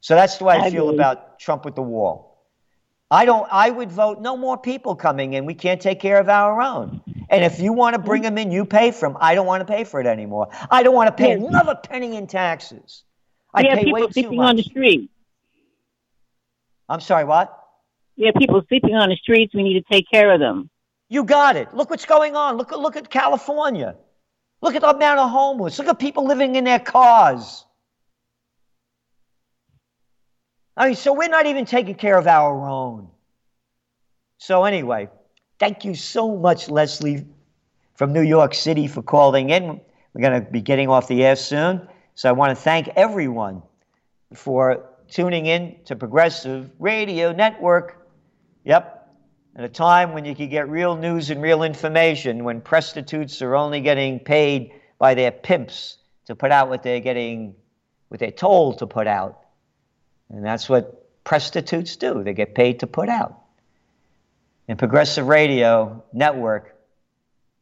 So 0.00 0.14
that's 0.14 0.38
the 0.38 0.44
way 0.44 0.56
I, 0.56 0.64
I 0.64 0.70
feel 0.70 0.88
agree. 0.88 0.96
about 0.96 1.38
Trump 1.38 1.64
with 1.64 1.76
the 1.76 1.82
wall. 1.82 2.28
I 3.10 3.24
don't. 3.24 3.48
I 3.50 3.70
would 3.70 3.90
vote 3.90 4.20
no 4.20 4.36
more 4.36 4.58
people 4.58 4.94
coming 4.94 5.32
in. 5.32 5.46
We 5.46 5.54
can't 5.54 5.80
take 5.80 5.98
care 6.00 6.18
of 6.18 6.28
our 6.28 6.60
own. 6.60 7.00
And 7.30 7.42
if 7.42 7.58
you 7.58 7.72
want 7.72 7.94
to 7.94 8.02
bring 8.02 8.22
them 8.22 8.36
in, 8.36 8.50
you 8.50 8.64
pay 8.66 8.90
for 8.90 9.08
them. 9.08 9.16
I 9.20 9.34
don't 9.34 9.46
want 9.46 9.66
to 9.66 9.72
pay 9.72 9.84
for 9.84 10.00
it 10.00 10.06
anymore. 10.06 10.48
I 10.70 10.82
don't 10.82 10.94
want 10.94 11.08
to 11.08 11.22
pay 11.22 11.32
another 11.32 11.74
penny 11.74 12.16
in 12.16 12.26
taxes. 12.26 13.04
I 13.54 13.66
have 13.66 13.78
pay 13.78 13.92
way 13.92 14.00
people 14.00 14.08
too 14.08 14.12
sleeping 14.12 14.40
on 14.40 14.56
the 14.56 14.62
street. 14.62 15.10
I'm 16.88 17.00
sorry. 17.00 17.24
What? 17.24 17.54
Yeah, 18.16 18.32
people 18.36 18.62
sleeping 18.68 18.94
on 18.94 19.08
the 19.08 19.16
streets. 19.16 19.54
We 19.54 19.62
need 19.62 19.74
to 19.74 19.84
take 19.90 20.06
care 20.10 20.32
of 20.32 20.40
them. 20.40 20.68
You 21.08 21.24
got 21.24 21.56
it. 21.56 21.72
Look 21.74 21.88
what's 21.88 22.04
going 22.04 22.36
on. 22.36 22.56
Look 22.56 22.72
at 22.72 22.78
look 22.78 22.96
at 22.96 23.08
California. 23.08 23.96
Look 24.60 24.74
at 24.74 24.82
the 24.82 24.90
amount 24.90 25.20
of 25.20 25.30
homeless. 25.30 25.78
Look 25.78 25.88
at 25.88 25.98
people 25.98 26.26
living 26.26 26.56
in 26.56 26.64
their 26.64 26.80
cars. 26.80 27.64
I 30.76 30.86
mean, 30.86 30.96
so 30.96 31.12
we're 31.12 31.28
not 31.28 31.46
even 31.46 31.64
taking 31.64 31.94
care 31.94 32.16
of 32.16 32.26
our 32.26 32.68
own. 32.68 33.08
So, 34.38 34.64
anyway, 34.64 35.08
thank 35.58 35.84
you 35.84 35.94
so 35.94 36.36
much, 36.36 36.68
Leslie 36.68 37.26
from 37.94 38.12
New 38.12 38.22
York 38.22 38.54
City, 38.54 38.86
for 38.86 39.02
calling 39.02 39.50
in. 39.50 39.80
We're 40.14 40.20
going 40.20 40.44
to 40.44 40.50
be 40.50 40.60
getting 40.60 40.88
off 40.88 41.08
the 41.08 41.24
air 41.24 41.34
soon. 41.34 41.88
So, 42.14 42.28
I 42.28 42.32
want 42.32 42.50
to 42.50 42.56
thank 42.56 42.88
everyone 42.94 43.62
for 44.34 44.88
tuning 45.08 45.46
in 45.46 45.76
to 45.86 45.96
Progressive 45.96 46.70
Radio 46.78 47.32
Network. 47.32 48.06
Yep, 48.64 48.97
at 49.58 49.64
a 49.64 49.68
time 49.68 50.12
when 50.12 50.24
you 50.24 50.36
could 50.36 50.50
get 50.50 50.68
real 50.68 50.96
news 50.96 51.30
and 51.30 51.42
real 51.42 51.64
information, 51.64 52.44
when 52.44 52.60
prostitutes 52.60 53.42
are 53.42 53.56
only 53.56 53.80
getting 53.80 54.20
paid 54.20 54.72
by 55.00 55.14
their 55.14 55.32
pimps 55.32 55.96
to 56.26 56.36
put 56.36 56.52
out 56.52 56.68
what 56.68 56.84
they're 56.84 57.00
getting, 57.00 57.56
what 58.06 58.20
they're 58.20 58.30
told 58.30 58.78
to 58.78 58.86
put 58.86 59.08
out. 59.08 59.40
And 60.30 60.44
that's 60.44 60.68
what 60.68 61.24
prostitutes 61.24 61.96
do. 61.96 62.22
They 62.22 62.34
get 62.34 62.54
paid 62.54 62.80
to 62.80 62.86
put 62.86 63.08
out. 63.08 63.36
And 64.68 64.78
Progressive 64.78 65.26
Radio 65.26 66.04
Network 66.12 66.76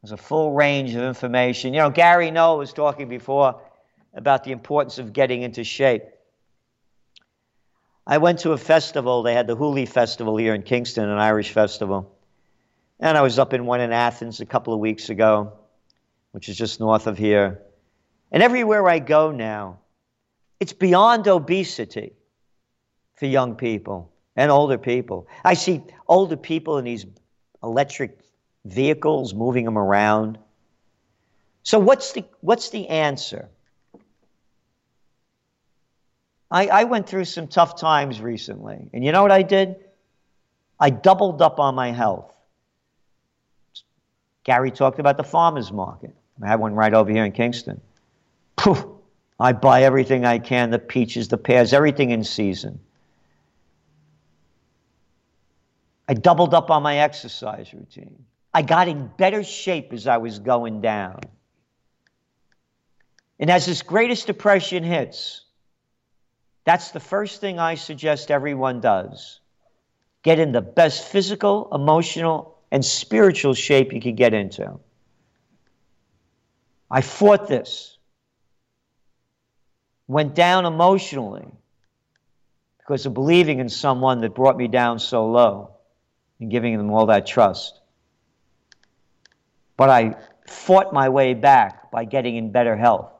has 0.01 0.11
a 0.11 0.17
full 0.17 0.53
range 0.53 0.93
of 0.93 1.01
information. 1.01 1.73
You 1.73 1.79
know, 1.79 1.89
Gary 1.89 2.29
Null 2.29 2.59
was 2.59 2.73
talking 2.73 3.09
before 3.09 3.59
about 4.13 4.43
the 4.43 4.51
importance 4.51 4.99
of 4.99 5.13
getting 5.13 5.41
into 5.41 5.63
shape. 5.63 6.03
I 8.09 8.19
went 8.19 8.39
to 8.39 8.53
a 8.53 8.57
festival. 8.57 9.21
They 9.21 9.33
had 9.33 9.47
the 9.47 9.55
Hooley 9.55 9.85
Festival 9.85 10.37
here 10.37 10.53
in 10.53 10.63
Kingston, 10.63 11.09
an 11.09 11.17
Irish 11.17 11.51
festival. 11.51 12.15
And 13.01 13.17
I 13.17 13.21
was 13.21 13.37
up 13.37 13.53
in 13.53 13.65
one 13.65 13.81
in 13.81 13.91
Athens 13.91 14.39
a 14.39 14.45
couple 14.45 14.73
of 14.73 14.79
weeks 14.79 15.09
ago, 15.09 15.51
which 16.31 16.47
is 16.47 16.57
just 16.57 16.79
north 16.79 17.05
of 17.05 17.17
here. 17.17 17.61
And 18.31 18.41
everywhere 18.41 18.87
I 18.87 18.99
go 18.99 19.31
now, 19.31 19.79
it's 20.57 20.71
beyond 20.71 21.27
obesity 21.27 22.13
for 23.15 23.25
young 23.25 23.55
people 23.55 24.13
and 24.37 24.51
older 24.51 24.77
people. 24.77 25.27
I 25.43 25.55
see 25.55 25.83
older 26.07 26.37
people 26.37 26.77
in 26.77 26.85
these 26.85 27.05
electric 27.61 28.19
vehicles 28.63 29.33
moving 29.33 29.65
them 29.65 29.77
around. 29.77 30.37
So 31.63 31.77
what's 31.77 32.13
the 32.13 32.23
what's 32.39 32.69
the 32.69 32.87
answer? 32.87 33.49
I, 36.49 36.67
I 36.67 36.83
went 36.85 37.07
through 37.07 37.25
some 37.25 37.47
tough 37.47 37.79
times 37.79 38.21
recently. 38.21 38.89
And 38.93 39.03
you 39.03 39.11
know 39.11 39.21
what 39.21 39.31
I 39.31 39.41
did? 39.41 39.75
I 40.79 40.89
doubled 40.89 41.41
up 41.41 41.59
on 41.59 41.75
my 41.75 41.91
health. 41.91 42.33
Gary 44.43 44.71
talked 44.71 44.99
about 44.99 45.17
the 45.17 45.23
farmer's 45.23 45.71
market. 45.71 46.15
I 46.41 46.47
have 46.47 46.59
one 46.59 46.73
right 46.73 46.93
over 46.93 47.11
here 47.11 47.25
in 47.25 47.31
Kingston. 47.31 47.81
Pooh, 48.55 48.99
I 49.39 49.51
buy 49.51 49.83
everything 49.83 50.23
I 50.25 50.39
can 50.39 50.69
the 50.69 50.79
peaches, 50.79 51.27
the 51.27 51.37
pears, 51.37 51.73
everything 51.73 52.11
in 52.11 52.23
season. 52.23 52.79
I 56.07 56.13
doubled 56.13 56.53
up 56.53 56.71
on 56.71 56.83
my 56.83 56.99
exercise 56.99 57.73
routine. 57.73 58.23
I 58.53 58.61
got 58.61 58.87
in 58.87 59.11
better 59.17 59.43
shape 59.43 59.91
as 59.91 60.07
I 60.07 60.17
was 60.17 60.39
going 60.39 60.79
down. 60.79 61.19
And 63.39 63.51
as 63.51 63.65
this 63.65 63.81
greatest 63.81 64.25
depression 64.25 64.83
hits, 64.83 65.41
that's 66.67 66.91
the 66.91 66.99
first 66.99 67.39
thing 67.39 67.59
I 67.59 67.75
suggest 67.75 68.29
everyone 68.29 68.81
does. 68.81 69.39
Get 70.21 70.37
in 70.37 70.51
the 70.51 70.59
best 70.59 71.07
physical, 71.07 71.69
emotional, 71.73 72.57
and 72.73 72.83
spiritual 72.83 73.53
shape 73.53 73.93
you 73.93 74.01
can 74.01 74.15
get 74.15 74.33
into. 74.33 74.77
I 76.91 76.99
fought 76.99 77.47
this. 77.47 77.97
Went 80.09 80.35
down 80.35 80.65
emotionally 80.65 81.47
because 82.79 83.05
of 83.05 83.13
believing 83.13 83.59
in 83.59 83.69
someone 83.69 84.19
that 84.19 84.35
brought 84.35 84.57
me 84.57 84.67
down 84.67 84.99
so 84.99 85.25
low 85.25 85.71
and 86.41 86.51
giving 86.51 86.75
them 86.75 86.91
all 86.91 87.05
that 87.05 87.25
trust. 87.25 87.79
But 89.77 89.89
I 89.89 90.17
fought 90.45 90.91
my 90.91 91.07
way 91.07 91.33
back 91.33 91.91
by 91.91 92.03
getting 92.03 92.35
in 92.35 92.51
better 92.51 92.75
health. 92.75 93.16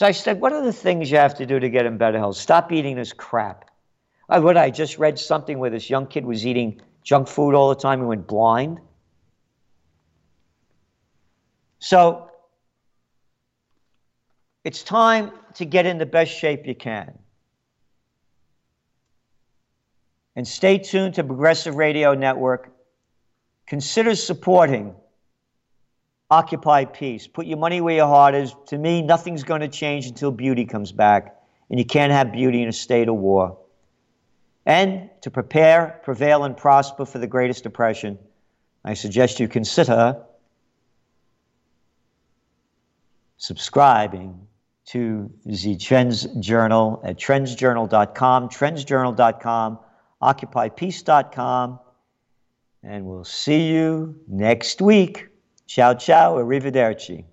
So 0.00 0.06
I 0.06 0.12
said, 0.12 0.40
What 0.40 0.54
are 0.54 0.62
the 0.62 0.72
things 0.72 1.10
you 1.10 1.18
have 1.18 1.34
to 1.34 1.44
do 1.44 1.60
to 1.60 1.68
get 1.68 1.84
in 1.84 1.98
better 1.98 2.16
health? 2.16 2.38
Stop 2.38 2.72
eating 2.72 2.96
this 2.96 3.12
crap. 3.12 3.70
I, 4.30 4.38
what, 4.38 4.56
I 4.56 4.70
just 4.70 4.98
read 4.98 5.18
something 5.18 5.58
where 5.58 5.68
this 5.68 5.90
young 5.90 6.06
kid 6.06 6.24
was 6.24 6.46
eating 6.46 6.80
junk 7.04 7.28
food 7.28 7.54
all 7.54 7.68
the 7.68 7.74
time 7.74 7.98
and 7.98 8.08
went 8.08 8.26
blind. 8.26 8.80
So 11.80 12.30
it's 14.64 14.82
time 14.82 15.32
to 15.56 15.66
get 15.66 15.84
in 15.84 15.98
the 15.98 16.06
best 16.06 16.32
shape 16.32 16.66
you 16.66 16.74
can. 16.74 17.18
And 20.34 20.48
stay 20.48 20.78
tuned 20.78 21.16
to 21.16 21.24
Progressive 21.24 21.74
Radio 21.74 22.14
Network. 22.14 22.72
Consider 23.66 24.14
supporting 24.14 24.94
Occupy 26.30 26.84
peace. 26.84 27.26
Put 27.26 27.46
your 27.46 27.58
money 27.58 27.80
where 27.80 27.96
your 27.96 28.06
heart 28.06 28.34
is. 28.34 28.54
To 28.66 28.78
me, 28.78 29.02
nothing's 29.02 29.42
going 29.42 29.62
to 29.62 29.68
change 29.68 30.06
until 30.06 30.30
beauty 30.30 30.64
comes 30.64 30.92
back. 30.92 31.36
And 31.68 31.78
you 31.78 31.84
can't 31.84 32.12
have 32.12 32.32
beauty 32.32 32.62
in 32.62 32.68
a 32.68 32.72
state 32.72 33.08
of 33.08 33.16
war. 33.16 33.58
And 34.66 35.10
to 35.22 35.30
prepare, 35.30 36.00
prevail, 36.04 36.44
and 36.44 36.56
prosper 36.56 37.04
for 37.04 37.18
the 37.18 37.26
greatest 37.26 37.62
depression, 37.64 38.18
I 38.84 38.94
suggest 38.94 39.40
you 39.40 39.48
consider 39.48 40.22
subscribing 43.36 44.46
to 44.86 45.30
the 45.44 45.76
Trends 45.76 46.24
Journal 46.40 47.00
at 47.04 47.16
trendsjournal.com, 47.16 48.48
trendsjournal.com, 48.48 49.78
occupypeace.com, 50.22 51.80
and 52.82 53.04
we'll 53.04 53.24
see 53.24 53.68
you 53.68 54.20
next 54.28 54.80
week. 54.80 55.29
Tchau, 55.70 55.94
tchau. 55.94 56.38
Arrivederci. 56.38 57.24